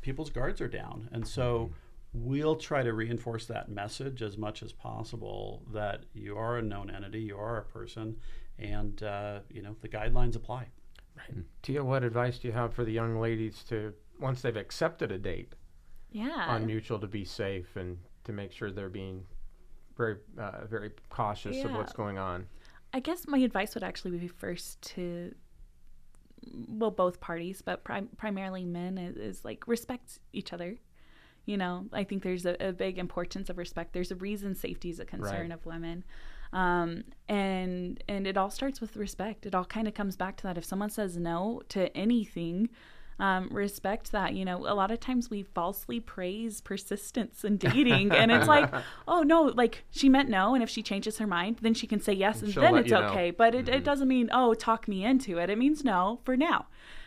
people's 0.00 0.30
guards 0.30 0.60
are 0.60 0.68
down 0.68 1.08
and 1.12 1.26
so 1.26 1.44
mm-hmm. 1.66 1.74
We'll 2.12 2.56
try 2.56 2.82
to 2.82 2.92
reinforce 2.92 3.46
that 3.46 3.68
message 3.68 4.20
as 4.22 4.36
much 4.36 4.62
as 4.62 4.72
possible 4.72 5.62
that 5.72 6.04
you 6.12 6.36
are 6.36 6.58
a 6.58 6.62
known 6.62 6.90
entity 6.90 7.20
you 7.20 7.36
are 7.36 7.58
a 7.58 7.64
person 7.64 8.16
and 8.58 9.02
uh, 9.02 9.40
you 9.48 9.62
know 9.62 9.76
the 9.80 9.88
guidelines 9.88 10.36
apply 10.36 10.66
Tia, 11.62 11.84
what 11.84 12.02
advice 12.02 12.38
do 12.38 12.48
you 12.48 12.52
have 12.54 12.72
for 12.72 12.84
the 12.84 12.92
young 12.92 13.20
ladies 13.20 13.62
to 13.68 13.92
once 14.18 14.40
they've 14.42 14.56
accepted 14.56 15.12
a 15.12 15.18
date 15.18 15.54
Yeah. 16.10 16.46
on 16.48 16.66
mutual 16.66 16.98
to 16.98 17.06
be 17.06 17.24
safe 17.24 17.76
and 17.76 17.98
to 18.24 18.32
make 18.32 18.52
sure 18.52 18.70
they're 18.70 18.88
being 18.88 19.24
very 19.96 20.16
uh, 20.38 20.64
very 20.66 20.92
cautious 21.10 21.62
of 21.64 21.72
what's 21.72 21.92
going 21.92 22.16
on. 22.16 22.46
I 22.94 23.00
guess 23.00 23.26
my 23.28 23.38
advice 23.38 23.74
would 23.74 23.84
actually 23.84 24.16
be 24.18 24.28
first 24.28 24.80
to, 24.94 25.34
well, 26.68 26.90
both 26.90 27.20
parties, 27.20 27.62
but 27.62 27.84
prim- 27.84 28.08
primarily 28.16 28.64
men, 28.64 28.98
is, 28.98 29.16
is 29.16 29.44
like 29.44 29.68
respect 29.68 30.18
each 30.32 30.52
other. 30.52 30.76
You 31.46 31.56
know, 31.56 31.86
I 31.92 32.04
think 32.04 32.22
there's 32.22 32.46
a, 32.46 32.56
a 32.60 32.72
big 32.72 32.98
importance 32.98 33.48
of 33.50 33.58
respect. 33.58 33.92
There's 33.92 34.10
a 34.10 34.16
reason 34.16 34.54
safety 34.54 34.90
is 34.90 35.00
a 35.00 35.04
concern 35.04 35.48
Right. 35.48 35.52
of 35.52 35.66
women, 35.66 36.04
um, 36.52 37.04
and 37.28 38.02
and 38.08 38.26
it 38.26 38.36
all 38.36 38.50
starts 38.50 38.80
with 38.80 38.96
respect. 38.96 39.46
It 39.46 39.54
all 39.54 39.64
kind 39.64 39.88
of 39.88 39.94
comes 39.94 40.16
back 40.16 40.36
to 40.38 40.42
that. 40.44 40.58
If 40.58 40.64
someone 40.64 40.90
says 40.90 41.16
no 41.16 41.62
to 41.70 41.94
anything, 41.96 42.68
um, 43.18 43.48
respect 43.50 44.12
that. 44.12 44.34
You 44.34 44.44
know, 44.44 44.58
a 44.66 44.74
lot 44.74 44.90
of 44.90 45.00
times 45.00 45.28
we 45.30 45.42
falsely 45.42 45.98
praise 46.00 46.60
persistence 46.60 47.44
in 47.44 47.56
dating, 47.56 48.12
and 48.12 48.30
it's 48.30 48.46
like, 48.48 48.72
oh 49.08 49.22
no, 49.22 49.42
like 49.44 49.84
she 49.90 50.08
meant 50.08 50.28
no, 50.28 50.54
and 50.54 50.62
if 50.62 50.68
she 50.70 50.82
changes 50.82 51.18
her 51.18 51.26
mind, 51.26 51.58
then 51.62 51.74
she 51.74 51.86
can 51.86 52.00
say 52.00 52.12
yes, 52.12 52.42
and 52.42 52.52
She'll 52.52 52.62
then 52.62 52.76
it's 52.76 52.90
you 52.90 52.94
know. 53.00 53.08
okay. 53.08 53.30
But 53.30 53.54
it, 53.54 53.68
it 53.68 53.82
doesn't 53.84 54.08
mean 54.08 54.28
oh 54.32 54.54
talk 54.54 54.86
me 54.88 55.04
into 55.04 55.38
it. 55.38 55.50
It 55.50 55.58
means 55.58 55.84
no 55.84 56.20
for 56.24 56.36
now, 56.36 56.66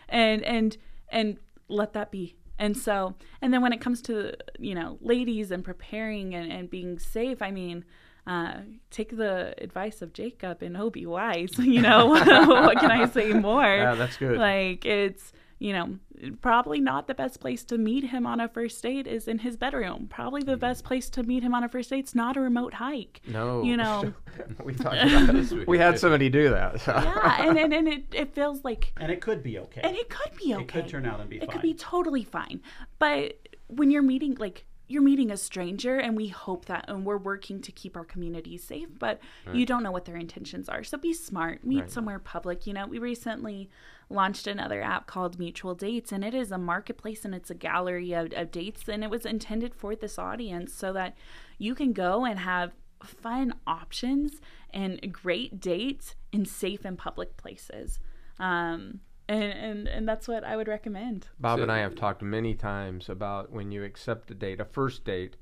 and 0.09 0.41
and 0.43 0.75
and 1.09 1.37
let 1.69 1.93
that 1.93 2.11
be. 2.11 2.35
And 2.59 2.77
so, 2.77 3.15
and 3.41 3.53
then 3.53 3.61
when 3.61 3.73
it 3.73 3.81
comes 3.81 4.01
to 4.03 4.33
you 4.59 4.75
know 4.75 4.97
ladies 5.01 5.51
and 5.51 5.63
preparing 5.63 6.33
and, 6.35 6.51
and 6.51 6.69
being 6.69 6.99
safe, 6.99 7.41
I 7.41 7.51
mean. 7.51 7.85
Uh, 8.25 8.61
take 8.89 9.17
the 9.17 9.53
advice 9.61 10.01
of 10.01 10.13
Jacob 10.13 10.61
and 10.61 10.77
be 10.89 11.05
wise. 11.05 11.51
You 11.59 11.81
know, 11.81 12.07
what 12.07 12.79
can 12.79 12.89
I 12.89 13.05
say 13.09 13.33
more? 13.33 13.65
Yeah, 13.65 13.95
that's 13.95 14.15
good. 14.15 14.37
Like 14.37 14.85
it's 14.85 15.33
you 15.63 15.71
know 15.71 15.97
probably 16.41 16.79
not 16.81 17.07
the 17.07 17.13
best 17.13 17.39
place 17.39 17.63
to 17.63 17.77
meet 17.77 18.03
him 18.03 18.25
on 18.25 18.39
a 18.41 18.47
first 18.49 18.83
date 18.83 19.07
is 19.07 19.27
in 19.27 19.39
his 19.39 19.55
bedroom. 19.55 20.07
Probably 20.09 20.43
the 20.43 20.57
best 20.57 20.83
place 20.83 21.09
to 21.11 21.23
meet 21.23 21.41
him 21.41 21.55
on 21.55 21.63
a 21.63 21.69
first 21.69 21.89
date's 21.89 22.13
not 22.13 22.35
a 22.35 22.41
remote 22.41 22.73
hike. 22.73 23.21
No, 23.27 23.63
You 23.63 23.77
know. 23.77 24.13
we 24.63 24.73
talked 24.75 24.95
about 24.97 25.33
this. 25.33 25.51
it. 25.53 25.67
We 25.67 25.77
had 25.77 25.97
somebody 25.97 26.29
do 26.29 26.49
that. 26.49 26.81
so. 26.81 26.91
yeah, 27.03 27.47
and 27.47 27.57
and, 27.57 27.73
and 27.73 27.87
it, 27.87 28.03
it 28.11 28.35
feels 28.35 28.63
like 28.65 28.91
and 28.97 29.09
it 29.11 29.21
could 29.21 29.41
be 29.41 29.57
okay 29.59 29.81
and 29.83 29.95
it 29.95 30.09
could 30.09 30.35
be 30.35 30.53
okay. 30.53 30.63
it 30.63 30.67
could 30.67 30.87
turn 30.89 31.05
out 31.05 31.21
and 31.21 31.29
be 31.29 31.37
It 31.37 31.45
fine 31.45 31.49
could 31.49 31.61
be 31.61 31.73
totally 31.73 32.25
fine. 32.25 32.61
But 32.99 33.47
when 33.67 33.89
you're 33.89 34.03
meeting 34.03 34.35
like 34.35 34.65
you're 34.89 35.01
meeting 35.01 35.31
a 35.31 35.37
stranger 35.37 35.97
and 35.97 36.15
we 36.17 36.27
hope 36.27 36.65
that 36.65 36.85
and 36.89 37.05
we're 37.05 37.17
working 37.17 37.61
to 37.61 37.71
keep 37.71 37.95
our 37.95 38.03
communities 38.03 38.63
safe, 38.63 38.89
but 38.99 39.19
you 39.53 39.65
don't 39.65 39.81
know 39.81 39.91
what 39.91 40.03
their 40.05 40.17
intentions 40.17 40.67
are. 40.67 40.83
So 40.83 40.97
be 40.97 41.13
smart. 41.13 41.63
Meet 41.63 41.89
somewhere 41.89 42.19
public. 42.19 42.67
You 42.67 42.73
know, 42.73 42.85
we 42.85 42.99
recently 42.99 43.69
launched 44.09 44.47
another 44.47 44.81
app 44.81 45.07
called 45.07 45.39
Mutual 45.39 45.75
Dates 45.75 46.11
and 46.11 46.23
it 46.23 46.33
is 46.33 46.51
a 46.51 46.57
marketplace 46.57 47.25
and 47.25 47.33
it's 47.33 47.49
a 47.49 47.55
gallery 47.55 48.13
of, 48.13 48.31
of 48.33 48.51
dates 48.51 48.87
and 48.87 49.03
it 49.03 49.09
was 49.09 49.25
intended 49.25 49.73
for 49.73 49.95
this 49.95 50.19
audience 50.19 50.73
so 50.73 50.93
that 50.93 51.15
you 51.57 51.73
can 51.75 51.93
go 51.93 52.25
and 52.25 52.39
have 52.39 52.71
fun 53.03 53.53
options 53.67 54.39
and 54.71 55.11
great 55.11 55.59
dates 55.59 56.15
in 56.31 56.45
safe 56.45 56.85
and 56.85 56.97
public 56.97 57.35
places. 57.37 57.99
Um, 58.39 58.99
and, 59.29 59.43
and 59.43 59.87
and 59.87 60.07
that's 60.07 60.27
what 60.27 60.43
I 60.43 60.55
would 60.57 60.67
recommend. 60.67 61.27
Bob 61.39 61.59
So- 61.59 61.63
and 61.63 61.71
I 61.71 61.79
have 61.79 61.95
talked 61.95 62.21
many 62.21 62.55
times 62.55 63.07
about 63.09 63.51
when 63.51 63.71
you 63.71 63.83
accept 63.83 64.31
a 64.31 64.33
date, 64.33 64.59
a 64.59 64.65
first 64.65 65.05
date, 65.05 65.37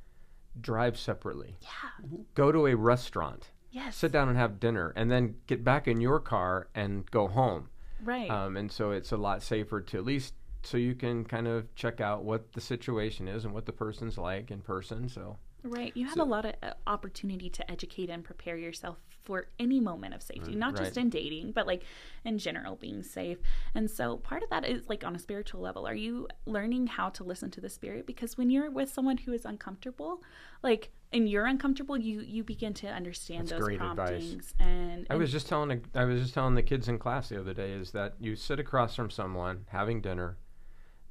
drive 0.60 0.98
separately. 1.00 1.56
Yeah. 1.62 2.20
Go 2.36 2.52
to 2.52 2.68
a 2.68 2.76
restaurant, 2.76 3.50
Yes. 3.72 3.96
sit 3.96 4.12
down 4.12 4.28
and 4.30 4.38
have 4.38 4.60
dinner, 4.60 4.94
and 4.96 5.10
then 5.10 5.36
get 5.48 5.64
back 5.64 5.88
in 5.88 6.02
your 6.02 6.20
car 6.20 6.68
and 6.76 7.10
go 7.10 7.28
home. 7.28 7.70
Right. 8.04 8.30
Um, 8.30 8.58
and 8.58 8.72
so 8.72 8.92
it's 8.92 9.12
a 9.12 9.18
lot 9.18 9.44
safer 9.44 9.82
to 9.82 9.98
at 9.98 10.06
least 10.06 10.34
so 10.64 10.78
you 10.78 10.96
can 10.96 11.26
kind 11.26 11.48
of 11.48 11.74
check 11.76 12.02
out 12.02 12.24
what 12.24 12.54
the 12.54 12.62
situation 12.62 13.28
is 13.28 13.46
and 13.46 13.54
what 13.54 13.66
the 13.66 13.72
person's 13.72 14.18
like 14.18 14.52
in 14.52 14.62
person. 14.62 15.10
So 15.10 15.38
right. 15.64 15.92
You 15.96 16.06
have 16.08 16.20
a 16.20 16.24
lot 16.24 16.46
of 16.46 16.54
uh, 16.62 16.74
opportunity 16.88 17.50
to 17.50 17.72
educate 17.72 18.10
and 18.10 18.24
prepare 18.24 18.58
yourself 18.58 18.98
for 19.24 19.48
any 19.60 19.80
moment 19.80 20.14
of 20.14 20.22
safety, 20.22 20.56
not 20.56 20.76
just 20.76 20.98
in 20.98 21.10
dating, 21.10 21.52
but 21.52 21.68
like 21.68 21.84
in 22.26 22.38
general 22.38 22.76
being 22.76 23.04
safe. 23.04 23.38
And 23.76 23.90
so 23.90 24.18
part 24.18 24.44
of 24.44 24.50
that 24.50 24.66
is 24.66 24.90
like 24.90 25.04
on 25.04 25.16
a 25.16 25.20
spiritual 25.20 25.62
level. 25.62 25.88
Are 25.88 25.96
you 25.96 26.28
learning 26.46 26.88
how 26.88 27.10
to 27.10 27.24
listen 27.24 27.52
to 27.52 27.62
the 27.62 27.70
spirit? 27.70 28.08
Because 28.08 28.38
when 28.38 28.50
you're 28.50 28.72
with 28.72 28.92
someone 28.92 29.18
who 29.18 29.34
is 29.34 29.46
uncomfortable, 29.46 30.24
like 30.64 30.92
and 31.14 31.30
you're 31.30 31.46
uncomfortable, 31.46 31.98
you 31.98 32.22
you 32.22 32.44
begin 32.44 32.74
to 32.76 32.88
understand 32.88 33.42
That's 33.42 33.52
those 33.52 33.62
great 33.62 33.82
advice. 33.82 33.96
promptings. 33.96 34.54
And, 34.60 35.08
I 35.10 35.16
was 35.16 35.32
just 35.32 35.48
telling 35.48 35.70
the, 35.70 36.00
I 36.00 36.06
was 36.06 36.22
just 36.22 36.34
telling 36.34 36.56
the 36.56 36.64
kids 36.64 36.88
in 36.88 36.98
class 37.00 37.30
the 37.30 37.40
other 37.40 37.54
day 37.54 37.72
is 37.72 37.92
that 37.92 38.14
you 38.20 38.36
sit 38.36 38.60
across 38.60 38.96
from 38.96 39.10
someone 39.10 39.66
having 39.70 40.02
dinner, 40.02 40.38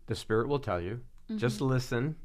the 0.06 0.14
spirit 0.14 0.48
will 0.48 0.58
tell 0.58 0.80
you. 0.80 1.00
Mm-hmm. 1.24 1.38
Just 1.38 1.60
listen, 1.60 2.16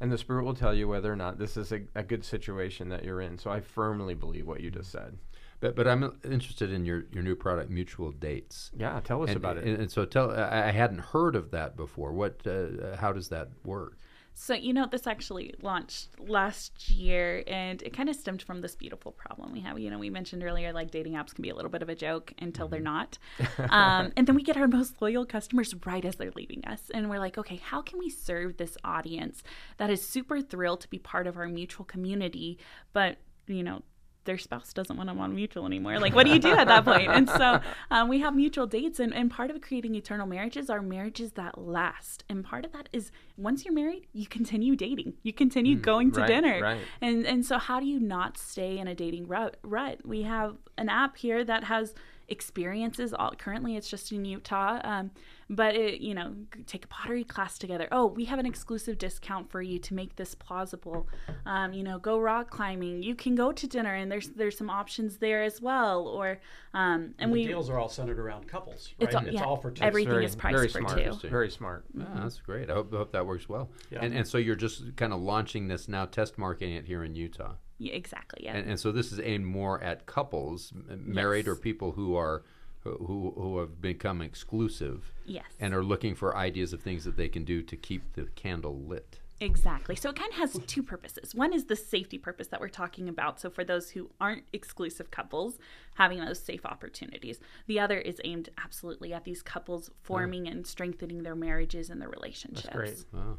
and 0.00 0.12
the 0.12 0.18
spirit 0.18 0.44
will 0.44 0.54
tell 0.54 0.74
you 0.74 0.88
whether 0.88 1.12
or 1.12 1.16
not 1.16 1.38
this 1.38 1.56
is 1.56 1.72
a, 1.72 1.80
a 1.94 2.02
good 2.02 2.24
situation 2.24 2.88
that 2.90 3.04
you're 3.04 3.20
in. 3.20 3.38
So 3.38 3.50
I 3.50 3.60
firmly 3.60 4.14
believe 4.14 4.46
what 4.46 4.60
you 4.60 4.70
just 4.70 4.92
said. 4.92 5.18
But 5.60 5.74
but 5.74 5.88
I'm 5.88 6.18
interested 6.22 6.70
in 6.70 6.84
your, 6.84 7.06
your 7.12 7.22
new 7.22 7.34
product, 7.34 7.70
Mutual 7.70 8.12
Dates. 8.12 8.70
Yeah, 8.76 9.00
tell 9.02 9.22
us 9.22 9.30
and, 9.30 9.38
about 9.38 9.56
it. 9.56 9.64
And, 9.64 9.80
and 9.82 9.90
so 9.90 10.04
tell 10.04 10.30
I, 10.30 10.68
I 10.68 10.70
hadn't 10.70 10.98
heard 10.98 11.34
of 11.34 11.50
that 11.52 11.76
before. 11.76 12.12
What 12.12 12.46
uh, 12.46 12.96
how 12.96 13.12
does 13.12 13.30
that 13.30 13.48
work? 13.64 13.96
So, 14.38 14.52
you 14.52 14.74
know, 14.74 14.86
this 14.86 15.06
actually 15.06 15.54
launched 15.62 16.08
last 16.20 16.90
year 16.90 17.42
and 17.46 17.80
it 17.80 17.94
kind 17.96 18.10
of 18.10 18.16
stemmed 18.16 18.42
from 18.42 18.60
this 18.60 18.76
beautiful 18.76 19.12
problem 19.12 19.50
we 19.50 19.60
have. 19.60 19.78
You 19.78 19.88
know, 19.88 19.98
we 19.98 20.10
mentioned 20.10 20.44
earlier, 20.44 20.74
like 20.74 20.90
dating 20.90 21.14
apps 21.14 21.34
can 21.34 21.40
be 21.40 21.48
a 21.48 21.54
little 21.54 21.70
bit 21.70 21.80
of 21.80 21.88
a 21.88 21.94
joke 21.94 22.34
until 22.38 22.68
they're 22.68 22.80
not. 22.80 23.18
Um, 23.70 24.12
and 24.16 24.26
then 24.26 24.34
we 24.36 24.42
get 24.42 24.56
our 24.56 24.68
most 24.68 25.00
loyal 25.00 25.24
customers 25.24 25.74
right 25.84 26.04
as 26.04 26.16
they're 26.16 26.30
leaving 26.32 26.64
us. 26.66 26.90
And 26.92 27.08
we're 27.08 27.18
like, 27.18 27.38
okay, 27.38 27.56
how 27.56 27.80
can 27.80 27.98
we 27.98 28.10
serve 28.10 28.58
this 28.58 28.76
audience 28.84 29.42
that 29.78 29.90
is 29.90 30.06
super 30.06 30.40
thrilled 30.40 30.82
to 30.82 30.88
be 30.88 30.98
part 30.98 31.26
of 31.26 31.36
our 31.36 31.48
mutual 31.48 31.84
community, 31.84 32.58
but, 32.92 33.16
you 33.46 33.62
know, 33.62 33.82
their 34.26 34.38
spouse 34.38 34.72
doesn't 34.72 34.96
want 34.96 35.08
them 35.08 35.18
on 35.18 35.34
mutual 35.34 35.66
anymore. 35.66 35.98
Like, 35.98 36.14
what 36.14 36.26
do 36.26 36.32
you 36.32 36.38
do 36.38 36.52
at 36.52 36.66
that 36.66 36.84
point? 36.84 37.08
And 37.08 37.28
so 37.28 37.60
um, 37.90 38.08
we 38.08 38.20
have 38.20 38.34
mutual 38.34 38.66
dates, 38.66 39.00
and, 39.00 39.14
and 39.14 39.30
part 39.30 39.50
of 39.50 39.60
creating 39.60 39.94
eternal 39.94 40.26
marriages 40.26 40.68
are 40.68 40.82
marriages 40.82 41.32
that 41.32 41.58
last. 41.58 42.24
And 42.28 42.44
part 42.44 42.64
of 42.64 42.72
that 42.72 42.88
is 42.92 43.10
once 43.36 43.64
you're 43.64 43.74
married, 43.74 44.06
you 44.12 44.26
continue 44.26 44.76
dating, 44.76 45.14
you 45.22 45.32
continue 45.32 45.76
going 45.76 46.12
to 46.12 46.20
right, 46.20 46.28
dinner. 46.28 46.60
right. 46.60 46.80
And 47.00 47.26
and 47.26 47.46
so 47.46 47.58
how 47.58 47.80
do 47.80 47.86
you 47.86 47.98
not 47.98 48.36
stay 48.36 48.78
in 48.78 48.88
a 48.88 48.94
dating 48.94 49.28
rut? 49.28 49.56
rut? 49.62 50.04
We 50.04 50.22
have 50.22 50.56
an 50.76 50.88
app 50.88 51.16
here 51.16 51.44
that 51.44 51.64
has 51.64 51.94
experiences. 52.28 53.14
All 53.14 53.32
currently, 53.36 53.76
it's 53.76 53.88
just 53.88 54.12
in 54.12 54.24
Utah, 54.24 54.80
um, 54.84 55.10
but 55.48 55.74
it, 55.74 56.00
you 56.00 56.14
know, 56.14 56.34
take 56.66 56.84
a 56.84 56.88
pottery 56.88 57.24
class 57.24 57.58
together. 57.58 57.88
Oh, 57.92 58.06
we 58.06 58.24
have 58.24 58.38
an 58.38 58.46
exclusive 58.46 58.98
discount 58.98 59.50
for 59.50 59.62
you 59.62 59.78
to 59.78 59.94
make 59.94 60.16
this 60.16 60.34
plausible. 60.34 61.08
Um, 61.44 61.72
you 61.72 61.82
know, 61.82 61.98
go 61.98 62.18
rock 62.18 62.50
climbing. 62.50 63.02
You 63.02 63.14
can 63.14 63.34
go 63.34 63.52
to 63.52 63.66
dinner, 63.66 63.94
and 63.94 64.10
there's 64.10 64.28
there's 64.30 64.58
some 64.58 64.70
options 64.70 65.18
there 65.18 65.42
as 65.42 65.60
well. 65.60 66.06
Or 66.08 66.38
um, 66.74 66.82
and, 66.84 67.14
And 67.18 67.32
the 67.32 67.34
we 67.34 67.46
deals 67.46 67.70
are 67.70 67.78
all 67.78 67.88
centered 67.88 68.18
around 68.18 68.48
couples, 68.48 68.92
right? 68.98 69.08
It's 69.08 69.14
all- 69.14 69.26
yeah, 69.28 69.44
all 69.44 69.56
for 69.56 69.70
two. 69.70 69.84
Everything 69.84 70.12
very, 70.12 70.24
is 70.24 70.36
priced 70.36 70.56
very 70.56 70.68
for 70.68 70.80
smart. 70.80 71.20
two. 71.20 71.28
Very 71.28 71.50
smart. 71.50 71.84
Ah, 72.00 72.04
that's 72.22 72.38
great. 72.40 72.70
I 72.70 72.74
hope, 72.74 72.92
I 72.92 72.96
hope 72.98 73.12
that 73.12 73.26
works 73.26 73.48
well. 73.48 73.70
Yeah. 73.90 74.00
And, 74.02 74.14
and 74.14 74.26
so 74.26 74.38
you're 74.38 74.56
just 74.56 74.96
kind 74.96 75.12
of 75.12 75.20
launching 75.20 75.68
this 75.68 75.88
now, 75.88 76.06
test 76.06 76.38
marketing 76.38 76.74
it 76.74 76.84
here 76.86 77.04
in 77.04 77.14
Utah. 77.14 77.52
Yeah, 77.78 77.92
exactly 77.92 78.44
yeah. 78.44 78.56
And, 78.56 78.70
and 78.70 78.80
so 78.80 78.92
this 78.92 79.12
is 79.12 79.20
aimed 79.20 79.46
more 79.46 79.82
at 79.82 80.06
couples, 80.06 80.72
m- 80.88 81.02
married 81.06 81.48
or 81.48 81.56
people 81.56 81.92
who 81.92 82.16
are 82.16 82.44
who 82.82 83.32
who 83.36 83.58
have 83.58 83.80
become 83.80 84.22
exclusive 84.22 85.12
yes. 85.24 85.44
and 85.58 85.74
are 85.74 85.82
looking 85.82 86.14
for 86.14 86.36
ideas 86.36 86.72
of 86.72 86.80
things 86.80 87.04
that 87.04 87.16
they 87.16 87.28
can 87.28 87.44
do 87.44 87.62
to 87.62 87.76
keep 87.76 88.14
the 88.14 88.26
candle 88.36 88.80
lit. 88.80 89.18
Exactly. 89.40 89.96
So 89.96 90.10
it 90.10 90.16
kind 90.16 90.32
of 90.32 90.38
has 90.38 90.58
two 90.66 90.82
purposes. 90.82 91.34
One 91.34 91.52
is 91.52 91.64
the 91.64 91.76
safety 91.76 92.16
purpose 92.16 92.48
that 92.48 92.60
we're 92.60 92.68
talking 92.68 93.08
about. 93.08 93.38
So 93.38 93.50
for 93.50 93.64
those 93.64 93.90
who 93.90 94.08
aren't 94.18 94.44
exclusive 94.54 95.10
couples, 95.10 95.58
having 95.96 96.24
those 96.24 96.42
safe 96.42 96.64
opportunities. 96.64 97.38
The 97.66 97.80
other 97.80 97.98
is 97.98 98.20
aimed 98.24 98.48
absolutely 98.62 99.12
at 99.12 99.24
these 99.24 99.42
couples 99.42 99.90
forming 100.02 100.46
and 100.48 100.66
strengthening 100.66 101.22
their 101.22 101.34
marriages 101.34 101.90
and 101.90 102.00
their 102.00 102.08
relationships. 102.08 102.62
That's 102.62 102.76
great. 102.76 103.04
Wow, 103.12 103.38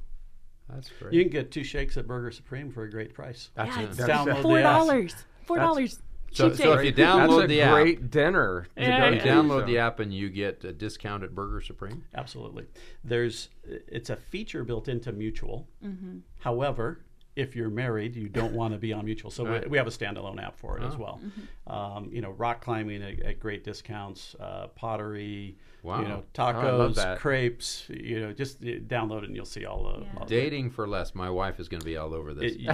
that's 0.70 0.90
great. 1.00 1.14
You 1.14 1.22
can 1.24 1.32
get 1.32 1.52
two 1.52 1.64
shakes 1.64 1.98
at 1.98 2.08
Burger 2.08 2.32
Supreme 2.32 2.72
for 2.72 2.84
a 2.84 2.90
great 2.90 3.14
price. 3.14 3.50
That's 3.56 3.76
Yeah, 3.76 3.84
it. 3.84 3.86
it's 3.90 3.98
That's 3.98 4.10
download. 4.12 4.42
Four 4.42 4.62
dollars. 4.62 5.16
Four 5.46 5.58
dollars. 5.58 6.00
So- 6.34 6.50
Cheap 6.50 6.58
so 6.58 6.74
if 6.74 6.84
you 6.86 6.92
download 6.92 7.38
That's 7.38 7.44
a 7.46 7.48
the 7.48 7.62
app- 7.62 7.74
great 7.74 8.12
dinner. 8.12 8.68
to 8.76 8.82
Yeah, 8.84 9.00
go 9.00 9.08
you 9.10 9.16
yeah. 9.16 9.26
download 9.26 9.62
so. 9.62 9.66
the 9.66 9.78
app 9.80 10.00
and 10.02 10.14
you 10.14 10.30
get 10.30 10.62
a 10.66 10.74
discount 10.74 11.24
at 11.24 11.34
Burger 11.34 11.62
Supreme. 11.62 12.04
Absolutely. 12.14 12.66
There's 13.04 13.48
it's 13.66 14.10
a 14.10 14.18
feature 14.18 14.64
built 14.66 14.90
into 14.90 15.14
Mutual. 15.14 15.68
Mm-hmm. 15.84 16.18
However, 16.40 17.00
if 17.38 17.56
you're 17.56 17.70
married, 17.70 18.16
you 18.16 18.28
don't 18.28 18.52
want 18.54 18.74
to 18.74 18.78
be 18.80 18.92
on 18.92 19.06
Mutual, 19.06 19.32
so 19.32 19.46
Right. 19.46 19.64
we, 19.64 19.70
we 19.72 19.78
have 19.78 19.88
a 19.88 19.92
standalone 19.92 20.44
app 20.44 20.58
for 20.60 20.78
it 20.78 20.84
as 20.84 20.96
Oh. 20.96 20.98
well. 20.98 21.22
Mm-hmm. 21.24 21.72
Um, 21.72 22.10
you 22.12 22.20
know, 22.22 22.32
rock 22.32 22.62
climbing 22.62 23.02
at, 23.04 23.22
at 23.22 23.40
great 23.40 23.64
discounts, 23.64 24.36
uh, 24.40 24.68
pottery, 24.76 25.56
Wow. 25.84 26.02
you 26.02 26.08
know, 26.08 26.24
Oh, 26.26 26.42
tacos, 26.42 26.78
love 26.78 26.96
that. 26.96 27.20
crepes. 27.20 27.86
You 27.90 28.20
know, 28.20 28.34
just 28.34 28.62
download 28.62 29.20
it 29.20 29.26
and 29.26 29.36
you'll 29.36 29.46
see 29.46 29.66
all 29.66 29.88
of 29.88 30.04
Yeah. 30.04 30.26
Dating 30.26 30.70
for 30.70 30.88
less. 30.88 31.16
My 31.16 31.30
wife 31.30 31.60
is 31.60 31.70
going 31.70 31.80
to 31.80 31.86
be 31.86 31.96
all 31.98 32.14
over 32.14 32.34
this. 32.34 32.54
It, 32.54 32.60
you- 32.60 32.72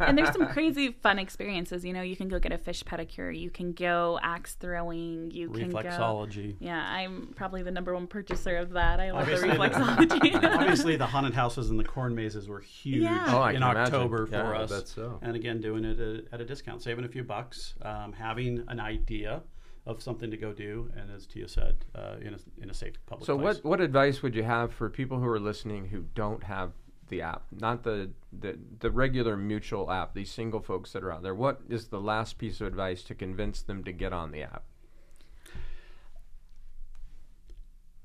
and 0.00 0.16
there's 0.18 0.32
some 0.32 0.46
crazy 0.48 0.92
fun 1.02 1.18
experiences. 1.18 1.84
You 1.84 1.92
know, 1.92 2.02
you 2.02 2.16
can 2.16 2.28
go 2.28 2.38
get 2.38 2.52
a 2.52 2.58
fish 2.58 2.82
pedicure. 2.84 3.36
You 3.38 3.50
can 3.50 3.72
go 3.72 4.18
axe 4.22 4.54
throwing. 4.54 5.30
You 5.30 5.50
can 5.50 5.70
go. 5.70 5.78
reflexology. 5.78 6.56
Yeah, 6.58 6.84
I'm 6.88 7.32
probably 7.36 7.62
the 7.62 7.70
number 7.70 7.94
one 7.94 8.06
purchaser 8.06 8.56
of 8.56 8.70
that. 8.70 8.98
I 9.00 9.12
love 9.12 9.22
Obviously, 9.22 9.50
the 9.50 9.54
the- 9.56 9.60
reflexology. 9.68 10.44
Obviously, 10.60 10.96
the 10.96 11.06
haunted 11.14 11.34
houses 11.34 11.70
and 11.70 11.78
the 11.78 11.84
corn 11.84 12.14
mazes 12.14 12.48
were 12.48 12.60
huge 12.60 13.02
Yeah. 13.02 13.24
Oh, 13.28 13.44
in 13.44 13.54
can 13.54 13.62
imagine. 13.62 13.94
October 13.94 14.28
Yeah, 14.30 14.42
for 14.42 14.54
I 14.56 14.58
us. 14.62 14.70
bet 14.70 14.88
so. 14.88 15.18
And 15.22 15.36
again, 15.36 15.60
doing 15.60 15.84
it 15.84 16.00
at, 16.00 16.24
at 16.32 16.40
a 16.40 16.44
discount, 16.44 16.82
saving 16.82 17.04
a 17.04 17.08
few 17.08 17.22
bucks, 17.24 17.74
um, 17.82 18.12
having 18.12 18.64
an 18.68 18.80
idea 18.80 19.42
of 19.88 20.02
something 20.02 20.30
to 20.30 20.36
go 20.36 20.52
do, 20.52 20.90
and 20.96 21.10
as 21.10 21.26
Tia 21.26 21.48
said, 21.48 21.76
uh, 21.94 22.16
in 22.20 22.34
a 22.34 22.38
in 22.62 22.70
a 22.70 22.74
safe 22.74 22.94
public 23.06 23.26
So 23.26 23.38
place. 23.38 23.56
what 23.56 23.64
what 23.64 23.80
advice 23.80 24.22
would 24.22 24.34
you 24.34 24.44
have 24.44 24.72
for 24.72 24.88
people 24.90 25.18
who 25.18 25.26
are 25.26 25.40
listening 25.40 25.88
who 25.88 26.04
don't 26.14 26.44
have 26.44 26.72
the 27.08 27.22
app, 27.22 27.42
not 27.50 27.82
the, 27.84 28.10
the 28.38 28.58
the 28.80 28.90
regular 28.90 29.34
mutual 29.36 29.90
app, 29.90 30.14
these 30.14 30.30
single 30.30 30.60
folks 30.60 30.92
that 30.92 31.02
are 31.02 31.10
out 31.12 31.22
there? 31.22 31.34
What 31.34 31.60
is 31.68 31.88
the 31.88 32.00
last 32.00 32.36
piece 32.38 32.60
of 32.60 32.66
advice 32.66 33.02
to 33.04 33.14
convince 33.14 33.62
them 33.62 33.82
to 33.84 33.92
get 33.92 34.12
on 34.12 34.30
the 34.30 34.42
app? 34.42 34.64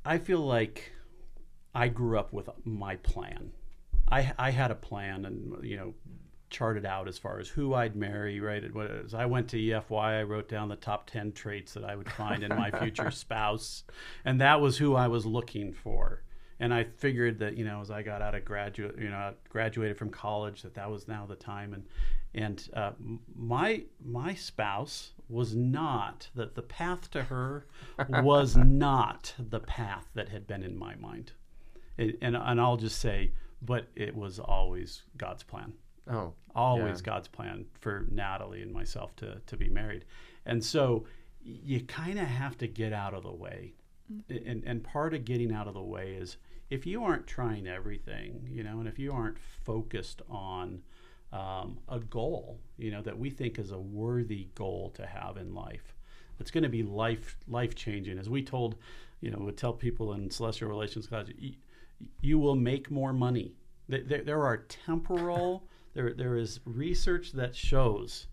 I 0.06 0.18
feel 0.18 0.40
like 0.40 0.94
I 1.76 1.88
grew 1.90 2.18
up 2.18 2.34
with 2.34 2.50
my 2.64 2.96
plan. 2.98 3.52
I 4.10 4.32
I 4.38 4.52
had 4.52 4.72
a 4.72 4.76
plan, 4.76 5.26
and 5.26 5.64
you 5.66 5.76
know, 5.78 5.94
charted 6.54 6.86
out 6.86 7.08
as 7.10 7.18
far 7.18 7.40
as 7.40 7.50
who 7.50 7.74
I'd 7.74 7.96
marry. 7.96 8.40
Right, 8.40 8.64
It 8.64 8.74
was- 8.74 9.14
I 9.14 9.26
went 9.26 9.50
to 9.50 9.58
EFY. 9.58 10.20
I 10.20 10.24
wrote 10.24 10.48
down 10.48 10.70
the 10.70 10.78
top 10.78 11.10
ten 11.10 11.34
traits 11.34 11.74
that 11.74 11.84
I 11.84 11.96
would 11.98 12.10
find 12.10 12.44
in 12.44 12.50
my 12.50 12.72
future 12.72 13.12
spouse, 13.26 13.84
and 14.24 14.40
that 14.40 14.62
was 14.62 14.78
who 14.78 14.96
I 14.96 15.08
was 15.08 15.26
looking 15.26 15.74
for. 15.74 16.24
And 16.60 16.74
I 16.74 16.86
figured 16.86 17.40
that 17.40 17.58
you 17.58 17.66
know, 17.66 17.82
as 17.82 17.92
I 17.92 18.04
got 18.04 18.22
out 18.22 18.36
of 18.36 18.46
graduate, 18.46 18.96
you 18.98 19.10
know, 19.10 19.34
graduated 19.50 19.98
from 19.98 20.10
college, 20.12 20.62
that 20.62 20.76
that 20.76 20.90
was 20.90 21.08
now 21.08 21.26
the 21.26 21.36
time. 21.36 21.74
And 21.74 21.84
and 22.36 22.70
uh, 22.74 22.92
my 23.36 23.84
my 24.04 24.34
spouse 24.36 25.12
was 25.28 25.56
not 25.56 26.30
that 26.36 26.56
the 26.56 26.62
path 26.62 27.10
to 27.12 27.24
her 27.24 27.66
was 28.22 28.56
not 28.56 29.34
the 29.40 29.60
path 29.60 30.06
that 30.14 30.30
had 30.30 30.46
been 30.48 30.64
in 30.64 30.78
my 30.78 30.96
mind. 30.96 31.34
And, 31.98 32.18
and 32.22 32.36
and 32.38 32.62
I'll 32.62 32.78
just 32.78 33.00
say, 33.00 33.32
but 33.62 33.88
it 33.96 34.16
was 34.16 34.40
always 34.40 35.04
God's 35.18 35.44
plan 35.44 35.74
Oh, 36.10 36.34
always 36.56 37.00
Yeah. 37.00 37.06
God's 37.06 37.28
plan 37.28 37.66
for 37.80 38.06
Natalie 38.12 38.62
and 38.62 38.72
myself 38.72 39.16
to 39.18 39.42
to 39.46 39.58
be 39.58 39.70
married. 39.70 40.06
And 40.46 40.64
so 40.64 41.06
you 41.42 41.82
kind 41.82 42.20
of 42.20 42.28
have 42.28 42.58
to 42.60 42.68
get 42.68 42.94
out 42.94 43.14
of 43.14 43.24
the 43.24 43.32
way. 43.32 43.74
And 44.30 44.64
and 44.66 44.84
part 44.84 45.14
of 45.14 45.26
getting 45.26 45.54
out 45.54 45.68
of 45.68 45.74
the 45.74 45.82
way 45.82 46.14
is 46.14 46.38
if 46.70 46.86
you 46.86 47.04
aren't 47.04 47.28
trying 47.28 47.68
everything, 47.68 48.48
you 48.50 48.64
know, 48.64 48.80
and 48.80 48.88
if 48.88 49.00
you 49.00 49.12
aren't 49.12 49.38
focused 49.40 50.22
on 50.30 50.82
um, 51.32 51.80
a 51.90 52.00
goal, 52.00 52.60
you 52.78 52.92
know, 52.92 53.02
that 53.02 53.18
we 53.18 53.30
think 53.30 53.60
is 53.60 53.72
a 53.72 53.80
worthy 53.80 54.50
goal 54.56 54.92
to 54.96 55.06
have 55.06 55.38
in 55.38 55.54
life, 55.54 55.96
it's 56.40 56.52
going 56.52 56.64
to 56.64 56.70
be 56.70 56.84
life 56.84 57.38
life 57.48 57.76
changing. 57.76 58.18
As 58.18 58.30
we 58.30 58.44
told, 58.44 58.76
you 59.22 59.32
know, 59.32 59.40
would 59.40 59.58
tell 59.58 59.74
people 59.74 60.14
in 60.14 60.30
celestial 60.30 60.70
relations 60.70 61.08
class, 61.08 61.28
you, 61.38 61.54
you 62.22 62.40
will 62.40 62.56
make 62.56 62.92
more 62.92 63.14
money. 63.14 63.54
There, 63.88 64.02
there, 64.02 64.24
there 64.24 64.44
are 64.44 64.58
temporal. 64.58 65.68
There 65.94 66.14
there 66.14 66.36
is 66.36 66.60
research 66.66 67.32
that 67.34 67.56
shows 67.56 68.28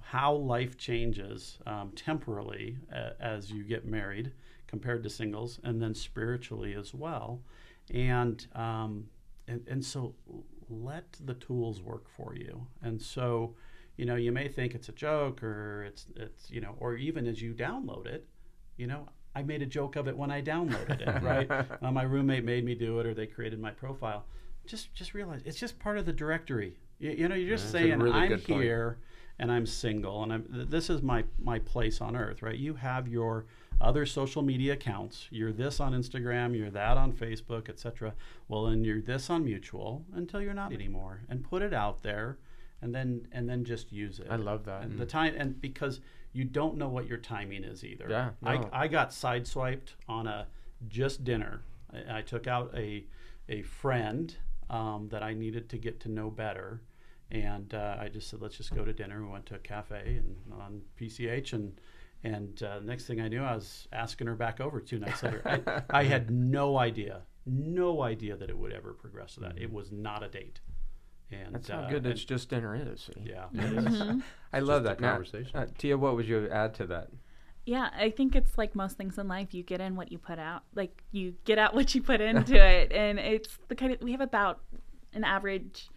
how 0.00 0.34
life 0.34 0.76
changes 0.76 1.58
um, 1.66 1.90
temporally 1.96 2.76
uh, 2.94 3.10
as 3.20 3.50
you 3.50 3.64
get 3.64 3.84
married 3.84 4.32
compared 4.66 5.02
to 5.02 5.10
singles, 5.10 5.58
and 5.64 5.80
then 5.80 5.94
spiritually 5.94 6.74
as 6.74 6.92
well. 6.94 7.40
And 7.92 8.46
um, 8.54 9.06
and, 9.48 9.66
and 9.68 9.84
so 9.84 10.14
let 10.68 11.16
the 11.24 11.34
tools 11.34 11.80
work 11.80 12.08
for 12.08 12.34
you. 12.34 12.66
And 12.82 13.00
so, 13.00 13.54
you 13.96 14.04
know, 14.04 14.16
you 14.16 14.32
may 14.32 14.48
think 14.48 14.74
it's 14.74 14.88
a 14.88 14.92
joke 14.92 15.42
or 15.42 15.84
it's 15.84 16.06
it's 16.16 16.50
you 16.50 16.60
know, 16.60 16.74
or 16.78 16.94
even 16.96 17.26
as 17.26 17.40
you 17.40 17.54
download 17.54 18.06
it, 18.06 18.26
you 18.76 18.86
know, 18.86 19.08
I 19.34 19.42
made 19.42 19.62
a 19.62 19.66
joke 19.66 19.96
of 19.96 20.08
it 20.08 20.16
when 20.16 20.30
I 20.30 20.42
downloaded 20.42 21.00
it, 21.00 21.22
right? 21.22 21.50
uh, 21.82 21.90
my 21.92 22.02
roommate 22.02 22.44
made 22.44 22.64
me 22.64 22.74
do 22.74 23.00
it, 23.00 23.06
or 23.06 23.14
they 23.14 23.26
created 23.26 23.60
my 23.60 23.70
profile. 23.70 24.24
Just 24.66 24.92
just 24.94 25.14
realize 25.14 25.42
it's 25.44 25.58
just 25.58 25.78
part 25.78 25.98
of 25.98 26.06
the 26.06 26.12
directory. 26.12 26.76
You, 26.98 27.10
you 27.10 27.28
know, 27.28 27.34
you're 27.34 27.56
just 27.56 27.68
a 27.68 27.70
saying 27.70 27.98
really 27.98 28.18
I'm 28.18 28.28
good 28.28 28.44
point. 28.44 28.62
here 28.62 28.98
and 29.38 29.52
I'm 29.52 29.66
single 29.66 30.22
and 30.22 30.32
I'm 30.32 30.42
th- 30.44 30.68
this 30.68 30.90
is 30.90 31.02
my 31.02 31.24
my 31.38 31.58
place 31.58 32.00
on 32.00 32.16
earth, 32.16 32.42
right? 32.42 32.56
You 32.56 32.74
have 32.74 33.08
your 33.08 33.46
other 33.80 34.06
social 34.06 34.42
media 34.42 34.72
accounts. 34.72 35.28
You're 35.30 35.52
this 35.52 35.80
on 35.80 35.92
Instagram, 35.92 36.56
you're 36.56 36.70
that 36.70 36.96
on 36.96 37.12
Facebook, 37.12 37.68
etc. 37.68 38.14
Well, 38.48 38.66
and 38.66 38.86
you're 38.86 39.02
this 39.02 39.28
on 39.28 39.44
Mutual 39.44 40.04
until 40.14 40.40
you're 40.40 40.54
not 40.54 40.72
anymore, 40.72 41.20
and 41.28 41.44
put 41.44 41.62
it 41.62 41.74
out 41.74 42.02
there, 42.02 42.38
and 42.80 42.94
then 42.94 43.26
and 43.32 43.48
then 43.48 43.64
just 43.64 43.92
use 43.92 44.18
it. 44.18 44.28
I 44.30 44.36
love 44.36 44.64
that. 44.64 44.82
And 44.82 44.98
the 44.98 45.06
time 45.06 45.34
and 45.36 45.60
because 45.60 46.00
you 46.32 46.44
don't 46.44 46.76
know 46.76 46.88
what 46.88 47.06
your 47.06 47.18
timing 47.18 47.64
is 47.64 47.84
either. 47.84 48.06
Yeah, 48.08 48.30
no. 48.42 48.68
I, 48.72 48.84
I 48.84 48.88
got 48.88 49.10
sideswiped 49.10 49.94
on 50.08 50.26
a 50.26 50.46
just 50.88 51.24
dinner. 51.24 51.62
I, 51.92 52.18
I 52.18 52.22
took 52.22 52.46
out 52.46 52.70
a 52.74 53.04
a 53.48 53.62
friend 53.62 54.34
um, 54.70 55.08
that 55.10 55.22
I 55.22 55.34
needed 55.34 55.68
to 55.70 55.78
get 55.78 56.00
to 56.00 56.08
know 56.10 56.30
better, 56.30 56.82
and 57.30 57.72
uh, 57.74 57.96
I 58.00 58.08
just 58.08 58.28
said, 58.28 58.40
let's 58.40 58.56
just 58.56 58.74
go 58.74 58.84
to 58.84 58.92
dinner. 58.92 59.22
We 59.24 59.30
went 59.30 59.46
to 59.46 59.54
a 59.56 59.58
cafe 59.58 60.20
and 60.20 60.36
on 60.60 60.82
PCH, 61.00 61.52
and 61.52 61.80
and 62.24 62.62
uh, 62.62 62.80
next 62.80 63.06
thing 63.06 63.20
I 63.20 63.28
knew, 63.28 63.42
I 63.42 63.54
was 63.54 63.86
asking 63.92 64.26
her 64.26 64.34
back 64.34 64.60
over 64.60 64.80
two 64.80 64.98
nights 64.98 65.22
later. 65.22 65.42
I, 65.44 66.00
I 66.00 66.04
had 66.04 66.30
no 66.56 66.78
idea, 66.78 67.22
no 67.44 68.02
idea 68.02 68.36
that 68.36 68.48
it 68.50 68.56
would 68.58 68.72
ever 68.72 68.92
progress 68.94 69.34
to 69.34 69.40
that. 69.40 69.58
It 69.58 69.72
was 69.72 69.92
not 69.92 70.22
a 70.22 70.28
date. 70.28 70.60
And 71.30 71.54
That's 71.56 71.68
how 71.68 71.80
uh, 71.80 71.90
good 71.90 72.06
it's 72.06 72.24
just 72.24 72.48
dinner 72.50 72.74
is. 72.76 73.10
see? 73.14 73.30
yeah. 73.30 73.46
I 74.52 74.60
love 74.60 74.84
just 74.84 74.92
a 74.92 74.94
that. 74.94 75.00
Now, 75.00 75.10
conversation. 75.12 75.56
uh, 75.58 75.66
Tia, 75.76 75.98
what 75.98 76.14
would 76.16 76.26
you 76.28 76.48
add 76.48 76.74
to 76.74 76.86
that? 76.86 77.08
Yeah, 77.66 77.90
I 77.98 78.10
think 78.10 78.34
it's 78.36 78.56
like 78.56 78.74
most 78.74 78.96
things 78.96 79.18
in 79.18 79.28
life. 79.28 79.52
You 79.52 79.62
get 79.62 79.80
in 79.80 79.96
what 79.96 80.10
you 80.12 80.18
put 80.18 80.38
out. 80.38 80.62
Like 80.74 81.02
you 81.10 81.34
get 81.44 81.58
out 81.58 81.74
what 81.78 81.94
you 81.94 82.02
put 82.02 82.20
into 82.20 82.54
it, 82.80 82.92
and 82.92 83.18
it's 83.18 83.58
the 83.68 83.74
kind 83.74 83.92
of 83.92 84.00
we 84.00 84.12
have 84.12 84.20
about 84.20 84.60
an 85.12 85.24
average 85.24 85.88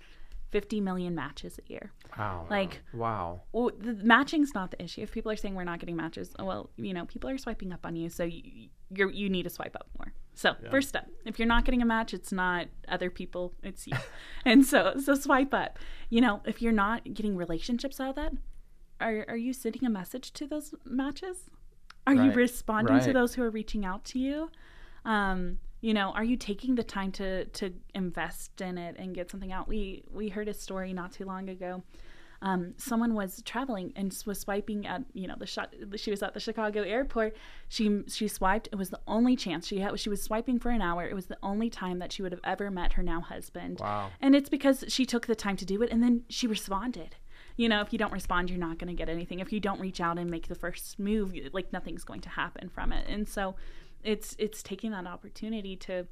fifty 0.49 0.81
million 0.81 1.13
matches 1.13 1.59
a 1.59 1.71
year. 1.71 1.91
Wow. 2.17 2.47
Like- 2.49 2.81
wow. 2.93 3.43
Well, 3.51 3.71
the 3.77 3.93
matching's 3.93 4.53
not 4.55 4.71
the 4.71 4.83
issue. 4.83 5.01
If 5.01 5.11
people 5.11 5.31
are 5.31 5.35
saying 5.35 5.53
we're 5.53 5.63
not 5.63 5.79
getting 5.79 5.95
matches, 5.95 6.33
oh, 6.39 6.45
well, 6.45 6.69
you 6.75 6.93
know, 6.93 7.05
people 7.05 7.29
are 7.29 7.37
swiping 7.37 7.71
up 7.71 7.85
on 7.85 7.95
you, 7.95 8.09
so 8.09 8.23
you 8.23 8.69
you're, 8.91 9.11
you 9.11 9.29
need 9.29 9.43
to 9.43 9.51
swipe 9.51 9.75
up 9.75 9.87
more. 9.99 10.11
So 10.33 10.55
first 10.71 10.89
step, 10.89 11.07
if 11.25 11.37
you're 11.37 11.47
not 11.47 11.65
getting 11.65 11.81
a 11.81 11.85
match, 11.85 12.13
it's 12.13 12.31
not 12.31 12.67
other 12.87 13.11
people, 13.11 13.53
it's 13.61 13.85
you. 13.85 13.93
and 14.45 14.65
so 14.65 14.95
so 14.97 15.13
swipe 15.13 15.53
up. 15.53 15.77
You 16.09 16.21
know, 16.21 16.41
if 16.45 16.61
you're 16.61 16.71
not 16.71 17.13
getting 17.13 17.35
relationships 17.35 17.99
out 17.99 18.09
of 18.11 18.15
that, 18.15 18.31
are 18.99 19.25
are 19.27 19.37
you 19.37 19.53
sending 19.53 19.85
a 19.85 19.89
message 19.89 20.31
to 20.33 20.47
those 20.47 20.73
matches? 20.85 21.49
Are 22.07 22.13
you 22.13 22.21
Right. 22.29 22.35
responding 22.35 22.99
to 23.01 23.13
those 23.13 23.35
who 23.35 23.43
are 23.43 23.49
reaching 23.49 23.85
out 23.85 24.03
to 24.05 24.19
you? 24.19 24.49
Um, 25.05 25.59
you 25.81 25.93
know, 25.93 26.11
are 26.11 26.23
you 26.23 26.35
taking 26.35 26.75
the 26.75 26.83
time 26.83 27.11
to 27.13 27.45
to 27.45 27.73
invest 27.95 28.59
in 28.61 28.77
it 28.77 28.95
and 28.97 29.15
get 29.15 29.29
something 29.31 29.51
out? 29.51 29.67
We 29.67 30.03
we 30.11 30.29
heard 30.29 30.47
a 30.47 30.53
story 30.53 30.91
not 30.93 31.11
too 31.11 31.25
long 31.25 31.49
ago. 31.49 31.83
Um, 32.41 32.73
someone 32.77 33.15
was 33.15 33.41
traveling 33.43 33.91
and 33.97 34.15
was 34.25 34.39
swiping 34.39 34.87
at 34.87 35.03
you 35.13 35.27
know 35.27 35.35
the 35.37 35.45
shot. 35.45 35.73
She 35.97 36.09
was 36.09 36.23
at 36.23 36.33
the 36.33 36.39
Chicago 36.39 36.83
airport. 36.83 37.35
She 37.67 38.03
she 38.07 38.27
swiped. 38.27 38.67
It 38.71 38.75
was 38.77 38.89
the 38.89 38.99
only 39.07 39.35
chance 39.35 39.67
she 39.67 39.79
had. 39.79 39.97
She 39.99 40.09
was 40.09 40.21
swiping 40.23 40.57
for 40.59 40.69
an 40.69 40.81
hour. 40.81 41.05
It 41.07 41.13
was 41.15 41.25
the 41.27 41.37
only 41.43 41.69
time 41.69 41.99
that 41.99 42.11
she 42.13 42.21
would 42.21 42.31
have 42.31 42.41
ever 42.45 42.71
met 42.71 42.93
her 42.93 43.03
now 43.03 43.19
husband. 43.21 43.79
Wow. 43.79 44.09
And 44.21 44.35
it's 44.35 44.49
because 44.49 44.85
she 44.87 45.05
took 45.05 45.27
the 45.27 45.35
time 45.35 45.57
to 45.57 45.65
do 45.65 45.81
it 45.81 45.91
and 45.91 46.01
then 46.01 46.23
she 46.29 46.47
responded. 46.47 47.15
You 47.59 47.67
know, 47.67 47.81
if 47.81 47.91
you 47.91 47.99
don't 47.99 48.13
respond, 48.13 48.49
you're 48.49 48.57
not 48.57 48.77
going 48.79 48.87
to 48.87 48.93
get 48.93 49.09
anything. 49.09 49.39
If 49.39 49.51
you 49.51 49.59
don't 49.59 49.81
reach 49.81 49.99
out 49.99 50.17
and 50.17 50.31
make 50.31 50.47
the 50.47 50.55
first 50.55 50.97
move, 50.97 51.33
like 51.51 51.73
nothing's 51.73 52.05
going 52.05 52.21
to 52.21 52.29
happen 52.29 52.69
from 52.69 52.93
it. 52.93 53.05
And 53.09 53.27
so 53.27 53.55
it's 54.01 54.33
it's 54.39 54.63
taking 54.63 54.91
that 54.91 55.05
opportunity 55.05 55.75
to 55.87 56.07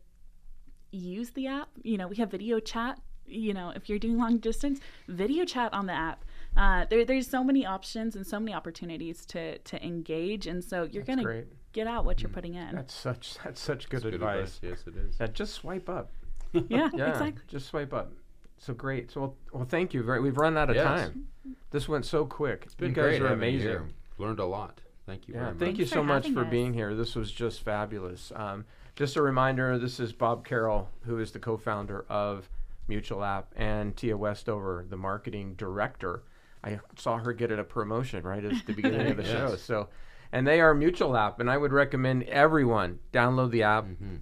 use 0.92 1.30
the 1.32 1.48
app. 1.48 1.70
You 1.84 1.98
know, 1.98 2.08
we 2.10 2.18
have 2.18 2.30
video 2.32 2.60
chat. 2.60 3.00
You 3.26 3.54
know, 3.54 3.72
if 3.74 3.88
you're 3.88 3.98
doing 3.98 4.18
long 4.18 4.40
distance, 4.40 4.82
video 5.08 5.46
chat 5.46 5.74
on 5.74 5.86
the 5.86 5.94
app. 5.94 6.26
Uh, 6.58 6.86
there, 6.90 7.06
there's 7.06 7.30
so 7.30 7.44
many 7.46 7.66
options 7.66 8.16
and 8.18 8.28
so 8.28 8.40
many 8.42 8.54
opportunities 8.54 9.26
to 9.28 9.58
to 9.60 9.82
engage, 9.86 10.48
and 10.48 10.62
so 10.62 10.84
you're 10.84 11.04
That's 11.04 11.08
gonna 11.16 11.24
great. 11.24 11.48
get 11.72 11.88
out 11.88 12.04
what 12.04 12.22
you're 12.22 12.30
putting 12.30 12.56
in. 12.56 12.76
That's 12.76 12.94
such 12.94 13.38
that's 13.44 13.62
such 13.62 13.88
good 13.88 14.04
That's 14.04 14.16
advice. 14.16 14.60
Yes, 14.62 14.84
it 14.86 14.98
is. 14.98 15.16
Yeah, 15.20 15.28
just 15.28 15.54
swipe 15.54 15.88
up. 15.88 16.12
yeah, 16.52 16.90
Yeah, 16.94 17.10
exactly. 17.10 17.44
just 17.48 17.68
swipe 17.68 17.94
up. 17.94 18.12
So 18.58 18.74
great. 18.74 19.12
So 19.12 19.20
well, 19.22 19.36
well 19.52 19.66
thank 19.66 19.94
you. 19.94 20.04
Very, 20.04 20.20
we've 20.22 20.38
run 20.38 20.58
out 20.58 20.70
of 20.70 20.76
Yes. 20.76 20.86
time. 20.86 21.28
This 21.72 21.88
went 21.88 22.06
so 22.06 22.26
quick. 22.26 22.64
It's 22.66 22.76
been 22.76 22.90
you 22.90 22.96
guys 22.96 23.20
great 23.20 23.22
are 23.22 23.34
amazing. 23.34 23.62
here. 23.68 23.86
Learned 24.18 24.40
a 24.40 24.46
lot. 24.46 24.82
Thank 25.06 25.28
you 25.28 25.36
Yeah, 25.36 25.40
very 25.42 25.52
much. 25.54 25.60
thank 25.60 25.78
you 25.78 25.86
so 25.86 25.96
for 26.02 26.04
much 26.04 26.30
for 26.32 26.44
us. 26.44 26.50
being 26.50 26.74
here. 26.74 26.94
This 26.96 27.16
was 27.16 27.32
just 27.32 27.62
fabulous. 27.62 28.32
Um, 28.36 28.66
just 28.96 29.16
a 29.16 29.22
reminder, 29.22 29.78
this 29.78 30.00
is 30.00 30.12
Bob 30.12 30.46
Carroll, 30.46 30.90
who 31.06 31.20
is 31.20 31.32
the 31.32 31.40
co-founder 31.40 32.06
of 32.10 32.50
Mutual 32.88 33.24
App, 33.24 33.54
and 33.56 33.96
Tia 33.96 34.18
Westover, 34.18 34.86
the 34.90 34.98
marketing 34.98 35.54
director. 35.56 36.24
I 36.64 36.80
saw 36.98 37.18
her 37.20 37.32
get 37.32 37.52
it 37.52 37.60
a 37.60 37.64
promotion 37.64 38.24
right 38.24 38.44
at 38.44 38.66
the 38.66 38.74
beginning 38.74 39.12
of 39.12 39.18
the 39.18 39.24
Yes. 39.24 39.32
show. 39.32 39.56
So, 39.56 39.90
and 40.32 40.46
they 40.48 40.60
are 40.60 40.74
Mutual 40.74 41.16
App, 41.16 41.40
and 41.40 41.50
I 41.50 41.58
would 41.58 41.72
recommend 41.72 42.24
everyone 42.24 43.00
download 43.14 43.52
the 43.52 43.64
app. 43.64 43.86
Mhm. 43.86 44.22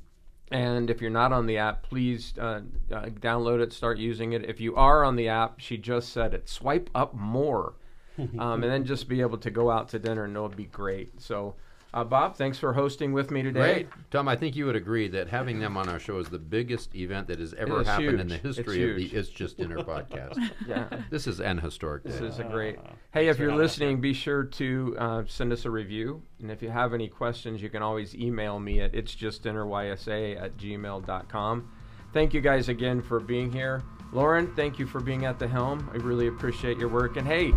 And 0.51 0.89
if 0.89 1.01
you're 1.01 1.09
not 1.09 1.33
on 1.33 1.47
the 1.47 1.57
app, 1.57 1.83
please 1.83 2.33
uh, 2.37 2.61
uh, 2.91 3.05
download 3.05 3.61
it, 3.61 3.73
start 3.73 3.97
using 3.97 4.33
it. 4.33 4.45
If 4.45 4.59
you 4.59 4.75
are 4.75 5.03
on 5.03 5.15
the 5.15 5.27
app, 5.27 5.59
she 5.59 5.77
just 5.77 6.09
said 6.09 6.33
it. 6.33 6.47
Swipe 6.47 6.89
up 6.93 7.15
more, 7.15 7.73
um, 8.17 8.63
and 8.63 8.63
then 8.63 8.85
just 8.85 9.09
be 9.09 9.21
able 9.21 9.39
to 9.39 9.49
go 9.49 9.71
out 9.71 9.89
to 9.89 9.99
dinner, 9.99 10.25
and 10.25 10.35
it'll 10.35 10.49
be 10.49 10.65
great. 10.65 11.19
So, 11.19 11.55
uh, 11.95 12.03
Bob, 12.03 12.35
thanks 12.35 12.59
for 12.59 12.73
hosting 12.73 13.13
with 13.13 13.31
me 13.31 13.41
today. 13.41 13.59
Great. 13.73 13.87
Tom, 14.11 14.27
I 14.27 14.35
think 14.35 14.55
you 14.55 14.65
would 14.65 14.75
agree 14.75 15.07
that 15.07 15.29
having 15.29 15.59
them 15.59 15.77
on 15.77 15.89
our 15.89 15.97
show 15.97 16.19
is 16.19 16.27
the 16.27 16.37
biggest 16.37 16.93
event 16.93 17.27
that 17.27 17.39
has 17.39 17.53
ever 17.55 17.81
is 17.81 17.87
happened 17.87 18.19
in 18.19 18.27
the 18.27 18.37
history 18.37 18.89
of 18.91 18.97
the. 18.97 19.05
It's 19.17 19.29
Just 19.29 19.57
Dinner 19.57 19.77
podcast. 19.83 20.37
Yeah, 20.67 20.87
This 21.09 21.25
is 21.25 21.39
an 21.39 21.57
historic 21.57 22.03
day. 22.03 22.11
this 22.11 22.21
is 22.21 22.39
a 22.39 22.43
great. 22.43 22.77
Uh, 22.77 22.89
Hey, 23.11 23.29
if 23.29 23.39
you're 23.39 23.55
listening, 23.55 24.01
be 24.01 24.13
sure 24.13 24.43
to 24.43 24.95
uh, 24.99 25.23
send 25.25 25.53
us 25.53 25.63
a 25.63 25.71
review. 25.71 26.21
And 26.41 26.51
if 26.51 26.61
you 26.61 26.69
have 26.69 26.93
any 26.93 27.07
questions, 27.07 27.61
you 27.61 27.69
can 27.69 27.81
always 27.81 28.13
email 28.13 28.59
me 28.59 28.81
at 28.81 28.93
it's 28.93 29.15
just 29.15 29.41
dinnerYSA 29.43 30.41
at 30.41 30.57
gmail.com. 30.57 31.71
Thank 32.11 32.33
you 32.33 32.41
guys 32.41 32.67
again 32.69 33.01
for 33.01 33.19
being 33.21 33.51
here. 33.53 33.83
Lauren, 34.11 34.53
thank 34.55 34.79
you 34.79 34.85
for 34.85 34.99
being 34.99 35.25
at 35.25 35.39
the 35.39 35.47
helm. 35.47 35.89
I 35.93 35.97
really 35.97 36.27
appreciate 36.27 36.77
your 36.77 36.89
work. 36.89 37.15
And 37.17 37.25
hey, 37.25 37.53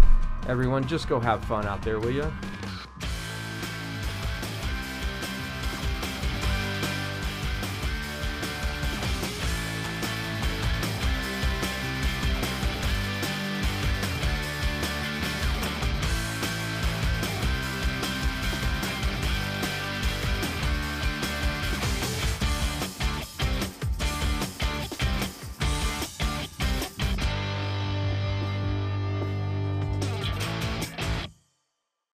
everyone, 0.48 0.86
just 0.86 1.08
go 1.08 1.18
have 1.20 1.44
fun 1.44 1.66
out 1.66 1.82
there, 1.82 1.98
will 1.98 2.10
you? 2.12 2.32